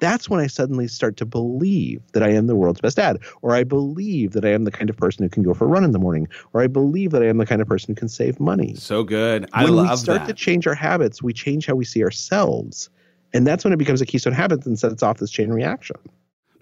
that's 0.00 0.28
when 0.28 0.40
I 0.40 0.46
suddenly 0.46 0.88
start 0.88 1.16
to 1.18 1.26
believe 1.26 2.02
that 2.12 2.22
I 2.22 2.30
am 2.30 2.46
the 2.46 2.56
world's 2.56 2.80
best 2.80 2.96
dad, 2.96 3.18
or 3.42 3.54
I 3.54 3.64
believe 3.64 4.32
that 4.32 4.44
I 4.44 4.50
am 4.50 4.64
the 4.64 4.70
kind 4.70 4.90
of 4.90 4.96
person 4.96 5.22
who 5.22 5.28
can 5.28 5.42
go 5.42 5.54
for 5.54 5.66
a 5.66 5.68
run 5.68 5.84
in 5.84 5.92
the 5.92 5.98
morning, 5.98 6.26
or 6.52 6.62
I 6.62 6.66
believe 6.66 7.12
that 7.12 7.22
I 7.22 7.26
am 7.26 7.38
the 7.38 7.46
kind 7.46 7.62
of 7.62 7.68
person 7.68 7.94
who 7.94 7.98
can 7.98 8.08
save 8.08 8.40
money. 8.40 8.74
so 8.74 9.04
good. 9.04 9.48
I 9.52 9.64
when 9.64 9.76
love 9.76 9.90
we 9.90 9.96
start 9.96 10.20
that. 10.20 10.26
to 10.28 10.34
change 10.34 10.66
our 10.66 10.74
habits, 10.74 11.22
we 11.22 11.32
change 11.32 11.66
how 11.66 11.74
we 11.74 11.84
see 11.84 12.02
ourselves. 12.02 12.90
And 13.32 13.46
that's 13.46 13.62
when 13.62 13.72
it 13.72 13.78
becomes 13.78 14.00
a 14.00 14.06
keystone 14.06 14.32
habit 14.32 14.66
and 14.66 14.78
sets 14.78 15.02
off 15.02 15.18
this 15.18 15.30
chain 15.30 15.50
reaction. 15.50 15.96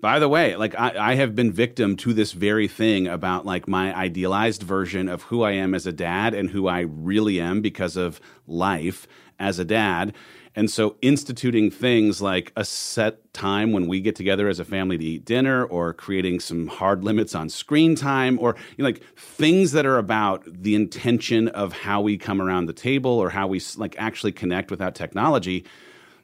By 0.00 0.18
the 0.20 0.28
way, 0.28 0.54
like 0.54 0.78
I, 0.78 1.12
I 1.12 1.14
have 1.16 1.34
been 1.34 1.50
victim 1.50 1.96
to 1.96 2.12
this 2.12 2.32
very 2.32 2.68
thing 2.68 3.08
about 3.08 3.46
like 3.46 3.66
my 3.66 3.96
idealized 3.96 4.62
version 4.62 5.08
of 5.08 5.22
who 5.22 5.42
I 5.42 5.52
am 5.52 5.74
as 5.74 5.86
a 5.86 5.92
dad 5.92 6.34
and 6.34 6.50
who 6.50 6.68
I 6.68 6.80
really 6.80 7.40
am 7.40 7.62
because 7.62 7.96
of 7.96 8.20
life 8.46 9.08
as 9.40 9.58
a 9.58 9.64
dad. 9.64 10.14
And 10.58 10.68
so 10.68 10.96
instituting 11.02 11.70
things 11.70 12.20
like 12.20 12.50
a 12.56 12.64
set 12.64 13.32
time 13.32 13.70
when 13.70 13.86
we 13.86 14.00
get 14.00 14.16
together 14.16 14.48
as 14.48 14.58
a 14.58 14.64
family 14.64 14.98
to 14.98 15.04
eat 15.04 15.24
dinner 15.24 15.64
or 15.64 15.92
creating 15.92 16.40
some 16.40 16.66
hard 16.66 17.04
limits 17.04 17.32
on 17.32 17.48
screen 17.48 17.94
time 17.94 18.40
or 18.40 18.56
you 18.76 18.82
know, 18.82 18.88
like 18.88 19.00
things 19.14 19.70
that 19.70 19.86
are 19.86 19.98
about 19.98 20.42
the 20.46 20.74
intention 20.74 21.46
of 21.46 21.72
how 21.72 22.00
we 22.00 22.18
come 22.18 22.42
around 22.42 22.66
the 22.66 22.72
table 22.72 23.12
or 23.12 23.30
how 23.30 23.46
we 23.46 23.62
like 23.76 23.94
actually 24.00 24.32
connect 24.32 24.72
without 24.72 24.96
technology 24.96 25.64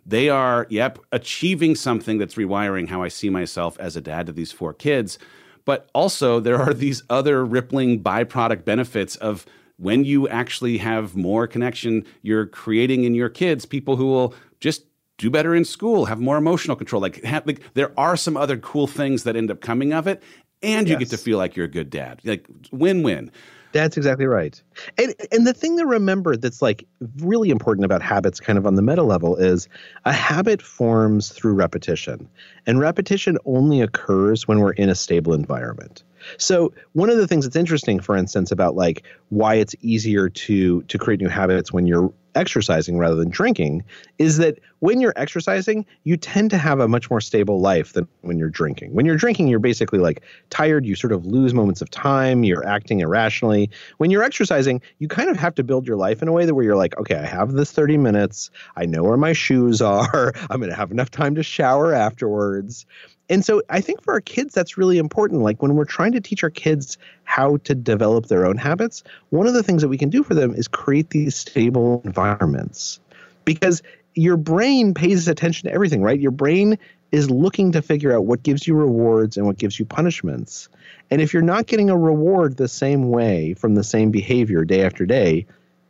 they 0.06 0.28
are, 0.28 0.66
yep, 0.68 0.98
achieving 1.12 1.74
something 1.74 2.18
that's 2.18 2.34
rewiring 2.34 2.88
how 2.88 3.02
I 3.02 3.08
see 3.08 3.30
myself 3.30 3.78
as 3.78 3.96
a 3.96 4.00
dad 4.00 4.26
to 4.26 4.32
these 4.32 4.52
four 4.52 4.74
kids. 4.74 5.18
But 5.64 5.88
also, 5.94 6.40
there 6.40 6.58
are 6.60 6.74
these 6.74 7.02
other 7.08 7.42
rippling 7.44 8.02
byproduct 8.02 8.66
benefits 8.66 9.16
of 9.16 9.46
when 9.76 10.04
you 10.04 10.28
actually 10.28 10.78
have 10.78 11.16
more 11.16 11.46
connection, 11.46 12.04
you're 12.22 12.46
creating 12.46 13.04
in 13.04 13.14
your 13.14 13.28
kids 13.28 13.66
people 13.66 13.96
who 13.96 14.06
will 14.06 14.34
just 14.60 14.84
do 15.18 15.30
better 15.30 15.54
in 15.54 15.64
school, 15.64 16.06
have 16.06 16.20
more 16.20 16.37
emotional 16.37 16.76
control. 16.76 17.00
Like, 17.00 17.22
have, 17.24 17.46
like 17.46 17.62
there 17.74 17.92
are 17.98 18.16
some 18.16 18.37
other 18.37 18.56
cool 18.58 18.87
things 18.87 19.24
that 19.24 19.37
end 19.37 19.50
up 19.50 19.60
coming 19.60 19.92
of 19.92 20.06
it, 20.06 20.22
and 20.62 20.88
you 20.88 20.92
yes. 20.92 21.00
get 21.00 21.10
to 21.10 21.18
feel 21.18 21.38
like 21.38 21.56
you're 21.56 21.66
a 21.66 21.70
good 21.70 21.90
dad. 21.90 22.20
Like 22.24 22.46
win 22.72 23.02
win. 23.02 23.30
That's 23.72 23.96
exactly 23.96 24.26
right. 24.26 24.62
And 24.98 25.14
and 25.32 25.46
the 25.46 25.52
thing 25.52 25.76
to 25.78 25.84
remember 25.84 26.37
that's 26.37 26.62
like 26.62 26.87
really 27.18 27.50
important 27.50 27.84
about 27.84 28.02
habits 28.02 28.38
kind 28.38 28.56
of 28.56 28.66
on 28.66 28.76
the 28.76 28.82
meta 28.82 29.02
level 29.02 29.34
is 29.34 29.68
a 30.04 30.12
habit 30.12 30.62
forms 30.62 31.30
through 31.30 31.54
repetition. 31.54 32.28
And 32.66 32.78
repetition 32.78 33.37
only 33.46 33.80
occurs 33.80 34.46
when 34.46 34.60
we're 34.60 34.72
in 34.72 34.88
a 34.88 34.94
stable 34.94 35.34
environment. 35.34 36.04
So 36.38 36.72
one 36.92 37.10
of 37.10 37.16
the 37.16 37.26
things 37.26 37.44
that's 37.44 37.56
interesting, 37.56 38.00
for 38.00 38.16
instance, 38.16 38.50
about 38.50 38.74
like 38.74 39.04
why 39.30 39.54
it's 39.54 39.74
easier 39.80 40.28
to 40.28 40.82
to 40.82 40.98
create 40.98 41.20
new 41.20 41.28
habits 41.28 41.72
when 41.72 41.87
you're 41.87 42.12
exercising 42.34 42.98
rather 42.98 43.14
than 43.14 43.30
drinking 43.30 43.84
is 44.18 44.38
that 44.38 44.58
when 44.80 45.00
you're 45.00 45.14
exercising, 45.16 45.87
you 46.04 46.16
tend 46.16 46.50
to 46.50 46.58
have 46.58 46.80
a 46.80 46.88
much 46.88 47.10
more 47.10 47.20
stable 47.20 47.60
life 47.60 47.92
than 47.92 48.06
when 48.20 48.38
you're 48.38 48.50
drinking. 48.50 48.92
When 48.92 49.06
you're 49.06 49.16
drinking, 49.16 49.48
you're 49.48 49.58
basically 49.58 49.98
like 49.98 50.22
tired, 50.50 50.84
you 50.84 50.94
sort 50.94 51.12
of 51.12 51.26
lose 51.26 51.54
moments 51.54 51.80
of 51.80 51.90
time, 51.90 52.44
you're 52.44 52.66
acting 52.66 53.00
irrationally. 53.00 53.70
When 53.98 54.10
you're 54.10 54.22
exercising, 54.22 54.82
you 54.98 55.08
kind 55.08 55.30
of 55.30 55.37
have 55.37 55.54
to 55.54 55.64
build 55.64 55.87
your 55.87 55.96
life 55.96 56.22
in 56.22 56.28
a 56.28 56.32
way 56.32 56.44
that 56.44 56.54
where 56.54 56.64
you're 56.64 56.76
like, 56.76 56.98
okay, 56.98 57.16
I 57.16 57.26
have 57.26 57.52
this 57.52 57.70
30 57.72 57.96
minutes, 57.98 58.50
I 58.76 58.84
know 58.84 59.02
where 59.02 59.16
my 59.16 59.32
shoes 59.32 59.80
are, 59.82 60.32
I'm 60.50 60.60
going 60.60 60.70
to 60.70 60.76
have 60.76 60.90
enough 60.90 61.10
time 61.10 61.34
to 61.37 61.42
shower 61.42 61.94
afterwards 61.94 62.87
and 63.28 63.44
so 63.44 63.62
I 63.70 63.80
think 63.80 64.02
for 64.02 64.12
our 64.12 64.20
kids, 64.20 64.54
that's 64.54 64.76
really 64.76 64.98
important. 64.98 65.42
Like 65.42 65.62
when 65.62 65.74
we're 65.74 65.84
trying 65.84 66.12
to 66.12 66.20
teach 66.20 66.42
our 66.42 66.50
kids 66.50 66.98
how 67.24 67.56
to 67.58 67.74
develop 67.74 68.26
their 68.26 68.46
own 68.46 68.56
habits, 68.56 69.02
one 69.30 69.46
of 69.46 69.54
the 69.54 69.62
things 69.62 69.82
that 69.82 69.88
we 69.88 69.98
can 69.98 70.10
do 70.10 70.22
for 70.22 70.34
them 70.34 70.54
is 70.54 70.68
create 70.68 71.10
these 71.10 71.34
stable 71.34 72.02
environments 72.04 73.00
because 73.44 73.82
your 74.14 74.37
brain 74.37 74.94
pays 74.94 75.26
attention 75.26 75.68
to 75.68 75.74
everything, 75.74 76.02
right? 76.02 76.20
Your 76.20 76.30
brain 76.30 76.78
is 77.12 77.30
looking 77.30 77.72
to 77.72 77.80
figure 77.80 78.14
out 78.14 78.26
what 78.26 78.42
gives 78.42 78.66
you 78.66 78.74
rewards 78.74 79.37
and 79.37 79.46
what 79.46 79.56
gives 79.56 79.78
you 79.78 79.84
punishments. 79.84 80.68
And 81.10 81.22
if 81.22 81.32
you're 81.32 81.42
not 81.42 81.66
getting 81.66 81.90
a 81.90 81.96
reward 81.96 82.56
the 82.56 82.68
same 82.68 83.10
way 83.10 83.54
from 83.54 83.74
the 83.74 83.84
same 83.84 84.10
behavior 84.10 84.64
day 84.64 84.84
after 84.84 85.06
day, 85.06 85.46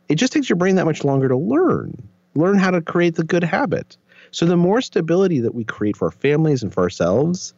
it 0.07 0.15
just 0.15 0.31
takes 0.33 0.49
your 0.49 0.55
brain 0.55 0.75
that 0.75 0.85
much 0.85 1.03
longer 1.03 1.27
to 1.27 1.37
learn, 1.37 2.07
learn 2.35 2.57
how 2.57 2.71
to 2.71 2.81
create 2.81 3.15
the 3.15 3.23
good 3.23 3.43
habit. 3.43 3.97
So 4.35 4.45
the 4.45 4.57
more 4.57 4.81
stability 4.81 5.39
that 5.39 5.55
we 5.55 5.63
create 5.63 5.95
for 5.95 6.07
our 6.07 6.11
families 6.11 6.61
and 6.61 6.73
for 6.73 6.83
ourselves, 6.83 7.53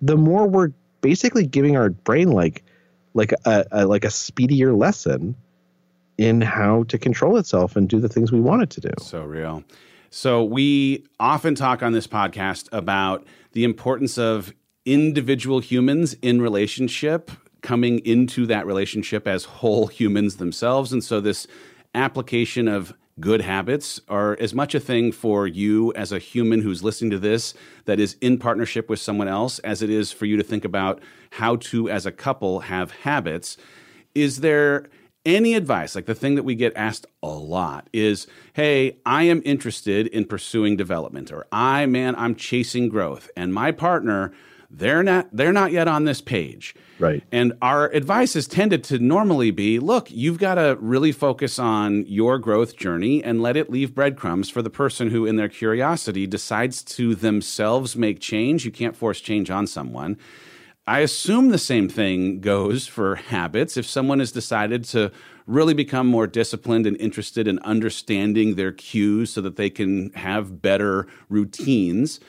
the 0.00 0.16
more 0.16 0.46
we're 0.46 0.70
basically 1.00 1.44
giving 1.44 1.76
our 1.76 1.90
brain 1.90 2.30
like 2.30 2.62
like 3.14 3.32
a, 3.46 3.64
a 3.72 3.86
like 3.86 4.04
a 4.04 4.10
speedier 4.10 4.72
lesson 4.72 5.34
in 6.18 6.40
how 6.40 6.84
to 6.84 6.98
control 6.98 7.36
itself 7.36 7.74
and 7.74 7.88
do 7.88 7.98
the 7.98 8.08
things 8.08 8.30
we 8.30 8.38
want 8.38 8.62
it 8.62 8.70
to 8.70 8.80
do. 8.80 8.92
So 9.00 9.24
real. 9.24 9.64
So 10.10 10.44
we 10.44 11.04
often 11.18 11.56
talk 11.56 11.82
on 11.82 11.94
this 11.94 12.06
podcast 12.06 12.68
about 12.70 13.26
the 13.50 13.64
importance 13.64 14.16
of 14.16 14.54
individual 14.86 15.58
humans 15.58 16.14
in 16.22 16.40
relationship 16.40 17.32
coming 17.60 17.98
into 18.06 18.46
that 18.46 18.66
relationship 18.66 19.26
as 19.26 19.46
whole 19.46 19.88
humans 19.88 20.36
themselves 20.36 20.92
and 20.92 21.02
so 21.02 21.20
this 21.20 21.48
application 21.92 22.68
of 22.68 22.94
good 23.20 23.42
habits 23.42 24.00
are 24.08 24.36
as 24.40 24.54
much 24.54 24.74
a 24.74 24.80
thing 24.80 25.12
for 25.12 25.46
you 25.46 25.92
as 25.94 26.12
a 26.12 26.18
human 26.18 26.62
who's 26.62 26.82
listening 26.82 27.10
to 27.10 27.18
this 27.18 27.54
that 27.84 28.00
is 28.00 28.16
in 28.20 28.38
partnership 28.38 28.88
with 28.88 28.98
someone 28.98 29.28
else 29.28 29.58
as 29.60 29.82
it 29.82 29.90
is 29.90 30.10
for 30.10 30.26
you 30.26 30.36
to 30.36 30.42
think 30.42 30.64
about 30.64 31.00
how 31.30 31.56
to, 31.56 31.88
as 31.88 32.06
a 32.06 32.12
couple, 32.12 32.60
have 32.60 32.90
habits. 32.90 33.56
Is 34.14 34.40
there 34.40 34.88
any 35.24 35.54
advice? 35.54 35.94
Like 35.94 36.06
the 36.06 36.14
thing 36.14 36.34
that 36.34 36.42
we 36.42 36.54
get 36.54 36.72
asked 36.76 37.06
a 37.22 37.28
lot 37.28 37.88
is, 37.92 38.26
hey, 38.54 38.96
I 39.04 39.24
am 39.24 39.42
interested 39.44 40.06
in 40.06 40.24
pursuing 40.24 40.76
development, 40.76 41.30
or 41.30 41.46
I, 41.52 41.86
man, 41.86 42.14
I'm 42.16 42.34
chasing 42.34 42.88
growth, 42.88 43.30
and 43.36 43.52
my 43.52 43.72
partner, 43.72 44.32
they're 44.70 45.02
not, 45.02 45.28
they're 45.32 45.52
not 45.52 45.72
yet 45.72 45.88
on 45.88 46.04
this 46.04 46.20
page. 46.20 46.74
Right. 46.98 47.22
And 47.32 47.54
our 47.60 47.88
advice 47.88 48.34
has 48.34 48.46
tended 48.46 48.84
to 48.84 48.98
normally 48.98 49.50
be 49.50 49.78
look, 49.78 50.10
you've 50.10 50.38
got 50.38 50.56
to 50.56 50.76
really 50.80 51.12
focus 51.12 51.58
on 51.58 52.04
your 52.06 52.38
growth 52.38 52.76
journey 52.76 53.24
and 53.24 53.42
let 53.42 53.56
it 53.56 53.70
leave 53.70 53.94
breadcrumbs 53.94 54.50
for 54.50 54.62
the 54.62 54.70
person 54.70 55.10
who, 55.10 55.26
in 55.26 55.36
their 55.36 55.48
curiosity, 55.48 56.26
decides 56.26 56.82
to 56.84 57.14
themselves 57.14 57.96
make 57.96 58.20
change. 58.20 58.64
You 58.64 58.70
can't 58.70 58.96
force 58.96 59.20
change 59.20 59.50
on 59.50 59.66
someone. 59.66 60.18
I 60.86 61.00
assume 61.00 61.48
the 61.48 61.58
same 61.58 61.88
thing 61.88 62.40
goes 62.40 62.86
for 62.86 63.14
habits. 63.14 63.76
If 63.76 63.86
someone 63.86 64.18
has 64.18 64.32
decided 64.32 64.84
to 64.86 65.12
really 65.46 65.74
become 65.74 66.06
more 66.06 66.26
disciplined 66.26 66.86
and 66.86 66.96
interested 66.98 67.46
in 67.46 67.58
understanding 67.60 68.54
their 68.54 68.72
cues 68.72 69.32
so 69.32 69.40
that 69.40 69.56
they 69.56 69.70
can 69.70 70.10
have 70.14 70.60
better 70.60 71.06
routines, 71.28 72.20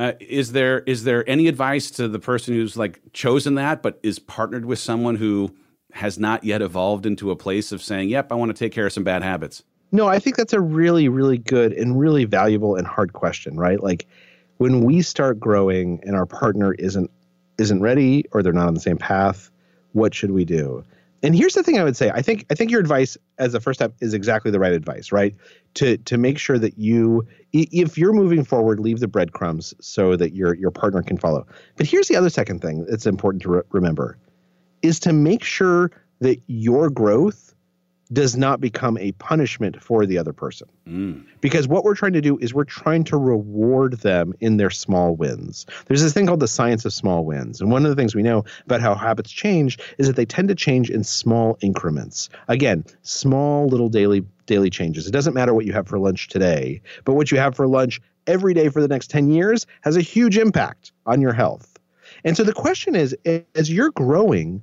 uh, 0.00 0.14
is 0.18 0.52
there 0.52 0.80
is 0.80 1.04
there 1.04 1.28
any 1.28 1.46
advice 1.46 1.90
to 1.90 2.08
the 2.08 2.18
person 2.18 2.54
who's 2.54 2.74
like 2.74 3.00
chosen 3.12 3.56
that 3.56 3.82
but 3.82 4.00
is 4.02 4.18
partnered 4.18 4.64
with 4.64 4.78
someone 4.78 5.14
who 5.14 5.54
has 5.92 6.18
not 6.18 6.42
yet 6.42 6.62
evolved 6.62 7.04
into 7.04 7.30
a 7.30 7.36
place 7.36 7.70
of 7.70 7.82
saying, 7.82 8.08
"Yep, 8.08 8.32
I 8.32 8.34
want 8.34 8.48
to 8.48 8.58
take 8.58 8.72
care 8.72 8.86
of 8.86 8.94
some 8.94 9.04
bad 9.04 9.22
habits"? 9.22 9.62
No, 9.92 10.08
I 10.08 10.18
think 10.18 10.36
that's 10.36 10.54
a 10.54 10.60
really 10.60 11.10
really 11.10 11.36
good 11.36 11.74
and 11.74 12.00
really 12.00 12.24
valuable 12.24 12.76
and 12.76 12.86
hard 12.86 13.12
question, 13.12 13.58
right? 13.58 13.82
Like 13.82 14.06
when 14.56 14.84
we 14.84 15.02
start 15.02 15.38
growing 15.38 16.00
and 16.04 16.16
our 16.16 16.24
partner 16.24 16.72
isn't 16.78 17.10
isn't 17.58 17.82
ready 17.82 18.24
or 18.32 18.42
they're 18.42 18.54
not 18.54 18.68
on 18.68 18.74
the 18.74 18.80
same 18.80 18.96
path, 18.96 19.50
what 19.92 20.14
should 20.14 20.30
we 20.30 20.46
do? 20.46 20.82
And 21.22 21.34
here's 21.34 21.54
the 21.54 21.62
thing 21.62 21.78
I 21.78 21.84
would 21.84 21.96
say. 21.96 22.10
I 22.10 22.22
think 22.22 22.46
I 22.50 22.54
think 22.54 22.70
your 22.70 22.80
advice 22.80 23.16
as 23.38 23.54
a 23.54 23.60
first 23.60 23.78
step 23.78 23.94
is 24.00 24.14
exactly 24.14 24.50
the 24.50 24.58
right 24.58 24.72
advice, 24.72 25.12
right? 25.12 25.34
To 25.74 25.96
to 25.98 26.16
make 26.16 26.38
sure 26.38 26.58
that 26.58 26.78
you 26.78 27.26
if 27.52 27.98
you're 27.98 28.12
moving 28.12 28.44
forward, 28.44 28.80
leave 28.80 29.00
the 29.00 29.08
breadcrumbs 29.08 29.74
so 29.80 30.16
that 30.16 30.34
your 30.34 30.54
your 30.54 30.70
partner 30.70 31.02
can 31.02 31.18
follow. 31.18 31.46
But 31.76 31.86
here's 31.86 32.08
the 32.08 32.16
other 32.16 32.30
second 32.30 32.60
thing 32.60 32.86
that's 32.86 33.06
important 33.06 33.42
to 33.42 33.50
re- 33.50 33.62
remember 33.70 34.18
is 34.82 34.98
to 35.00 35.12
make 35.12 35.44
sure 35.44 35.90
that 36.20 36.40
your 36.46 36.88
growth 36.88 37.54
does 38.12 38.36
not 38.36 38.60
become 38.60 38.98
a 38.98 39.12
punishment 39.12 39.82
for 39.82 40.04
the 40.04 40.18
other 40.18 40.32
person. 40.32 40.68
Mm. 40.86 41.24
Because 41.40 41.68
what 41.68 41.84
we're 41.84 41.94
trying 41.94 42.14
to 42.14 42.20
do 42.20 42.38
is 42.38 42.52
we're 42.52 42.64
trying 42.64 43.04
to 43.04 43.16
reward 43.16 44.00
them 44.00 44.34
in 44.40 44.56
their 44.56 44.70
small 44.70 45.14
wins. 45.14 45.66
There's 45.86 46.02
this 46.02 46.12
thing 46.12 46.26
called 46.26 46.40
the 46.40 46.48
science 46.48 46.84
of 46.84 46.92
small 46.92 47.24
wins. 47.24 47.60
And 47.60 47.70
one 47.70 47.84
of 47.84 47.90
the 47.90 47.96
things 47.96 48.14
we 48.14 48.22
know 48.22 48.44
about 48.64 48.80
how 48.80 48.94
habits 48.94 49.30
change 49.30 49.78
is 49.98 50.06
that 50.06 50.16
they 50.16 50.26
tend 50.26 50.48
to 50.48 50.54
change 50.54 50.90
in 50.90 51.04
small 51.04 51.56
increments. 51.60 52.28
Again, 52.48 52.84
small 53.02 53.66
little 53.68 53.88
daily 53.88 54.24
daily 54.46 54.70
changes. 54.70 55.06
It 55.06 55.12
doesn't 55.12 55.34
matter 55.34 55.54
what 55.54 55.64
you 55.64 55.72
have 55.72 55.86
for 55.86 55.98
lunch 55.98 56.26
today, 56.26 56.82
but 57.04 57.14
what 57.14 57.30
you 57.30 57.38
have 57.38 57.54
for 57.54 57.68
lunch 57.68 58.00
every 58.26 58.52
day 58.52 58.68
for 58.68 58.80
the 58.80 58.88
next 58.88 59.08
10 59.08 59.30
years 59.30 59.64
has 59.82 59.96
a 59.96 60.00
huge 60.00 60.36
impact 60.36 60.90
on 61.06 61.20
your 61.20 61.32
health. 61.32 61.78
And 62.24 62.36
so 62.36 62.42
the 62.42 62.52
question 62.52 62.96
is 62.96 63.16
as 63.54 63.70
you're 63.70 63.92
growing, 63.92 64.60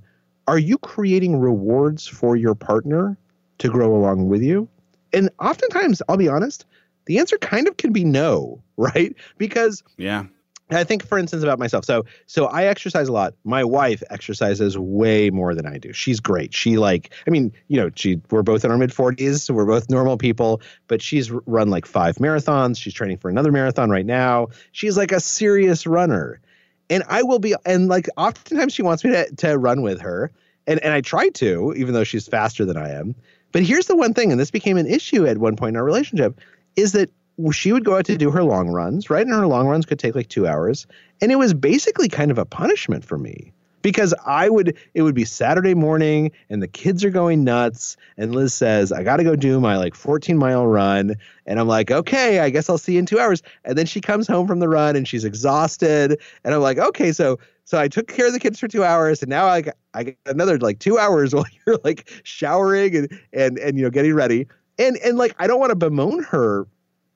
are 0.48 0.60
you 0.60 0.78
creating 0.78 1.40
rewards 1.40 2.06
for 2.06 2.36
your 2.36 2.54
partner 2.54 3.18
to 3.60 3.70
grow 3.70 3.96
along 3.96 4.28
with 4.28 4.42
you? 4.42 4.68
And 5.14 5.30
oftentimes, 5.40 6.02
I'll 6.08 6.18
be 6.18 6.28
honest, 6.28 6.66
the 7.06 7.20
answer 7.20 7.38
kind 7.38 7.68
of 7.68 7.78
can 7.78 7.92
be 7.94 8.04
no, 8.04 8.62
right? 8.78 9.16
Because 9.38 9.84
yeah. 9.98 10.26
I 10.70 10.84
think, 10.84 11.08
for 11.08 11.18
instance, 11.18 11.44
about 11.44 11.60
myself. 11.60 11.86
So, 11.86 12.06
so 12.26 12.48
I 12.48 12.66
exercise 12.66 13.08
a 13.08 13.14
lot. 13.14 13.34
My 13.46 13.64
wife 13.64 14.04
exercises 14.10 14.78
way 14.78 15.30
more 15.30 15.56
than 15.56 15.66
I 15.66 15.78
do. 15.78 15.94
She's 15.94 16.20
great. 16.20 16.54
She 16.54 16.78
like, 16.78 17.14
I 17.26 17.30
mean, 17.30 17.54
you 17.70 17.78
know, 17.78 17.90
she 17.96 18.20
we're 18.32 18.44
both 18.44 18.66
in 18.66 18.72
our 18.72 18.78
mid 18.78 18.94
forties, 18.94 19.44
so 19.44 19.54
we're 19.54 19.66
both 19.66 19.90
normal 19.90 20.18
people. 20.18 20.62
But 20.88 21.02
she's 21.02 21.32
run 21.32 21.70
like 21.70 21.86
five 21.86 22.18
marathons. 22.18 22.82
She's 22.82 22.94
training 22.94 23.18
for 23.18 23.30
another 23.30 23.52
marathon 23.52 23.90
right 23.90 24.06
now. 24.06 24.48
She's 24.74 24.98
like 24.98 25.14
a 25.14 25.22
serious 25.22 25.88
runner, 25.88 26.42
and 26.90 27.04
I 27.08 27.24
will 27.24 27.40
be. 27.40 27.56
And 27.66 27.88
like, 27.88 28.10
oftentimes 28.18 28.74
she 28.74 28.82
wants 28.82 29.06
me 29.06 29.12
to 29.12 29.34
to 29.38 29.58
run 29.58 29.82
with 29.82 30.02
her, 30.02 30.34
and 30.66 30.82
and 30.82 30.94
I 30.94 31.00
try 31.00 31.30
to, 31.30 31.74
even 31.78 31.94
though 31.94 32.04
she's 32.04 32.28
faster 32.28 32.66
than 32.66 32.76
I 32.76 32.90
am. 32.90 33.16
But 33.52 33.64
here's 33.64 33.88
the 33.88 33.96
one 33.96 34.14
thing, 34.14 34.32
and 34.32 34.40
this 34.40 34.52
became 34.52 34.78
an 34.78 34.88
issue 34.88 35.26
at 35.26 35.38
one 35.38 35.56
point 35.56 35.70
in 35.70 35.78
our 35.78 35.84
relationship, 35.84 36.40
is 36.76 36.92
that 36.94 37.10
she 37.52 37.72
would 37.72 37.86
go 37.86 37.98
out 37.98 38.06
to 38.06 38.18
do 38.18 38.32
her 38.32 38.44
long 38.44 38.70
runs, 38.70 39.10
right? 39.10 39.26
And 39.26 39.34
her 39.34 39.48
long 39.48 39.68
runs 39.68 39.86
could 39.86 40.00
take 40.00 40.16
like 40.16 40.28
two 40.28 40.48
hours. 40.48 40.88
And 41.22 41.32
it 41.32 41.36
was 41.36 41.54
basically 41.54 42.10
kind 42.10 42.32
of 42.32 42.38
a 42.38 42.46
punishment 42.46 43.06
for 43.06 43.18
me 43.18 43.54
because 43.84 44.14
I 44.26 44.50
would, 44.50 44.76
it 44.94 45.04
would 45.04 45.16
be 45.16 45.24
Saturday 45.24 45.74
morning 45.74 46.32
and 46.50 46.62
the 46.62 46.68
kids 46.68 47.04
are 47.04 47.10
going 47.10 47.44
nuts. 47.44 47.96
And 48.18 48.34
Liz 48.34 48.54
says, 48.54 48.92
I 48.92 49.04
got 49.04 49.18
to 49.18 49.24
go 49.24 49.36
do 49.36 49.60
my 49.60 49.78
like 49.78 49.96
14 49.96 50.38
mile 50.38 50.66
run. 50.66 51.16
And 51.46 51.60
I'm 51.60 51.68
like, 51.68 51.92
okay, 51.92 52.40
I 52.40 52.50
guess 52.50 52.70
I'll 52.70 52.78
see 52.78 52.94
you 52.94 53.00
in 53.00 53.06
two 53.06 53.20
hours. 53.20 53.44
And 53.64 53.78
then 53.78 53.86
she 53.86 54.02
comes 54.02 54.28
home 54.28 54.48
from 54.48 54.60
the 54.60 54.68
run 54.68 54.96
and 54.96 55.08
she's 55.08 55.26
exhausted. 55.26 56.20
And 56.44 56.54
I'm 56.54 56.62
like, 56.62 56.80
okay, 56.80 57.12
so 57.12 57.40
so 57.68 57.78
I 57.78 57.90
took 57.90 58.08
care 58.08 58.28
of 58.28 58.32
the 58.32 58.40
kids 58.40 58.62
for 58.62 58.70
two 58.70 58.86
hours, 58.86 59.22
and 59.22 59.30
now 59.30 59.46
I 59.46 59.60
got, 59.60 59.76
I 59.94 60.04
get 60.04 60.18
another 60.26 60.58
like 60.58 60.80
two 60.80 60.98
hours 60.98 61.36
while 61.36 61.46
you're 61.66 61.78
like 61.84 62.10
showering 62.24 62.96
and 62.96 63.22
and 63.34 63.60
and 63.60 63.78
you 63.78 63.84
know 63.84 63.90
getting 63.90 64.14
ready. 64.14 64.48
And 64.80 64.96
and 65.04 65.18
like 65.18 65.36
I 65.38 65.48
don't 65.48 65.60
want 65.60 65.72
to 65.72 65.76
bemoan 65.76 66.24
her 66.24 66.66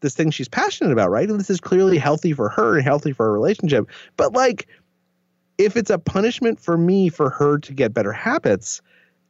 this 0.02 0.14
thing 0.14 0.30
she's 0.30 0.49
passionate 0.49 0.91
about, 0.91 1.10
right? 1.10 1.30
And 1.30 1.39
this 1.39 1.49
is 1.49 1.62
clearly 1.62 1.97
healthy 1.97 2.34
for 2.34 2.49
her 2.49 2.76
and 2.76 2.84
healthy 2.84 3.14
for 3.14 3.28
her 3.28 3.32
relationship. 3.32 3.89
But 4.18 4.34
like 4.34 4.68
if 5.58 5.78
it's 5.78 5.89
a 5.89 5.97
punishment 5.97 6.60
for 6.60 6.78
me 6.78 7.08
for 7.08 7.30
her 7.30 7.58
to 7.60 7.74
get 7.74 7.93
better 7.93 8.12
habits, 8.12 8.82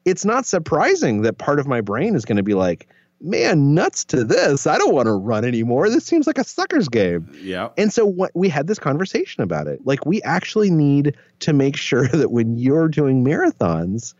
it's 0.06 0.26
not 0.26 0.48
surprising 0.48 1.22
that 1.22 1.38
part 1.38 1.60
of 1.60 1.68
my 1.68 1.82
brain 1.82 2.16
is 2.16 2.26
going 2.26 2.38
to 2.38 2.44
be 2.44 2.56
like, 2.56 2.88
man, 3.22 3.74
nuts 3.74 4.04
to 4.06 4.24
this. 4.24 4.68
I 4.68 4.78
don't 4.78 4.94
want 4.94 5.08
to 5.08 5.14
run 5.14 5.46
anymore. 5.46 5.90
This 5.90 6.06
seems 6.06 6.28
like 6.28 6.38
a 6.38 6.44
sucker's 6.44 6.90
game. 6.90 7.32
Yeah. 7.42 7.70
And 7.78 7.94
so 7.94 8.06
what 8.06 8.32
we 8.34 8.50
had 8.50 8.68
this 8.68 8.80
conversation 8.80 9.44
about 9.44 9.68
it. 9.68 9.86
Like 9.86 10.06
we 10.06 10.22
actually 10.24 10.72
need 10.72 11.16
to 11.40 11.54
make 11.54 11.78
sure 11.78 12.08
that 12.14 12.32
when 12.32 12.58
you're 12.58 12.88
doing 12.88 13.24
marathons, 13.24 14.14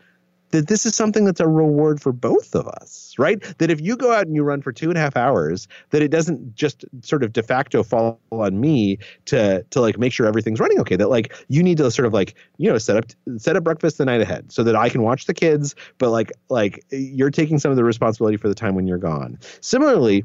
that 0.52 0.68
this 0.68 0.86
is 0.86 0.94
something 0.94 1.24
that's 1.24 1.40
a 1.40 1.48
reward 1.48 2.00
for 2.00 2.12
both 2.12 2.54
of 2.54 2.68
us, 2.68 3.14
right? 3.18 3.42
That 3.58 3.70
if 3.70 3.80
you 3.80 3.96
go 3.96 4.12
out 4.12 4.26
and 4.26 4.36
you 4.36 4.42
run 4.42 4.62
for 4.62 4.72
two 4.72 4.88
and 4.88 4.96
a 4.96 5.00
half 5.00 5.16
hours, 5.16 5.66
that 5.90 6.02
it 6.02 6.08
doesn't 6.08 6.54
just 6.54 6.84
sort 7.02 7.22
of 7.24 7.32
de 7.32 7.42
facto 7.42 7.82
fall 7.82 8.20
on 8.30 8.60
me 8.60 8.98
to 9.26 9.64
to 9.70 9.80
like 9.80 9.98
make 9.98 10.12
sure 10.12 10.26
everything's 10.26 10.60
running 10.60 10.78
okay. 10.80 10.96
That 10.96 11.10
like 11.10 11.34
you 11.48 11.62
need 11.62 11.78
to 11.78 11.90
sort 11.90 12.06
of 12.06 12.12
like 12.12 12.34
you 12.58 12.70
know 12.70 12.78
set 12.78 12.96
up 12.96 13.04
set 13.38 13.56
up 13.56 13.64
breakfast 13.64 13.98
the 13.98 14.04
night 14.04 14.20
ahead 14.20 14.52
so 14.52 14.62
that 14.62 14.76
I 14.76 14.88
can 14.88 15.02
watch 15.02 15.26
the 15.26 15.34
kids, 15.34 15.74
but 15.98 16.10
like 16.10 16.30
like 16.48 16.84
you're 16.90 17.30
taking 17.30 17.58
some 17.58 17.70
of 17.70 17.76
the 17.76 17.84
responsibility 17.84 18.36
for 18.36 18.48
the 18.48 18.54
time 18.54 18.74
when 18.74 18.86
you're 18.86 18.98
gone. 18.98 19.38
Similarly, 19.60 20.24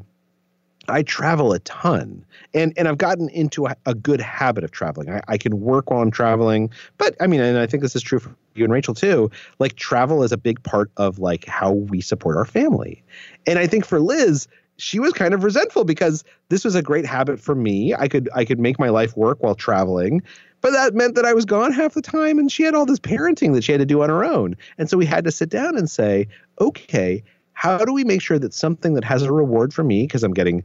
I 0.88 1.04
travel 1.04 1.54
a 1.54 1.60
ton 1.60 2.26
and 2.54 2.74
and 2.78 2.88
I've 2.88 2.98
gotten 2.98 3.30
into 3.30 3.68
a, 3.68 3.76
a 3.86 3.94
good 3.94 4.22
habit 4.22 4.64
of 4.64 4.72
traveling. 4.72 5.10
I, 5.10 5.22
I, 5.28 5.38
can 5.38 5.60
work 5.60 5.90
while 5.90 6.02
I'm 6.02 6.12
traveling, 6.12 6.70
but 6.98 7.16
I 7.20 7.28
mean, 7.28 7.42
and 7.42 7.58
I 7.58 7.68
think 7.68 7.84
this 7.84 7.96
is 7.96 8.02
true 8.02 8.20
for 8.20 8.36
you 8.56 8.64
and 8.64 8.74
Rachel 8.74 8.94
too. 8.94 9.30
Like 9.60 9.76
travel 9.76 10.24
is 10.24 10.32
a 10.32 10.38
big 10.38 10.62
part 10.64 10.92
of 10.98 11.20
like 11.20 11.46
how 11.46 11.72
we 11.72 12.02
support 12.02 12.38
our 12.38 12.46
family. 12.46 13.04
And 13.46 13.60
I 13.60 13.68
think 13.68 13.86
for 13.86 14.00
Liz, 14.00 14.48
she 14.78 15.00
was 15.00 15.14
kind 15.14 15.34
of 15.34 15.44
resentful 15.44 15.84
because 15.84 16.24
this 16.50 16.64
was 16.64 16.76
a 16.76 16.82
great 16.82 17.06
habit 17.06 17.40
for 17.40 17.56
me. 17.56 17.94
I 17.94 18.08
could 18.08 18.30
I 18.34 18.46
could 18.46 18.60
make 18.60 18.80
my 18.80 18.90
life 18.90 19.18
work 19.18 19.42
while 19.42 19.56
traveling, 19.56 20.22
but 20.62 20.72
that 20.72 20.94
meant 20.94 21.16
that 21.16 21.26
I 21.26 21.34
was 21.34 21.46
gone 21.46 21.72
half 21.72 21.94
the 21.94 22.02
time 22.02 22.40
and 22.40 22.52
she 22.52 22.64
had 22.64 22.76
all 22.76 22.86
this 22.86 23.00
parenting 23.00 23.54
that 23.54 23.64
she 23.64 23.72
had 23.72 23.80
to 23.80 23.86
do 23.86 24.02
on 24.02 24.10
her 24.10 24.24
own. 24.24 24.56
And 24.78 24.90
so 24.90 24.98
we 24.98 25.06
had 25.06 25.24
to 25.26 25.32
sit 25.32 25.50
down 25.50 25.78
and 25.78 25.90
say, 25.90 26.28
okay, 26.62 27.24
how 27.58 27.84
do 27.84 27.92
we 27.92 28.04
make 28.04 28.22
sure 28.22 28.38
that 28.38 28.54
something 28.54 28.94
that 28.94 29.04
has 29.04 29.24
a 29.24 29.34
reward 29.34 29.74
for 29.74 29.84
me 29.84 30.04
because 30.04 30.24
I'm 30.24 30.34
getting 30.34 30.64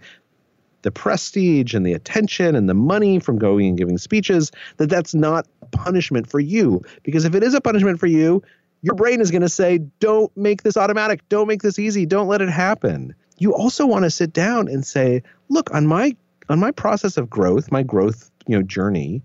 the 0.83 0.91
prestige 0.91 1.73
and 1.73 1.87
the 1.87 1.95
attention 1.95 2.55
and 2.55 2.69
the 2.69 2.75
money 2.75 3.19
from 3.19 3.39
going 3.39 3.69
and 3.69 3.79
giving 3.79 3.97
speeches 3.97 4.53
that 4.77 4.91
that's 4.91 5.15
not 5.15 5.47
punishment 5.71 6.29
for 6.29 6.39
you? 6.39 6.83
Because 7.03 7.25
if 7.25 7.35
it 7.35 7.43
is 7.43 7.55
a 7.55 7.63
punishment 7.63 7.99
for 7.99 8.07
you 8.07 8.43
your 8.83 8.95
brain 8.95 9.21
is 9.21 9.31
going 9.31 9.43
to 9.43 9.49
say 9.49 9.79
don't 10.01 10.37
make 10.37 10.65
this 10.65 10.77
automatic. 10.77 11.27
Don't 11.29 11.47
make 11.47 11.63
this 11.63 11.79
easy. 11.79 12.05
Don't 12.05 12.27
let 12.27 12.43
it 12.43 12.51
happen. 12.51 13.15
You 13.39 13.55
also 13.55 13.87
want 13.87 14.05
to 14.05 14.11
sit 14.11 14.33
down 14.33 14.69
and 14.69 14.85
say 14.85 15.23
look 15.49 15.73
on 15.73 15.87
my 15.87 16.15
on 16.49 16.59
my 16.59 16.73
process 16.73 17.17
of 17.17 17.31
growth 17.31 17.71
my 17.71 17.83
growth 17.83 18.31
you 18.49 18.57
know 18.57 18.63
journey 18.63 19.23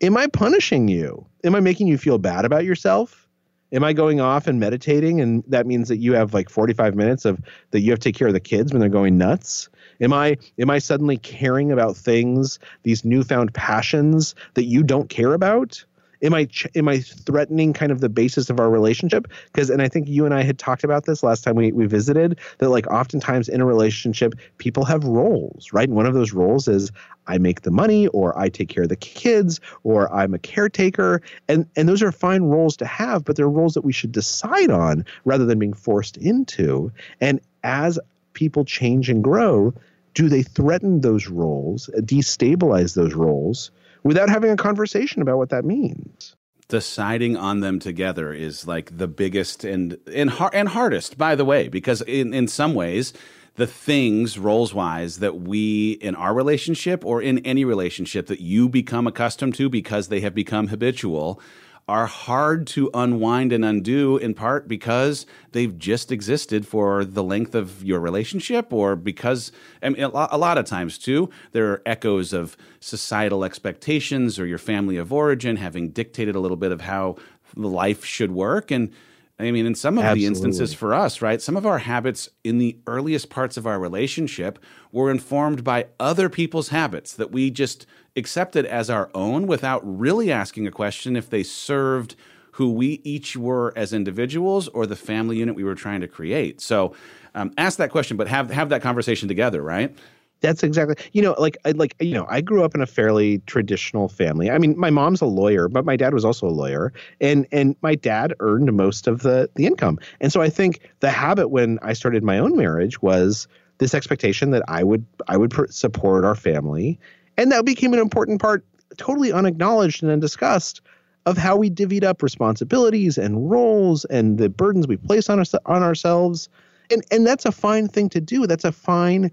am 0.00 0.16
i 0.16 0.26
punishing 0.28 0.88
you? 0.88 1.26
Am 1.44 1.54
i 1.54 1.60
making 1.60 1.88
you 1.88 1.98
feel 1.98 2.18
bad 2.18 2.44
about 2.44 2.64
yourself 2.64 3.25
am 3.72 3.84
I 3.84 3.92
going 3.92 4.20
off 4.20 4.46
and 4.46 4.60
meditating 4.60 5.20
and 5.20 5.44
that 5.48 5.66
means 5.66 5.88
that 5.88 5.98
you 5.98 6.14
have 6.14 6.34
like 6.34 6.48
45 6.48 6.94
minutes 6.94 7.24
of 7.24 7.40
that 7.70 7.80
you 7.80 7.90
have 7.90 8.00
to 8.00 8.08
take 8.08 8.16
care 8.16 8.28
of 8.28 8.34
the 8.34 8.40
kids 8.40 8.72
when 8.72 8.80
they're 8.80 8.88
going 8.88 9.18
nuts? 9.18 9.68
Am 10.00 10.12
I 10.12 10.36
am 10.58 10.70
I 10.70 10.78
suddenly 10.78 11.16
caring 11.16 11.72
about 11.72 11.96
things, 11.96 12.58
these 12.82 13.04
newfound 13.04 13.54
passions 13.54 14.34
that 14.54 14.64
you 14.64 14.82
don't 14.82 15.08
care 15.08 15.34
about? 15.34 15.84
Am 16.22 16.34
I 16.34 16.48
am 16.74 16.88
I 16.88 17.00
threatening 17.00 17.72
kind 17.72 17.92
of 17.92 18.00
the 18.00 18.08
basis 18.08 18.50
of 18.50 18.60
our 18.60 18.70
relationship? 18.70 19.28
Because 19.46 19.70
and 19.70 19.82
I 19.82 19.88
think 19.88 20.08
you 20.08 20.24
and 20.24 20.34
I 20.34 20.42
had 20.42 20.58
talked 20.58 20.84
about 20.84 21.04
this 21.04 21.22
last 21.22 21.44
time 21.44 21.56
we 21.56 21.72
we 21.72 21.86
visited 21.86 22.38
that 22.58 22.68
like 22.68 22.86
oftentimes 22.86 23.48
in 23.48 23.60
a 23.60 23.66
relationship 23.66 24.34
people 24.58 24.84
have 24.84 25.04
roles, 25.04 25.72
right? 25.72 25.88
And 25.88 25.96
one 25.96 26.06
of 26.06 26.14
those 26.14 26.32
roles 26.32 26.68
is 26.68 26.90
I 27.26 27.38
make 27.38 27.62
the 27.62 27.70
money 27.70 28.06
or 28.08 28.38
I 28.38 28.48
take 28.48 28.68
care 28.68 28.84
of 28.84 28.88
the 28.88 28.96
kids 28.96 29.60
or 29.82 30.12
I'm 30.14 30.34
a 30.34 30.38
caretaker 30.38 31.22
and 31.48 31.66
and 31.76 31.88
those 31.88 32.02
are 32.02 32.12
fine 32.12 32.42
roles 32.42 32.76
to 32.78 32.86
have, 32.86 33.24
but 33.24 33.36
they're 33.36 33.48
roles 33.48 33.74
that 33.74 33.84
we 33.84 33.92
should 33.92 34.12
decide 34.12 34.70
on 34.70 35.04
rather 35.24 35.44
than 35.44 35.58
being 35.58 35.74
forced 35.74 36.16
into. 36.16 36.92
And 37.20 37.40
as 37.62 37.98
people 38.32 38.64
change 38.64 39.08
and 39.08 39.24
grow, 39.24 39.74
do 40.14 40.28
they 40.28 40.42
threaten 40.42 41.00
those 41.02 41.28
roles, 41.28 41.90
destabilize 41.96 42.94
those 42.94 43.14
roles? 43.14 43.70
Without 44.06 44.28
having 44.30 44.50
a 44.50 44.56
conversation 44.56 45.20
about 45.20 45.36
what 45.36 45.50
that 45.50 45.64
means. 45.64 46.36
Deciding 46.68 47.36
on 47.36 47.60
them 47.60 47.78
together 47.78 48.32
is 48.32 48.66
like 48.66 48.96
the 48.96 49.08
biggest 49.08 49.64
and 49.64 49.98
and, 50.12 50.30
har- 50.30 50.50
and 50.52 50.68
hardest 50.68 51.18
by 51.18 51.34
the 51.34 51.44
way 51.44 51.68
because 51.68 52.02
in 52.02 52.32
in 52.32 52.48
some 52.48 52.74
ways 52.74 53.12
the 53.56 53.66
things 53.66 54.38
roles 54.38 54.74
wise 54.74 55.18
that 55.18 55.40
we 55.40 55.92
in 55.92 56.14
our 56.14 56.34
relationship 56.34 57.04
or 57.04 57.22
in 57.22 57.38
any 57.40 57.64
relationship 57.64 58.26
that 58.26 58.40
you 58.40 58.68
become 58.68 59.06
accustomed 59.06 59.54
to 59.54 59.68
because 59.68 60.08
they 60.08 60.20
have 60.20 60.34
become 60.34 60.68
habitual 60.68 61.40
are 61.88 62.06
hard 62.06 62.66
to 62.66 62.90
unwind 62.94 63.52
and 63.52 63.64
undo 63.64 64.16
in 64.16 64.34
part 64.34 64.66
because 64.66 65.24
they've 65.52 65.78
just 65.78 66.10
existed 66.10 66.66
for 66.66 67.04
the 67.04 67.22
length 67.22 67.54
of 67.54 67.84
your 67.84 68.00
relationship 68.00 68.72
or 68.72 68.96
because 68.96 69.52
I 69.82 69.90
mean, 69.90 70.02
a 70.02 70.38
lot 70.38 70.58
of 70.58 70.64
times 70.64 70.98
too 70.98 71.30
there 71.52 71.70
are 71.70 71.82
echoes 71.86 72.32
of 72.32 72.56
societal 72.80 73.44
expectations 73.44 74.38
or 74.38 74.46
your 74.46 74.58
family 74.58 74.96
of 74.96 75.12
origin 75.12 75.56
having 75.56 75.90
dictated 75.90 76.34
a 76.34 76.40
little 76.40 76.56
bit 76.56 76.72
of 76.72 76.80
how 76.80 77.16
life 77.54 78.04
should 78.04 78.32
work 78.32 78.70
and 78.70 78.92
I 79.38 79.50
mean, 79.50 79.66
in 79.66 79.74
some 79.74 79.98
of 79.98 80.04
Absolutely. 80.04 80.22
the 80.22 80.26
instances 80.28 80.72
for 80.72 80.94
us, 80.94 81.20
right, 81.20 81.42
some 81.42 81.58
of 81.58 81.66
our 81.66 81.76
habits 81.76 82.30
in 82.42 82.56
the 82.56 82.78
earliest 82.86 83.28
parts 83.28 83.58
of 83.58 83.66
our 83.66 83.78
relationship 83.78 84.58
were 84.92 85.10
informed 85.10 85.62
by 85.62 85.88
other 86.00 86.30
people's 86.30 86.70
habits 86.70 87.12
that 87.12 87.32
we 87.32 87.50
just 87.50 87.84
accepted 88.16 88.66
as 88.66 88.90
our 88.90 89.10
own 89.14 89.46
without 89.46 89.80
really 89.84 90.32
asking 90.32 90.66
a 90.66 90.70
question 90.70 91.16
if 91.16 91.30
they 91.30 91.42
served 91.42 92.16
who 92.52 92.72
we 92.72 93.00
each 93.04 93.36
were 93.36 93.72
as 93.76 93.92
individuals 93.92 94.68
or 94.68 94.86
the 94.86 94.96
family 94.96 95.36
unit 95.36 95.54
we 95.54 95.64
were 95.64 95.74
trying 95.74 96.00
to 96.00 96.08
create. 96.08 96.60
So, 96.60 96.94
um, 97.34 97.52
ask 97.58 97.76
that 97.78 97.90
question, 97.90 98.16
but 98.16 98.28
have 98.28 98.50
have 98.50 98.70
that 98.70 98.80
conversation 98.80 99.28
together, 99.28 99.62
right? 99.62 99.94
That's 100.40 100.62
exactly. 100.62 100.96
You 101.12 101.22
know, 101.22 101.34
like 101.38 101.56
I 101.64 101.72
like 101.72 101.94
you 102.00 102.14
know, 102.14 102.26
I 102.28 102.40
grew 102.40 102.62
up 102.62 102.74
in 102.74 102.80
a 102.80 102.86
fairly 102.86 103.38
traditional 103.46 104.08
family. 104.08 104.50
I 104.50 104.58
mean, 104.58 104.78
my 104.78 104.90
mom's 104.90 105.20
a 105.20 105.26
lawyer, 105.26 105.68
but 105.68 105.84
my 105.84 105.96
dad 105.96 106.14
was 106.14 106.24
also 106.24 106.46
a 106.46 106.50
lawyer, 106.50 106.92
and 107.20 107.46
and 107.52 107.74
my 107.82 107.94
dad 107.94 108.34
earned 108.40 108.72
most 108.72 109.06
of 109.06 109.22
the 109.22 109.50
the 109.54 109.66
income. 109.66 109.98
And 110.20 110.32
so 110.32 110.42
I 110.42 110.48
think 110.50 110.90
the 111.00 111.10
habit 111.10 111.48
when 111.48 111.78
I 111.82 111.94
started 111.94 112.22
my 112.22 112.38
own 112.38 112.56
marriage 112.56 113.00
was 113.02 113.48
this 113.78 113.94
expectation 113.94 114.50
that 114.50 114.62
I 114.68 114.82
would 114.82 115.04
I 115.28 115.36
would 115.36 115.54
support 115.72 116.24
our 116.24 116.34
family, 116.34 116.98
and 117.36 117.52
that 117.52 117.64
became 117.64 117.92
an 117.92 117.98
important 117.98 118.40
part, 118.40 118.64
totally 118.96 119.32
unacknowledged 119.32 120.02
and 120.02 120.10
undiscussed, 120.12 120.80
of 121.26 121.36
how 121.36 121.56
we 121.56 121.68
divvied 121.68 122.04
up 122.04 122.22
responsibilities 122.22 123.18
and 123.18 123.50
roles 123.50 124.04
and 124.06 124.38
the 124.38 124.48
burdens 124.48 124.86
we 124.86 124.96
place 124.96 125.28
on 125.28 125.40
us 125.40 125.54
on 125.66 125.82
ourselves. 125.82 126.48
And 126.90 127.04
and 127.10 127.26
that's 127.26 127.44
a 127.44 127.52
fine 127.52 127.88
thing 127.88 128.08
to 128.10 128.20
do. 128.20 128.46
That's 128.46 128.64
a 128.64 128.72
fine 128.72 129.32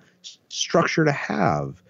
structure 0.50 1.06
to 1.06 1.12
have. 1.12 1.84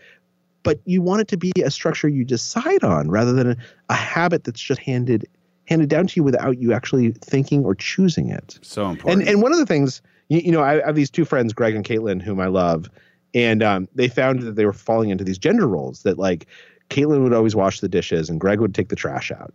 But 0.64 0.80
you 0.86 1.01
want 1.01 1.22
it 1.22 1.28
to 1.30 1.38
be 1.38 1.51
a 1.64 1.72
structure 1.72 2.07
you 2.07 2.26
decide 2.26 2.84
on 2.84 3.09
rather 3.09 3.34
than 3.34 3.51
a, 3.51 3.57
a 3.89 3.93
habit 3.93 4.43
that's 4.43 4.61
just 4.61 4.82
handed 4.82 5.26
handed 5.66 5.89
down 5.89 6.07
to 6.07 6.14
you 6.18 6.24
without 6.24 6.57
you 6.57 6.74
actually 6.74 7.11
thinking 7.11 7.64
or 7.64 7.74
choosing 7.74 8.30
it. 8.30 8.59
So 8.61 8.89
important. 8.89 9.22
and 9.22 9.30
and 9.30 9.41
one 9.41 9.53
of 9.53 9.59
the 9.59 9.66
things 9.66 10.01
you, 10.30 10.39
you 10.39 10.51
know 10.51 10.61
I, 10.61 10.82
I 10.84 10.86
have 10.88 10.95
these 10.95 11.09
two 11.09 11.26
friends 11.26 11.53
greg 11.53 11.76
and 11.76 11.86
caitlin 11.86 12.22
whom 12.22 12.39
i 12.39 12.47
love 12.47 12.89
and 13.34 13.63
um, 13.63 13.88
they 13.95 14.07
found 14.07 14.41
that 14.41 14.55
they 14.55 14.65
were 14.65 14.73
falling 14.73 15.09
into 15.09 15.23
these 15.23 15.38
gender 15.38 15.67
roles 15.67 16.03
that 16.03 16.17
like 16.17 16.47
caitlin 16.89 17.23
would 17.23 17.34
always 17.34 17.55
wash 17.55 17.79
the 17.79 17.89
dishes 17.89 18.29
and 18.29 18.39
greg 18.39 18.59
would 18.59 18.75
take 18.75 18.89
the 18.89 18.95
trash 18.95 19.31
out 19.31 19.53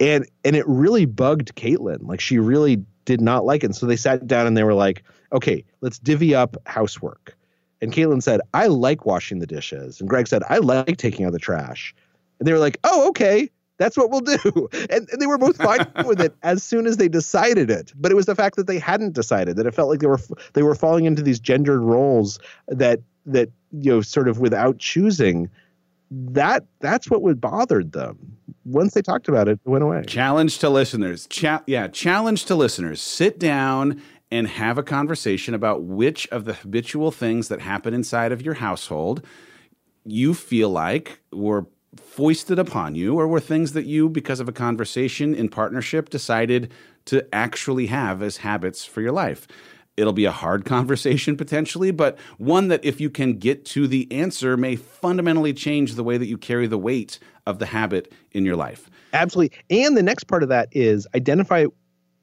and 0.00 0.26
and 0.44 0.56
it 0.56 0.66
really 0.66 1.04
bugged 1.04 1.54
caitlin 1.54 2.06
like 2.06 2.20
she 2.20 2.38
really 2.38 2.82
did 3.04 3.20
not 3.20 3.44
like 3.44 3.62
it 3.62 3.66
and 3.66 3.76
so 3.76 3.86
they 3.86 3.96
sat 3.96 4.26
down 4.26 4.46
and 4.46 4.56
they 4.56 4.64
were 4.64 4.74
like 4.74 5.02
okay, 5.32 5.64
let's 5.80 5.98
divvy 5.98 6.34
up 6.34 6.56
housework. 6.66 7.36
And 7.80 7.92
Caitlin 7.92 8.22
said, 8.22 8.40
I 8.54 8.68
like 8.68 9.06
washing 9.06 9.40
the 9.40 9.46
dishes. 9.46 10.00
And 10.00 10.08
Greg 10.08 10.28
said, 10.28 10.42
I 10.48 10.58
like 10.58 10.98
taking 10.98 11.26
out 11.26 11.32
the 11.32 11.38
trash. 11.38 11.94
And 12.38 12.46
they 12.46 12.52
were 12.52 12.58
like, 12.58 12.78
oh, 12.84 13.08
okay, 13.08 13.50
that's 13.78 13.96
what 13.96 14.10
we'll 14.10 14.20
do. 14.20 14.68
And, 14.90 15.08
and 15.10 15.20
they 15.20 15.26
were 15.26 15.38
both 15.38 15.56
fine 15.56 15.86
with 16.06 16.20
it 16.20 16.34
as 16.42 16.62
soon 16.62 16.86
as 16.86 16.98
they 16.98 17.08
decided 17.08 17.70
it. 17.70 17.92
But 17.96 18.12
it 18.12 18.14
was 18.14 18.26
the 18.26 18.36
fact 18.36 18.56
that 18.56 18.66
they 18.66 18.78
hadn't 18.78 19.14
decided 19.14 19.56
that 19.56 19.66
it 19.66 19.74
felt 19.74 19.88
like 19.88 20.00
they 20.00 20.06
were 20.06 20.20
they 20.52 20.62
were 20.62 20.74
falling 20.74 21.06
into 21.06 21.22
these 21.22 21.40
gendered 21.40 21.80
roles 21.80 22.38
that 22.68 23.00
that 23.26 23.50
you 23.72 23.90
know 23.90 24.00
sort 24.00 24.28
of 24.28 24.38
without 24.38 24.78
choosing. 24.78 25.48
That 26.10 26.66
that's 26.80 27.10
what 27.10 27.22
would 27.22 27.40
bothered 27.40 27.92
them. 27.92 28.36
Once 28.64 28.94
they 28.94 29.02
talked 29.02 29.28
about 29.28 29.48
it, 29.48 29.58
it 29.64 29.70
went 29.70 29.82
away. 29.82 30.02
Challenge 30.06 30.58
to 30.58 30.68
listeners. 30.68 31.26
Cha- 31.28 31.62
yeah, 31.66 31.88
challenge 31.88 32.44
to 32.46 32.54
listeners. 32.54 33.00
Sit 33.00 33.38
down 33.38 34.00
and 34.30 34.46
have 34.46 34.78
a 34.78 34.82
conversation 34.82 35.54
about 35.54 35.84
which 35.84 36.28
of 36.28 36.44
the 36.44 36.54
habitual 36.54 37.10
things 37.10 37.48
that 37.48 37.60
happen 37.60 37.94
inside 37.94 38.32
of 38.32 38.42
your 38.42 38.54
household 38.54 39.24
you 40.04 40.34
feel 40.34 40.70
like 40.70 41.20
were 41.32 41.66
foisted 41.96 42.58
upon 42.58 42.94
you 42.94 43.18
or 43.18 43.28
were 43.28 43.40
things 43.40 43.72
that 43.72 43.84
you 43.84 44.08
because 44.08 44.40
of 44.40 44.48
a 44.48 44.52
conversation 44.52 45.34
in 45.34 45.48
partnership 45.48 46.08
decided 46.08 46.72
to 47.04 47.26
actually 47.34 47.86
have 47.86 48.22
as 48.22 48.38
habits 48.38 48.84
for 48.84 49.00
your 49.00 49.12
life 49.12 49.46
It'll 49.96 50.12
be 50.12 50.24
a 50.24 50.32
hard 50.32 50.64
conversation 50.66 51.36
potentially, 51.36 51.90
but 51.90 52.18
one 52.38 52.68
that 52.68 52.84
if 52.84 53.00
you 53.00 53.10
can 53.10 53.34
get 53.34 53.64
to 53.66 53.86
the 53.86 54.10
answer 54.12 54.56
may 54.56 54.76
fundamentally 54.76 55.52
change 55.52 55.94
the 55.94 56.04
way 56.04 56.18
that 56.18 56.26
you 56.26 56.38
carry 56.38 56.66
the 56.66 56.78
weight 56.78 57.18
of 57.46 57.58
the 57.58 57.66
habit 57.66 58.12
in 58.32 58.44
your 58.44 58.56
life. 58.56 58.88
Absolutely. 59.12 59.56
And 59.70 59.96
the 59.96 60.02
next 60.02 60.24
part 60.24 60.42
of 60.42 60.48
that 60.48 60.68
is 60.72 61.06
identify 61.14 61.66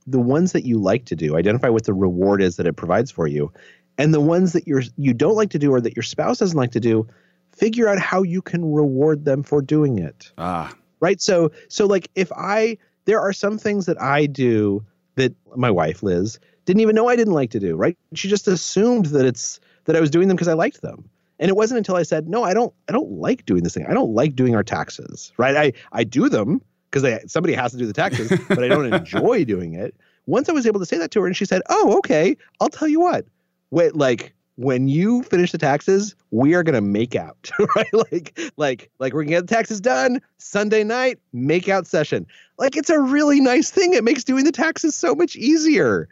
the 0.08 0.20
ones 0.20 0.54
that 0.54 0.66
you 0.66 0.80
like 0.80 1.06
to 1.06 1.16
do, 1.16 1.38
identify 1.38 1.70
what 1.70 1.86
the 1.86 1.94
reward 1.94 2.42
is 2.42 2.56
that 2.56 2.66
it 2.66 2.74
provides 2.74 3.12
for 3.12 3.28
you. 3.28 3.52
And 3.98 4.14
the 4.14 4.22
ones 4.22 4.54
that 4.54 4.66
you're 4.66 4.84
you 4.98 5.14
don't 5.14 5.36
like 5.36 5.50
to 5.52 5.60
do 5.60 5.72
or 5.72 5.82
that 5.82 5.96
your 5.96 6.04
spouse 6.04 6.40
doesn't 6.40 6.58
like 6.58 6.72
to 6.72 6.80
do, 6.80 7.08
figure 7.52 7.88
out 7.88 8.00
how 8.00 8.24
you 8.24 8.42
can 8.42 8.72
reward 8.72 9.26
them 9.26 9.44
for 9.44 9.62
doing 9.62 10.00
it. 10.00 10.32
Ah. 10.38 10.74
Right? 11.00 11.22
So 11.22 11.52
so 11.68 11.86
like 11.86 12.10
if 12.16 12.32
I 12.32 12.78
there 13.06 13.20
are 13.20 13.34
some 13.34 13.58
things 13.58 13.86
that 13.86 14.02
I 14.02 14.26
do 14.26 14.86
that 15.16 15.34
my 15.56 15.70
wife 15.70 16.02
Liz 16.02 16.40
didn't 16.70 16.82
even 16.82 16.94
know 16.94 17.10
I 17.10 17.16
didn't 17.16 17.34
like 17.34 17.50
to 17.52 17.60
do, 17.60 17.76
right? 17.76 17.98
She 18.14 18.28
just 18.28 18.48
assumed 18.48 19.08
that 19.08 19.26
it's 19.26 19.60
that 19.86 19.96
I 19.96 20.00
was 20.00 20.12
doing 20.12 20.28
them 20.28 20.38
because 20.38 20.48
I 20.48 20.54
liked 20.54 20.84
them. 20.84 21.10
And 21.40 21.50
it 21.50 21.56
wasn't 21.56 21.80
until 21.80 21.96
I 21.96 22.04
said, 22.04 22.30
"No, 22.30 22.44
I 22.44 22.54
don't 22.54 22.72
I 22.88 22.92
don't 22.92 23.10
like 23.14 23.44
doing 23.48 23.64
this 23.64 23.74
thing. 23.74 23.88
I 23.88 23.94
don't 23.96 24.14
like 24.14 24.36
doing 24.36 24.56
our 24.56 24.64
taxes." 24.64 25.34
Right? 25.38 25.56
I 25.56 25.74
I 25.94 26.04
do 26.04 26.30
them 26.30 26.62
because 26.92 27.32
somebody 27.32 27.56
has 27.56 27.72
to 27.72 27.78
do 27.80 27.88
the 27.88 27.94
taxes, 27.94 28.32
but 28.50 28.64
I 28.64 28.68
don't 28.68 28.94
enjoy 28.94 29.46
doing 29.46 29.74
it. 29.74 29.96
Once 30.28 30.48
I 30.48 30.52
was 30.52 30.68
able 30.68 30.80
to 30.80 30.86
say 30.86 31.00
that 31.00 31.10
to 31.12 31.22
her 31.22 31.26
and 31.26 31.36
she 31.36 31.46
said, 31.46 31.64
"Oh, 31.70 31.98
okay. 31.98 32.38
I'll 32.62 32.70
tell 32.70 32.88
you 32.88 33.00
what. 33.00 33.26
Wait, 33.72 33.96
like 33.96 34.36
when 34.58 34.90
you 34.90 35.24
finish 35.24 35.52
the 35.52 35.58
taxes, 35.58 36.14
we 36.30 36.54
are 36.54 36.62
gonna 36.62 36.82
make 36.82 37.16
out, 37.16 37.50
right? 37.76 37.94
Like, 37.94 38.40
like, 38.58 38.92
like 39.00 39.14
we're 39.14 39.24
gonna 39.24 39.38
get 39.38 39.48
the 39.48 39.56
taxes 39.56 39.82
done 39.82 40.22
Sunday 40.38 40.84
night, 40.84 41.18
make 41.34 41.68
out 41.68 41.88
session. 41.88 42.28
Like, 42.60 42.78
it's 42.78 42.92
a 42.92 43.00
really 43.00 43.40
nice 43.40 43.72
thing. 43.72 43.94
It 43.94 44.04
makes 44.04 44.24
doing 44.24 44.44
the 44.44 44.52
taxes 44.52 44.94
so 44.94 45.16
much 45.16 45.36
easier. 45.36 46.10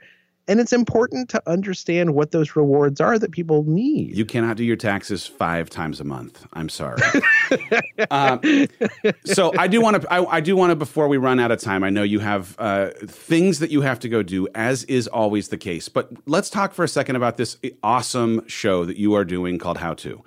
And 0.48 0.60
it's 0.60 0.72
important 0.72 1.30
to 1.30 1.41
understand 1.45 2.14
what 2.14 2.32
those 2.32 2.56
rewards 2.56 3.02
are 3.02 3.20
that 3.20 3.32
people 3.32 3.64
need. 3.64 4.16
You 4.16 4.26
cannot 4.26 4.56
do 4.58 4.64
your 4.64 4.78
taxes 4.78 5.28
five 5.28 5.70
times 5.70 6.00
a 6.00 6.06
month. 6.06 6.45
I'm 6.54 6.70
sorry. 6.70 7.02
um, 8.12 8.39
so 9.26 9.52
I 9.58 9.68
do 9.68 9.82
want 9.82 10.02
to. 10.02 10.14
I, 10.14 10.38
I, 10.38 10.39
do 10.39 10.56
want 10.56 10.72
to. 10.72 10.76
Before 10.76 11.08
we 11.08 11.18
run 11.18 11.39
out 11.39 11.52
of 11.52 11.60
time, 11.60 11.84
I 11.84 11.89
know 11.89 12.04
you 12.04 12.20
have 12.20 12.56
uh, 12.60 12.91
things 13.08 13.60
that 13.60 13.72
you 13.72 13.82
have 13.82 14.00
to 14.00 14.10
go 14.10 14.24
do, 14.24 14.48
as 14.56 14.84
is 14.86 15.08
always 15.08 15.50
the 15.50 15.58
case. 15.58 15.89
But 15.89 16.12
let's 16.26 16.50
talk 16.50 16.74
for 16.74 16.86
a 16.86 16.88
second 16.88 17.18
about 17.18 17.38
this 17.38 17.58
awesome 17.84 18.48
show 18.48 18.86
that 18.86 18.98
you 18.98 19.14
are 19.16 19.26
doing 19.26 19.58
called 19.58 19.80
How 19.80 19.93
to. 19.95 20.24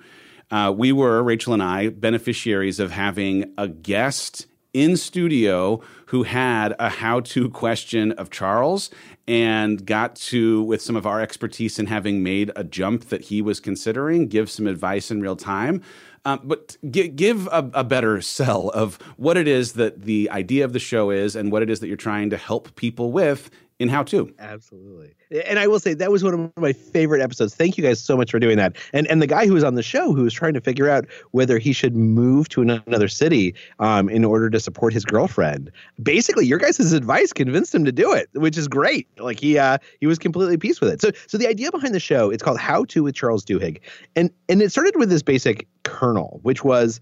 Uh, 0.51 0.73
we 0.75 0.91
were 0.91 1.23
Rachel 1.23 1.53
and 1.53 1.63
I 1.63 1.89
beneficiaries 1.89 2.79
of 2.79 2.91
having 2.91 3.53
a 3.57 3.67
guest 3.67 4.47
in 4.73 4.97
studio 4.97 5.81
who 6.07 6.23
had 6.23 6.75
a 6.79 6.89
how 6.89 7.19
to 7.21 7.49
question 7.49 8.11
of 8.13 8.29
Charles 8.29 8.89
and 9.31 9.85
got 9.85 10.17
to, 10.17 10.61
with 10.63 10.81
some 10.81 10.97
of 10.97 11.05
our 11.05 11.21
expertise 11.21 11.79
in 11.79 11.85
having 11.85 12.21
made 12.21 12.51
a 12.57 12.65
jump 12.65 13.05
that 13.05 13.21
he 13.21 13.41
was 13.41 13.61
considering, 13.61 14.27
give 14.27 14.51
some 14.51 14.67
advice 14.67 15.09
in 15.09 15.21
real 15.21 15.37
time. 15.37 15.81
Um, 16.25 16.41
but 16.43 16.75
g- 16.89 17.07
give 17.07 17.47
a, 17.47 17.71
a, 17.73 17.85
better 17.85 18.19
sell 18.19 18.69
of 18.71 18.97
what 19.15 19.37
it 19.37 19.47
is 19.47 19.73
that 19.73 20.01
the 20.01 20.29
idea 20.31 20.65
of 20.65 20.73
the 20.73 20.79
show 20.79 21.11
is 21.11 21.37
and 21.37 21.49
what 21.49 21.63
it 21.63 21.69
is 21.69 21.79
that 21.79 21.87
you're 21.87 21.95
trying 21.95 22.29
to 22.29 22.37
help 22.37 22.75
people 22.75 23.13
with 23.13 23.49
in 23.81 23.89
how 23.89 24.03
to. 24.03 24.31
Absolutely. 24.37 25.15
And 25.45 25.57
I 25.57 25.65
will 25.65 25.79
say 25.79 25.95
that 25.95 26.11
was 26.11 26.23
one 26.23 26.33
of 26.33 26.51
my 26.61 26.71
favorite 26.71 27.21
episodes. 27.21 27.55
Thank 27.55 27.77
you 27.77 27.83
guys 27.83 27.99
so 27.99 28.15
much 28.15 28.29
for 28.29 28.39
doing 28.39 28.57
that. 28.57 28.75
And 28.93 29.07
and 29.07 29.21
the 29.21 29.27
guy 29.27 29.47
who 29.47 29.53
was 29.53 29.63
on 29.63 29.73
the 29.73 29.83
show 29.83 30.13
who 30.13 30.21
was 30.21 30.33
trying 30.33 30.53
to 30.53 30.61
figure 30.61 30.87
out 30.87 31.07
whether 31.31 31.57
he 31.57 31.73
should 31.73 31.95
move 31.95 32.47
to 32.49 32.61
another 32.61 33.07
city 33.07 33.55
um, 33.79 34.07
in 34.07 34.23
order 34.23 34.51
to 34.51 34.59
support 34.59 34.93
his 34.93 35.03
girlfriend. 35.03 35.71
Basically, 36.01 36.45
your 36.45 36.59
guys' 36.59 36.93
advice 36.93 37.33
convinced 37.33 37.73
him 37.73 37.83
to 37.85 37.91
do 37.91 38.13
it, 38.13 38.29
which 38.33 38.57
is 38.57 38.67
great. 38.67 39.07
Like 39.19 39.39
he 39.39 39.57
uh, 39.57 39.79
he 39.99 40.05
was 40.05 40.19
completely 40.19 40.53
at 40.53 40.59
peace 40.59 40.79
with 40.79 40.91
it. 40.91 41.01
So 41.01 41.11
so 41.27 41.39
the 41.39 41.47
idea 41.47 41.71
behind 41.71 41.95
the 41.95 41.99
show, 41.99 42.29
it's 42.29 42.43
called 42.43 42.59
How 42.59 42.85
to 42.85 43.03
with 43.03 43.15
Charles 43.15 43.43
Duhigg. 43.43 43.79
And 44.15 44.29
and 44.47 44.61
it 44.61 44.71
started 44.71 44.95
with 44.97 45.09
this 45.09 45.23
basic 45.23 45.67
kernel, 45.83 46.39
which 46.43 46.63
was 46.63 47.01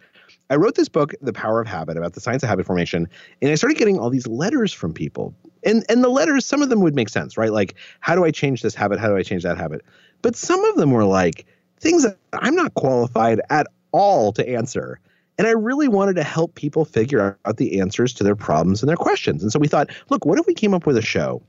I 0.49 0.55
wrote 0.55 0.75
this 0.75 0.89
book, 0.89 1.13
The 1.21 1.33
Power 1.33 1.61
of 1.61 1.67
Habit, 1.67 1.97
about 1.97 2.13
the 2.13 2.21
science 2.21 2.41
of 2.41 2.49
habit 2.49 2.65
formation, 2.65 3.07
and 3.41 3.51
I 3.51 3.55
started 3.55 3.77
getting 3.77 3.99
all 3.99 4.09
these 4.09 4.27
letters 4.27 4.73
from 4.73 4.93
people. 4.93 5.33
And 5.63 5.85
and 5.89 6.03
the 6.03 6.09
letters, 6.09 6.45
some 6.45 6.61
of 6.61 6.69
them 6.69 6.81
would 6.81 6.95
make 6.95 7.09
sense, 7.09 7.37
right? 7.37 7.51
Like, 7.51 7.75
how 7.99 8.15
do 8.15 8.23
I 8.23 8.31
change 8.31 8.61
this 8.61 8.73
habit? 8.73 8.99
How 8.99 9.09
do 9.09 9.17
I 9.17 9.23
change 9.23 9.43
that 9.43 9.57
habit? 9.57 9.81
But 10.21 10.35
some 10.35 10.63
of 10.65 10.75
them 10.75 10.91
were 10.91 11.05
like 11.05 11.45
things 11.79 12.03
that 12.03 12.17
I'm 12.33 12.55
not 12.55 12.73
qualified 12.73 13.41
at 13.49 13.67
all 13.91 14.31
to 14.33 14.47
answer. 14.47 14.99
And 15.37 15.47
I 15.47 15.51
really 15.51 15.87
wanted 15.87 16.17
to 16.17 16.23
help 16.23 16.55
people 16.55 16.83
figure 16.83 17.37
out 17.45 17.57
the 17.57 17.79
answers 17.79 18.13
to 18.15 18.25
their 18.25 18.35
problems 18.35 18.81
and 18.81 18.89
their 18.89 18.97
questions. 18.97 19.41
And 19.41 19.51
so 19.53 19.59
we 19.59 19.67
thought, 19.67 19.89
look, 20.09 20.25
what 20.25 20.37
if 20.37 20.45
we 20.45 20.53
came 20.53 20.73
up 20.73 20.85
with 20.85 20.97
a 20.97 21.01
show 21.01 21.41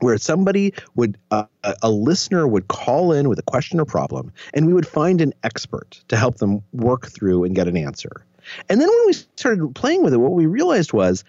where 0.00 0.18
somebody 0.18 0.72
would 0.94 1.18
uh, 1.30 1.44
a 1.82 1.90
listener 1.90 2.46
would 2.46 2.68
call 2.68 3.12
in 3.12 3.28
with 3.28 3.38
a 3.38 3.42
question 3.42 3.80
or 3.80 3.84
problem 3.84 4.32
and 4.54 4.66
we 4.66 4.72
would 4.72 4.86
find 4.86 5.20
an 5.20 5.32
expert 5.44 6.02
to 6.08 6.16
help 6.16 6.36
them 6.36 6.62
work 6.72 7.08
through 7.08 7.44
and 7.44 7.54
get 7.54 7.68
an 7.68 7.76
answer. 7.76 8.24
And 8.68 8.80
then 8.80 8.88
when 8.88 9.06
we 9.06 9.12
started 9.12 9.74
playing 9.74 10.02
with 10.02 10.14
it 10.14 10.18
what 10.18 10.32
we 10.32 10.46
realized 10.46 10.92
was 10.92 11.24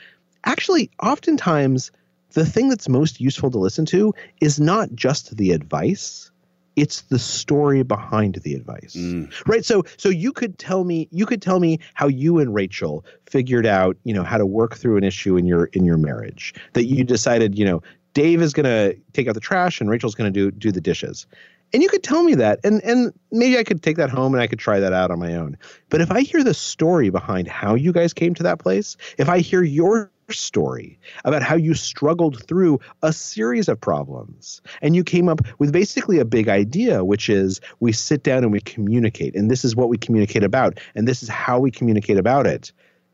actually 0.46 0.90
oftentimes 1.02 1.92
the 2.32 2.46
thing 2.46 2.70
that's 2.70 2.88
most 2.88 3.20
useful 3.20 3.52
to 3.52 3.60
listen 3.60 3.86
to 3.88 4.14
is 4.40 4.60
not 4.60 4.94
just 4.96 5.36
the 5.36 5.52
advice 5.52 6.32
it's 6.76 7.02
the 7.02 7.20
story 7.20 7.84
behind 7.84 8.36
the 8.36 8.54
advice. 8.54 8.96
Mm. 8.96 9.32
right? 9.48 9.66
So 9.66 9.84
so 9.98 10.10
you 10.10 10.32
could 10.32 10.58
tell 10.58 10.84
me 10.84 11.08
you 11.12 11.26
could 11.26 11.42
tell 11.42 11.60
me 11.60 11.80
how 11.94 12.08
you 12.08 12.40
and 12.40 12.54
rachel 12.54 13.06
figured 13.30 13.66
out 13.66 13.98
you 14.04 14.14
know 14.14 14.24
how 14.24 14.38
to 14.38 14.46
work 14.46 14.76
through 14.76 14.98
an 14.98 15.04
issue 15.04 15.38
in 15.38 15.46
your 15.46 15.66
in 15.66 15.86
your 15.86 15.98
marriage 15.98 16.54
that 16.74 16.86
you 16.86 17.04
decided 17.04 17.58
you 17.58 17.66
know 17.66 17.84
Dave 18.14 18.42
is 18.42 18.54
going 18.54 18.66
to 18.66 18.98
take 19.14 19.28
out 19.28 19.36
the 19.36 19.40
trash 19.40 19.82
and 19.82 19.90
Rachel's 19.90 20.16
going 20.16 20.32
to 20.32 20.40
do 20.40 20.52
do 20.52 20.72
the 20.72 20.82
dishes. 20.82 21.28
And 21.74 21.82
you 21.82 21.88
could 21.88 22.04
tell 22.04 22.24
me 22.24 22.36
that, 22.36 22.60
and 22.64 22.84
and 22.84 23.14
maybe 23.32 23.58
I 23.58 23.64
could 23.64 23.82
take 23.82 23.98
that 23.98 24.10
home 24.10 24.34
and 24.34 24.42
I 24.42 24.48
could 24.48 24.60
try 24.60 24.80
that 24.80 24.92
out 24.92 25.10
on 25.10 25.20
my 25.20 25.36
own. 25.36 25.58
But 25.90 26.02
if 26.02 26.12
I 26.12 26.22
hear 26.22 26.44
the 26.44 26.54
story 26.54 27.10
behind 27.10 27.48
how 27.48 27.76
you 27.76 27.94
guys 27.94 28.14
came 28.14 28.34
to 28.36 28.44
that 28.44 28.60
place, 28.60 28.98
if 29.18 29.30
I 29.30 29.40
hear 29.40 29.64
your 29.64 30.12
story 30.30 31.00
about 31.26 31.44
how 31.44 31.56
you 31.56 31.74
struggled 31.74 32.46
through 32.48 32.80
a 33.02 33.14
series 33.14 33.68
of 33.68 33.80
problems 33.80 34.62
and 34.82 34.96
you 34.96 35.04
came 35.04 35.28
up 35.28 35.42
with 35.60 35.72
basically 35.72 36.20
a 36.20 36.26
big 36.26 36.48
idea, 36.50 37.04
which 37.04 37.30
is 37.30 37.62
we 37.80 37.92
sit 37.92 38.24
down 38.24 38.44
and 38.44 38.52
we 38.52 38.62
communicate, 38.62 39.36
and 39.36 39.50
this 39.50 39.64
is 39.64 39.76
what 39.76 39.90
we 39.90 39.98
communicate 39.98 40.44
about, 40.44 40.80
and 40.96 41.08
this 41.08 41.24
is 41.24 41.30
how 41.30 41.60
we 41.60 41.72
communicate 41.72 42.18
about 42.18 42.48
it. 42.48 42.72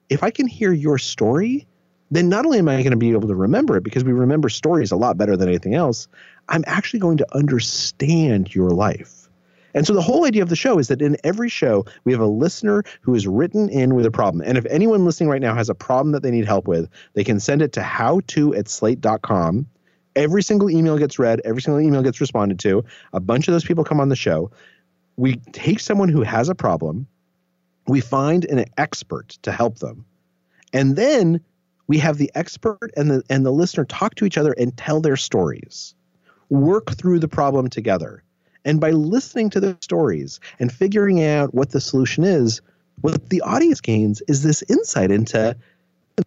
If 0.10 0.24
I 0.24 0.32
can 0.32 0.48
hear 0.48 0.72
your 0.72 0.98
story, 0.98 1.68
then 2.10 2.30
not 2.30 2.46
only 2.46 2.60
am 2.60 2.70
I 2.70 2.78
going 2.78 2.92
to 2.92 2.98
be 2.98 3.12
able 3.12 3.28
to 3.28 3.36
remember 3.36 3.78
it 3.78 3.84
because 3.84 4.04
we 4.04 4.14
remember 4.14 4.50
stories 4.50 4.92
a 4.92 4.96
lot 4.96 5.18
better 5.18 5.36
than 5.36 5.50
anything 5.50 5.76
else, 5.76 6.08
I'm 6.50 6.64
actually 6.68 7.00
going 7.00 7.18
to 7.18 7.36
understand 7.36 8.56
your 8.56 8.72
life. 8.72 9.28
And 9.74 9.86
so 9.86 9.94
the 9.94 10.02
whole 10.02 10.26
idea 10.26 10.42
of 10.42 10.50
the 10.50 10.56
show 10.56 10.80
is 10.80 10.88
that 10.88 11.02
in 11.02 11.18
every 11.24 11.50
show, 11.50 11.86
we 12.04 12.12
have 12.12 12.22
a 12.22 12.26
listener 12.26 12.84
who 13.02 13.14
is 13.14 13.28
written 13.28 13.70
in 13.70 13.94
with 13.94 14.06
a 14.06 14.12
problem. 14.12 14.44
And 14.48 14.58
if 14.58 14.66
anyone 14.68 15.06
listening 15.06 15.30
right 15.30 15.42
now 15.42 15.54
has 15.54 15.70
a 15.70 15.76
problem 15.76 16.14
that 16.14 16.24
they 16.24 16.32
need 16.32 16.46
help 16.46 16.68
with, 16.68 16.90
they 17.14 17.24
can 17.24 17.40
send 17.40 17.62
it 17.62 17.74
to 17.74 17.82
howto 17.82 18.58
at 18.58 18.70
slate.com. 18.70 19.68
Every 20.16 20.42
single 20.42 20.72
email 20.72 20.98
gets 20.98 21.20
read, 21.20 21.42
every 21.46 21.62
single 21.62 21.80
email 21.80 22.02
gets 22.02 22.20
responded 22.20 22.58
to. 22.60 22.86
A 23.14 23.20
bunch 23.20 23.48
of 23.48 23.52
those 23.52 23.66
people 23.66 23.84
come 23.84 24.00
on 24.00 24.10
the 24.10 24.16
show. 24.16 24.50
We 25.16 25.36
take 25.52 25.80
someone 25.80 26.10
who 26.10 26.24
has 26.24 26.50
a 26.50 26.56
problem, 26.56 27.06
we 27.88 28.02
find 28.02 28.46
an 28.46 28.66
expert 28.78 29.30
to 29.44 29.52
help 29.52 29.80
them. 29.80 30.06
And 30.74 30.96
then 30.96 31.42
we 31.88 31.98
have 32.00 32.18
the 32.18 32.32
expert 32.36 32.92
and 32.96 33.10
the 33.10 33.24
and 33.30 33.46
the 33.46 33.52
listener 33.52 33.86
talk 33.86 34.16
to 34.16 34.26
each 34.26 34.38
other 34.38 34.54
and 34.54 34.76
tell 34.78 35.02
their 35.02 35.18
stories 35.18 35.96
work 36.50 36.92
through 36.92 37.20
the 37.20 37.28
problem 37.28 37.70
together. 37.70 38.24
And 38.64 38.80
by 38.80 38.92
listening 38.92 39.50
to 39.52 39.60
their 39.60 39.78
stories 39.82 40.40
and 40.60 40.72
figuring 40.72 41.24
out 41.24 41.54
what 41.54 41.72
the 41.72 41.82
solution 41.82 42.24
is 42.24 42.62
what 43.02 43.30
the 43.30 43.42
audience 43.42 43.82
gains 43.82 44.22
is 44.28 44.44
this 44.44 44.64
insight 44.64 45.12
into 45.12 45.56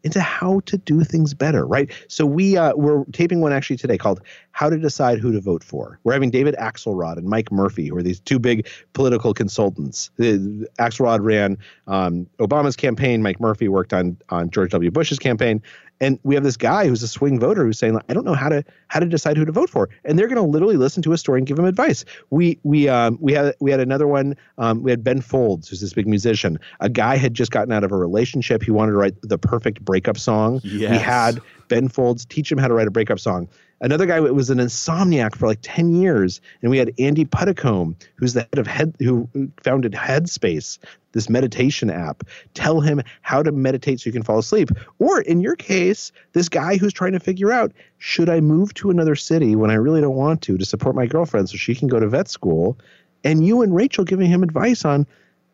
into 0.04 0.20
how 0.20 0.60
to 0.60 0.78
do 0.78 1.02
things 1.02 1.34
better, 1.34 1.66
right? 1.66 1.90
So 2.08 2.24
we 2.24 2.56
uh, 2.56 2.74
we're 2.76 3.04
taping 3.06 3.40
one 3.40 3.52
actually 3.52 3.76
today 3.76 3.98
called 3.98 4.20
"How 4.52 4.70
to 4.70 4.78
Decide 4.78 5.18
Who 5.18 5.32
to 5.32 5.40
Vote 5.40 5.64
For." 5.64 5.98
We're 6.04 6.12
having 6.12 6.30
David 6.30 6.54
Axelrod 6.56 7.16
and 7.16 7.26
Mike 7.26 7.50
Murphy, 7.50 7.88
who 7.88 7.96
are 7.96 8.02
these 8.02 8.20
two 8.20 8.38
big 8.38 8.68
political 8.92 9.34
consultants. 9.34 10.10
The, 10.16 10.68
Axelrod 10.78 11.20
ran 11.22 11.58
um, 11.86 12.26
Obama's 12.38 12.76
campaign. 12.76 13.22
Mike 13.22 13.40
Murphy 13.40 13.68
worked 13.68 13.92
on 13.92 14.16
on 14.28 14.50
George 14.50 14.70
W. 14.70 14.90
Bush's 14.90 15.18
campaign, 15.18 15.62
and 16.00 16.18
we 16.22 16.34
have 16.34 16.44
this 16.44 16.56
guy 16.56 16.86
who's 16.86 17.02
a 17.02 17.08
swing 17.08 17.38
voter 17.38 17.64
who's 17.64 17.78
saying, 17.78 17.98
"I 18.08 18.14
don't 18.14 18.24
know 18.24 18.34
how 18.34 18.48
to 18.48 18.64
how 18.88 19.00
to 19.00 19.06
decide 19.06 19.36
who 19.36 19.44
to 19.44 19.52
vote 19.52 19.70
for," 19.70 19.88
and 20.04 20.18
they're 20.18 20.28
going 20.28 20.36
to 20.36 20.42
literally 20.42 20.76
listen 20.76 21.02
to 21.02 21.12
a 21.12 21.18
story 21.18 21.40
and 21.40 21.46
give 21.46 21.58
him 21.58 21.64
advice. 21.64 22.04
We 22.30 22.58
we 22.62 22.88
um, 22.88 23.18
we 23.20 23.32
had 23.32 23.54
we 23.60 23.70
had 23.70 23.80
another 23.80 24.06
one. 24.06 24.36
Um, 24.58 24.82
we 24.82 24.90
had 24.90 25.04
Ben 25.04 25.20
Folds, 25.20 25.68
who's 25.68 25.80
this 25.80 25.92
big 25.92 26.06
musician. 26.06 26.58
A 26.80 26.88
guy 26.88 27.16
had 27.16 27.34
just 27.34 27.50
gotten 27.50 27.72
out 27.72 27.84
of 27.84 27.92
a 27.92 27.96
relationship. 27.96 28.62
He 28.62 28.70
wanted 28.70 28.92
to 28.92 28.98
write 28.98 29.14
the 29.22 29.38
perfect 29.38 29.84
breakup 29.84 30.18
song. 30.18 30.60
Yes. 30.64 30.90
We 30.90 30.98
had 30.98 31.40
Ben 31.68 31.88
Folds 31.88 32.24
teach 32.24 32.50
him 32.50 32.58
how 32.58 32.68
to 32.68 32.74
write 32.74 32.88
a 32.88 32.90
breakup 32.90 33.20
song. 33.20 33.48
Another 33.82 34.04
guy 34.04 34.20
was 34.20 34.50
an 34.50 34.58
insomniac 34.58 35.34
for 35.34 35.46
like 35.46 35.60
10 35.62 35.94
years. 35.94 36.40
And 36.60 36.70
we 36.70 36.76
had 36.76 36.92
Andy 36.98 37.24
Puddicombe, 37.24 37.96
who's 38.16 38.34
the 38.34 38.42
head 38.42 38.58
of 38.58 38.66
Head, 38.66 38.94
who 38.98 39.28
founded 39.62 39.92
Headspace, 39.92 40.78
this 41.12 41.30
meditation 41.30 41.90
app. 41.90 42.24
Tell 42.52 42.80
him 42.80 43.02
how 43.22 43.42
to 43.42 43.52
meditate 43.52 44.00
so 44.00 44.08
you 44.08 44.12
can 44.12 44.22
fall 44.22 44.38
asleep. 44.38 44.70
Or 44.98 45.22
in 45.22 45.40
your 45.40 45.56
case, 45.56 46.12
this 46.34 46.48
guy 46.48 46.76
who's 46.76 46.92
trying 46.92 47.12
to 47.12 47.20
figure 47.20 47.50
out 47.50 47.72
should 47.96 48.28
I 48.28 48.40
move 48.40 48.74
to 48.74 48.90
another 48.90 49.16
city 49.16 49.56
when 49.56 49.70
I 49.70 49.74
really 49.74 50.02
don't 50.02 50.14
want 50.14 50.42
to 50.42 50.58
to 50.58 50.64
support 50.64 50.94
my 50.94 51.06
girlfriend 51.06 51.48
so 51.48 51.56
she 51.56 51.74
can 51.74 51.88
go 51.88 51.98
to 51.98 52.08
vet 52.08 52.28
school? 52.28 52.78
And 53.24 53.46
you 53.46 53.62
and 53.62 53.74
Rachel 53.74 54.04
giving 54.04 54.30
him 54.30 54.42
advice 54.42 54.84
on 54.84 55.06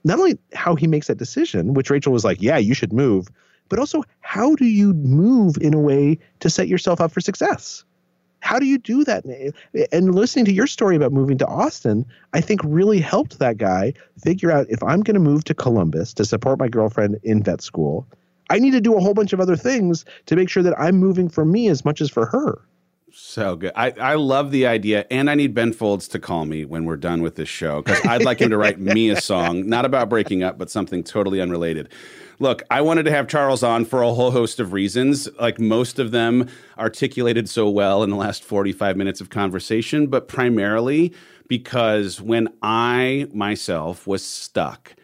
not 0.05 0.19
only 0.19 0.39
how 0.53 0.75
he 0.75 0.87
makes 0.87 1.07
that 1.07 1.19
decision, 1.19 1.75
which 1.75 1.91
Rachel 1.91 2.13
was 2.13 2.25
like, 2.25 2.41
yeah, 2.41 2.59
you 2.59 2.75
should 2.75 2.93
move, 2.93 3.29
but 3.69 3.79
also 3.79 4.03
how 4.21 4.55
do 4.57 4.65
you 4.65 4.95
move 4.95 5.57
in 5.61 5.75
a 5.75 5.81
way 5.81 6.19
to 6.41 6.51
set 6.51 6.69
yourself 6.69 7.01
up 7.01 7.13
for 7.13 7.21
success? 7.21 7.85
How 8.47 8.61
do 8.61 8.67
you 8.67 8.79
do 8.79 9.03
that? 9.03 9.25
And 9.91 10.15
listening 10.15 10.45
to 10.45 10.53
your 10.53 10.69
story 10.69 10.95
about 10.95 11.13
moving 11.13 11.37
to 11.39 11.47
Austin, 11.47 12.07
I 12.33 12.41
think 12.41 12.61
really 12.63 13.01
helped 13.01 13.41
that 13.41 13.59
guy 13.59 13.93
figure 14.23 14.53
out 14.53 14.69
if 14.71 14.81
I'm 14.85 15.01
going 15.01 15.15
to 15.15 15.21
move 15.21 15.43
to 15.45 15.55
Columbus 15.55 16.15
to 16.15 16.25
support 16.25 16.61
my 16.61 16.69
girlfriend 16.69 17.19
in 17.25 17.43
vet 17.43 17.61
school, 17.61 18.07
I 18.49 18.61
need 18.61 18.71
to 18.71 18.81
do 18.81 18.95
a 18.97 19.01
whole 19.01 19.15
bunch 19.15 19.33
of 19.33 19.41
other 19.41 19.57
things 19.57 20.05
to 20.27 20.37
make 20.37 20.49
sure 20.49 20.63
that 20.63 20.79
I'm 20.79 20.97
moving 20.97 21.29
for 21.29 21.45
me 21.45 21.67
as 21.67 21.85
much 21.85 22.01
as 22.01 22.09
for 22.09 22.27
her. 22.27 22.61
So 23.19 23.57
good. 23.57 23.73
I, 23.75 23.93
I 23.93 24.15
love 24.17 24.51
the 24.51 24.67
idea. 24.67 25.07
And 25.11 25.31
I 25.31 25.35
need 25.35 25.55
Ben 25.55 25.73
Folds 25.73 26.07
to 26.09 26.19
call 26.19 26.45
me 26.45 26.67
when 26.67 26.85
we're 26.85 26.99
done 26.99 27.23
with 27.23 27.37
this 27.37 27.49
show 27.49 27.81
because 27.81 28.05
I'd 28.05 28.25
like 28.25 28.43
him 28.43 28.51
to 28.51 28.59
write 28.59 28.79
me 28.79 29.09
a 29.09 29.19
song, 29.19 29.67
not 29.67 29.87
about 29.87 30.11
breaking 30.11 30.43
up, 30.43 30.59
but 30.59 30.71
something 30.71 31.03
totally 31.03 31.41
unrelated. 31.41 31.89
Look, 32.41 32.63
I 32.71 32.83
wanted 32.83 33.05
to 33.05 33.11
have 33.13 33.27
Charles 33.27 33.63
on 33.63 33.87
for 33.87 34.03
a 34.03 34.13
whole 34.13 34.33
host 34.33 34.61
of 34.61 34.75
reasons, 34.75 35.31
like 35.41 35.59
most 35.59 35.99
of 35.99 36.11
them 36.11 36.47
articulated 36.77 37.49
so 37.49 37.71
well 37.71 38.03
in 38.03 38.11
the 38.11 38.17
last 38.17 38.45
45 38.45 38.99
minutes 38.99 39.23
of 39.23 39.31
conversation, 39.31 40.09
but 40.09 40.29
primarily 40.29 41.15
because 41.49 42.21
when 42.21 42.49
I 42.61 43.29
myself 43.33 44.07
was 44.07 44.23
stuck 44.23 44.95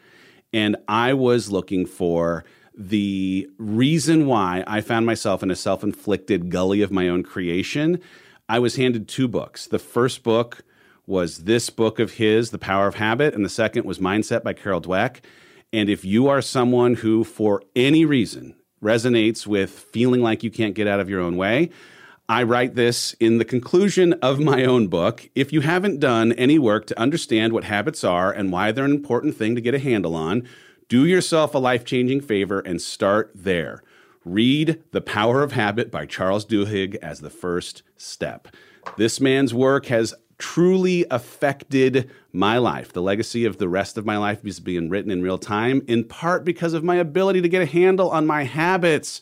and 0.53 0.77
I 0.87 1.15
was 1.15 1.51
looking 1.51 1.87
for 1.87 2.45
the 2.77 3.49
reason 3.59 4.27
why 4.27 4.65
I 4.67 4.81
found 4.81 5.07
myself 5.07 5.43
in 5.43 5.51
a 5.51 5.57
self 5.57 5.83
inflicted 5.83 6.51
gully 6.51 6.83
of 6.83 6.91
my 6.91 7.09
own 7.09 7.23
creation, 7.23 8.01
I 8.49 8.59
was 8.59 8.77
handed 8.77 9.09
two 9.09 9.29
books. 9.29 9.67
The 9.67 9.79
first 9.79 10.23
book 10.23 10.65
was 11.07 11.45
this 11.45 11.71
book 11.71 11.99
of 11.99 12.13
his, 12.15 12.51
The 12.51 12.59
Power 12.59 12.87
of 12.87 12.95
Habit, 12.97 13.35
and 13.35 13.45
the 13.45 13.51
second 13.51 13.85
was 13.85 13.99
Mindset 13.99 14.43
by 14.43 14.53
Carol 14.53 14.81
Dweck. 14.81 15.21
And 15.73 15.89
if 15.89 16.05
you 16.05 16.29
are 16.29 16.43
someone 16.43 16.95
who, 16.95 17.25
for 17.25 17.63
any 17.75 18.05
reason, 18.05 18.55
resonates 18.83 19.47
with 19.47 19.71
feeling 19.71 20.21
like 20.21 20.43
you 20.43 20.51
can't 20.51 20.75
get 20.75 20.87
out 20.87 21.01
of 21.01 21.09
your 21.09 21.21
own 21.21 21.37
way, 21.37 21.71
I 22.29 22.45
write 22.45 22.75
this 22.77 23.15
in 23.21 23.39
the 23.39 23.45
conclusion 23.45 24.13
of 24.15 24.39
my 24.39 24.65
own 24.65 24.89
book. 24.89 25.29
If 25.35 25.53
you 25.53 25.61
haven't 25.61 26.01
done 26.01 26.33
any 26.33 26.59
work 26.59 26.87
to 26.87 26.99
understand 26.99 27.53
what 27.53 27.65
habits 27.65 28.05
are 28.05 28.33
and 28.33 28.53
why 28.53 28.73
they're 28.73 28.85
an 28.85 28.93
important 28.93 29.37
thing 29.37 29.55
to 29.55 29.61
get 29.61 29.75
a 29.75 29.79
handle 29.79 30.15
on, 30.15 30.49
do 30.89 31.07
yourself 31.07 31.55
a 31.55 31.59
life 31.59 31.85
changing 31.85 32.21
favor 32.21 32.61
and 32.61 32.81
start 32.81 33.31
there. 33.35 33.83
Read 34.25 34.83
The 34.93 35.01
Power 35.01 35.43
of 35.43 35.53
Habit 35.53 35.91
by 35.91 36.07
Charles 36.07 36.45
Duhigg 36.45 36.97
as 36.97 37.21
the 37.21 37.31
first 37.31 37.83
step. 37.97 38.49
This 38.97 39.21
man's 39.21 39.53
work 39.53 39.87
has 39.87 40.15
truly 40.39 41.07
affected 41.11 42.11
my 42.33 42.59
life. 42.59 42.93
The 42.93 43.03
legacy 43.03 43.45
of 43.45 43.59
the 43.59 43.69
rest 43.69 43.97
of 43.97 44.05
my 44.05 44.17
life 44.17 44.45
is 44.45 44.61
being 44.61 44.89
written 44.89 45.11
in 45.11 45.23
real 45.23 45.39
time, 45.39 45.83
in 45.87 46.05
part 46.05 46.45
because 46.45 46.73
of 46.73 46.85
my 46.85 46.97
ability 46.97 47.41
to 47.43 47.49
get 47.49 47.63
a 47.63 47.67
handle 47.67 48.11
on 48.11 48.27
my 48.27 48.45
habits. 48.45 49.21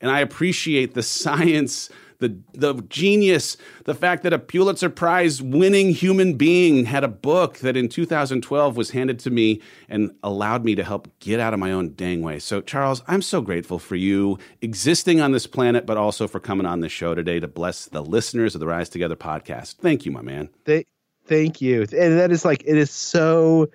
And 0.00 0.10
I 0.10 0.20
appreciate 0.20 0.94
the 0.94 1.02
science 1.02 1.90
the 2.22 2.34
the 2.54 2.82
genius, 2.88 3.58
the 3.84 3.94
fact 3.94 4.22
that 4.22 4.32
a 4.32 4.38
Pulitzer 4.38 4.88
Prize 4.88 5.42
winning 5.42 5.90
human 5.90 6.34
being 6.34 6.86
had 6.86 7.04
a 7.04 7.08
book 7.08 7.58
that 7.58 7.76
in 7.76 7.88
2012 7.88 8.76
was 8.76 8.90
handed 8.90 9.18
to 9.18 9.30
me 9.30 9.60
and 9.88 10.14
allowed 10.22 10.64
me 10.64 10.74
to 10.74 10.84
help 10.84 11.08
get 11.18 11.40
out 11.40 11.52
of 11.52 11.60
my 11.60 11.72
own 11.72 11.94
dang 11.94 12.22
way. 12.22 12.38
So 12.38 12.60
Charles, 12.62 13.02
I'm 13.06 13.20
so 13.20 13.42
grateful 13.42 13.78
for 13.78 13.96
you 13.96 14.38
existing 14.62 15.20
on 15.20 15.32
this 15.32 15.46
planet, 15.46 15.84
but 15.84 15.98
also 15.98 16.26
for 16.26 16.40
coming 16.40 16.64
on 16.64 16.80
this 16.80 16.92
show 16.92 17.14
today 17.14 17.40
to 17.40 17.48
bless 17.48 17.86
the 17.86 18.02
listeners 18.02 18.54
of 18.54 18.60
the 18.60 18.66
Rise 18.66 18.88
Together 18.88 19.16
podcast. 19.16 19.74
Thank 19.74 20.06
you, 20.06 20.12
my 20.12 20.22
man. 20.22 20.48
Thank, 20.64 20.86
thank 21.26 21.60
you, 21.60 21.82
and 21.82 22.18
that 22.18 22.30
is 22.30 22.44
like 22.44 22.62
it 22.64 22.78
is 22.78 22.90
so 22.90 23.68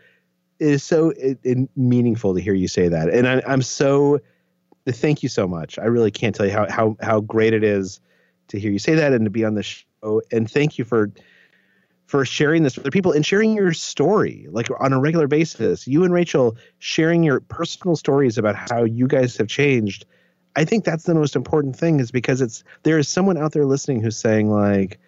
it 0.59 0.69
is 0.69 0.83
so 0.83 1.11
it, 1.11 1.37
it 1.43 1.69
meaningful 1.75 2.33
to 2.33 2.41
hear 2.41 2.53
you 2.53 2.67
say 2.67 2.87
that, 2.87 3.09
and 3.09 3.27
I, 3.27 3.43
I'm 3.45 3.61
so 3.61 4.19
thank 4.91 5.23
you 5.23 5.29
so 5.29 5.47
much. 5.47 5.77
I 5.77 5.85
really 5.85 6.11
can't 6.11 6.33
tell 6.33 6.45
you 6.45 6.51
how 6.51 6.69
how 6.69 6.97
how 7.01 7.19
great 7.21 7.53
it 7.53 7.63
is 7.63 7.99
to 8.49 8.59
hear 8.59 8.71
you 8.71 8.79
say 8.79 8.95
that 8.95 9.13
and 9.13 9.25
to 9.25 9.31
be 9.31 9.45
on 9.45 9.55
the 9.55 9.63
show. 9.63 10.21
And 10.31 10.49
thank 10.49 10.77
you 10.77 10.85
for 10.85 11.11
for 12.07 12.23
sharing 12.23 12.63
this 12.63 12.77
with 12.77 12.85
other 12.85 12.91
people 12.91 13.11
and 13.11 13.25
sharing 13.25 13.53
your 13.53 13.73
story 13.73 14.47
like 14.49 14.69
on 14.79 14.93
a 14.93 14.99
regular 14.99 15.27
basis. 15.27 15.87
You 15.87 16.03
and 16.05 16.13
Rachel 16.13 16.55
sharing 16.79 17.21
your 17.21 17.41
personal 17.41 17.97
stories 17.97 18.37
about 18.37 18.55
how 18.55 18.85
you 18.85 19.07
guys 19.07 19.35
have 19.37 19.47
changed. 19.47 20.05
I 20.55 20.63
think 20.63 20.85
that's 20.85 21.03
the 21.03 21.13
most 21.13 21.35
important 21.35 21.75
thing 21.75 21.99
is 21.99 22.09
because 22.09 22.41
it's 22.41 22.63
there 22.83 22.97
is 22.97 23.09
someone 23.09 23.37
out 23.37 23.51
there 23.51 23.65
listening 23.65 24.01
who's 24.01 24.17
saying 24.17 24.49
like 24.49 24.99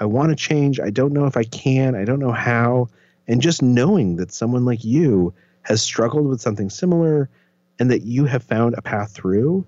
I 0.00 0.04
want 0.04 0.30
to 0.30 0.36
change, 0.36 0.80
I 0.80 0.90
don't 0.90 1.12
know 1.12 1.26
if 1.26 1.36
I 1.36 1.44
can, 1.44 1.94
I 1.94 2.04
don't 2.04 2.20
know 2.20 2.32
how, 2.32 2.88
and 3.26 3.42
just 3.42 3.62
knowing 3.62 4.16
that 4.16 4.32
someone 4.32 4.64
like 4.64 4.84
you 4.84 5.34
has 5.62 5.82
struggled 5.82 6.26
with 6.26 6.40
something 6.40 6.70
similar 6.70 7.28
and 7.78 7.90
that 7.90 8.02
you 8.02 8.24
have 8.24 8.42
found 8.42 8.74
a 8.76 8.82
path 8.82 9.12
through, 9.12 9.66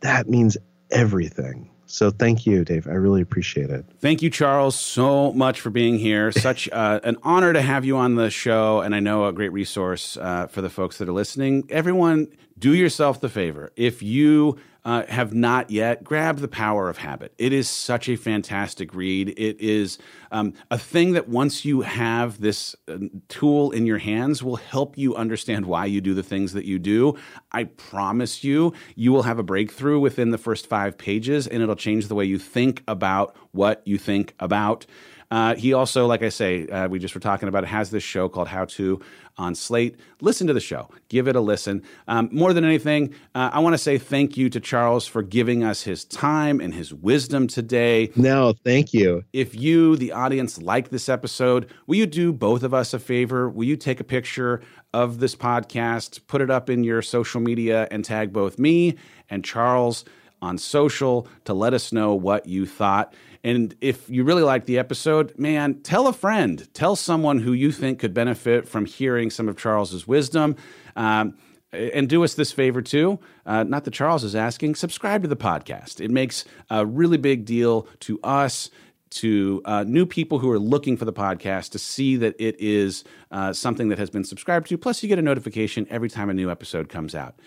that 0.00 0.28
means 0.28 0.56
everything. 0.90 1.70
So 1.90 2.10
thank 2.10 2.46
you, 2.46 2.64
Dave. 2.64 2.86
I 2.86 2.92
really 2.92 3.22
appreciate 3.22 3.70
it. 3.70 3.84
Thank 3.98 4.20
you, 4.20 4.28
Charles, 4.28 4.78
so 4.78 5.32
much 5.32 5.60
for 5.60 5.70
being 5.70 5.98
here. 5.98 6.30
Such 6.32 6.68
uh, 6.70 7.00
an 7.02 7.16
honor 7.22 7.52
to 7.52 7.62
have 7.62 7.84
you 7.84 7.96
on 7.96 8.14
the 8.14 8.30
show, 8.30 8.80
and 8.80 8.94
I 8.94 9.00
know 9.00 9.26
a 9.26 9.32
great 9.32 9.52
resource 9.52 10.16
uh, 10.18 10.46
for 10.48 10.60
the 10.60 10.70
folks 10.70 10.98
that 10.98 11.08
are 11.08 11.12
listening. 11.12 11.66
Everyone, 11.70 12.28
do 12.58 12.74
yourself 12.74 13.20
the 13.20 13.30
favor. 13.30 13.72
If 13.74 14.02
you 14.02 14.58
uh, 14.88 15.04
have 15.06 15.34
not 15.34 15.70
yet, 15.70 16.02
grab 16.02 16.38
The 16.38 16.48
Power 16.48 16.88
of 16.88 16.96
Habit. 16.96 17.34
It 17.36 17.52
is 17.52 17.68
such 17.68 18.08
a 18.08 18.16
fantastic 18.16 18.94
read. 18.94 19.28
It 19.36 19.60
is 19.60 19.98
um, 20.32 20.54
a 20.70 20.78
thing 20.78 21.12
that 21.12 21.28
once 21.28 21.62
you 21.62 21.82
have 21.82 22.40
this 22.40 22.74
uh, 22.90 22.96
tool 23.28 23.70
in 23.72 23.84
your 23.84 23.98
hands 23.98 24.42
will 24.42 24.56
help 24.56 24.96
you 24.96 25.14
understand 25.14 25.66
why 25.66 25.84
you 25.84 26.00
do 26.00 26.14
the 26.14 26.22
things 26.22 26.54
that 26.54 26.64
you 26.64 26.78
do. 26.78 27.18
I 27.52 27.64
promise 27.64 28.42
you, 28.42 28.72
you 28.96 29.12
will 29.12 29.24
have 29.24 29.38
a 29.38 29.42
breakthrough 29.42 30.00
within 30.00 30.30
the 30.30 30.38
first 30.38 30.66
five 30.66 30.96
pages 30.96 31.46
and 31.46 31.62
it'll 31.62 31.76
change 31.76 32.08
the 32.08 32.14
way 32.14 32.24
you 32.24 32.38
think 32.38 32.82
about 32.88 33.36
what 33.52 33.82
you 33.84 33.98
think 33.98 34.34
about. 34.40 34.86
Uh, 35.30 35.54
he 35.54 35.72
also, 35.72 36.06
like 36.06 36.22
I 36.22 36.30
say, 36.30 36.66
uh, 36.68 36.88
we 36.88 36.98
just 36.98 37.14
were 37.14 37.20
talking 37.20 37.48
about, 37.48 37.64
it, 37.64 37.68
has 37.68 37.90
this 37.90 38.02
show 38.02 38.28
called 38.28 38.48
How 38.48 38.64
To 38.64 39.00
on 39.36 39.54
Slate. 39.54 39.96
Listen 40.20 40.46
to 40.46 40.52
the 40.52 40.60
show, 40.60 40.88
give 41.08 41.28
it 41.28 41.36
a 41.36 41.40
listen. 41.40 41.82
Um, 42.08 42.28
more 42.32 42.52
than 42.52 42.64
anything, 42.64 43.14
uh, 43.34 43.50
I 43.52 43.60
want 43.60 43.74
to 43.74 43.78
say 43.78 43.98
thank 43.98 44.36
you 44.36 44.48
to 44.50 44.60
Charles 44.60 45.06
for 45.06 45.22
giving 45.22 45.62
us 45.62 45.82
his 45.82 46.04
time 46.04 46.60
and 46.60 46.74
his 46.74 46.92
wisdom 46.92 47.46
today. 47.46 48.10
No, 48.16 48.54
thank 48.64 48.92
you. 48.92 49.24
If 49.32 49.54
you, 49.54 49.96
the 49.96 50.12
audience, 50.12 50.60
like 50.60 50.88
this 50.88 51.08
episode, 51.08 51.70
will 51.86 51.96
you 51.96 52.06
do 52.06 52.32
both 52.32 52.62
of 52.62 52.74
us 52.74 52.94
a 52.94 52.98
favor? 52.98 53.48
Will 53.48 53.64
you 53.64 53.76
take 53.76 54.00
a 54.00 54.04
picture 54.04 54.62
of 54.92 55.18
this 55.20 55.36
podcast, 55.36 56.26
put 56.26 56.40
it 56.40 56.50
up 56.50 56.70
in 56.70 56.82
your 56.82 57.02
social 57.02 57.40
media, 57.40 57.86
and 57.90 58.04
tag 58.04 58.32
both 58.32 58.58
me 58.58 58.96
and 59.28 59.44
Charles? 59.44 60.04
on 60.40 60.58
social 60.58 61.26
to 61.44 61.52
let 61.52 61.74
us 61.74 61.92
know 61.92 62.14
what 62.14 62.46
you 62.46 62.66
thought. 62.66 63.12
And 63.44 63.74
if 63.80 64.08
you 64.10 64.24
really 64.24 64.42
like 64.42 64.66
the 64.66 64.78
episode, 64.78 65.38
man, 65.38 65.80
tell 65.82 66.06
a 66.08 66.12
friend, 66.12 66.68
tell 66.74 66.96
someone 66.96 67.38
who 67.38 67.52
you 67.52 67.70
think 67.70 68.00
could 68.00 68.12
benefit 68.12 68.68
from 68.68 68.84
hearing 68.84 69.30
some 69.30 69.48
of 69.48 69.56
Charles's 69.56 70.06
wisdom. 70.06 70.56
Um, 70.96 71.36
and 71.72 72.08
do 72.08 72.24
us 72.24 72.34
this 72.34 72.50
favor 72.50 72.80
too. 72.80 73.18
Uh, 73.44 73.62
not 73.64 73.84
that 73.84 73.92
Charles 73.92 74.24
is 74.24 74.34
asking, 74.34 74.74
subscribe 74.74 75.22
to 75.22 75.28
the 75.28 75.36
podcast. 75.36 76.00
It 76.00 76.10
makes 76.10 76.44
a 76.70 76.86
really 76.86 77.18
big 77.18 77.44
deal 77.44 77.86
to 78.00 78.18
us, 78.24 78.70
to 79.10 79.62
uh, 79.64 79.84
new 79.86 80.06
people 80.06 80.38
who 80.38 80.50
are 80.50 80.58
looking 80.58 80.96
for 80.96 81.04
the 81.04 81.12
podcast, 81.12 81.70
to 81.70 81.78
see 81.78 82.16
that 82.16 82.34
it 82.38 82.56
is 82.58 83.04
uh, 83.30 83.52
something 83.52 83.88
that 83.88 83.98
has 83.98 84.10
been 84.10 84.24
subscribed 84.24 84.68
to. 84.68 84.78
Plus, 84.78 85.02
you 85.02 85.08
get 85.08 85.18
a 85.18 85.22
notification 85.22 85.86
every 85.90 86.08
time 86.08 86.30
a 86.30 86.34
new 86.34 86.50
episode 86.50 86.88
comes 86.88 87.14
out. 87.14 87.38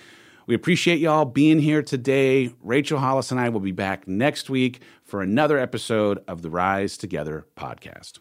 We 0.47 0.55
appreciate 0.55 0.99
y'all 0.99 1.25
being 1.25 1.59
here 1.59 1.83
today. 1.83 2.51
Rachel 2.61 2.99
Hollis 2.99 3.31
and 3.31 3.39
I 3.39 3.49
will 3.49 3.59
be 3.59 3.71
back 3.71 4.07
next 4.07 4.49
week 4.49 4.81
for 5.11 5.21
another 5.21 5.59
episode 5.59 6.23
of 6.25 6.41
the 6.41 6.49
Rise 6.49 6.95
Together 6.95 7.45
podcast. 7.57 8.19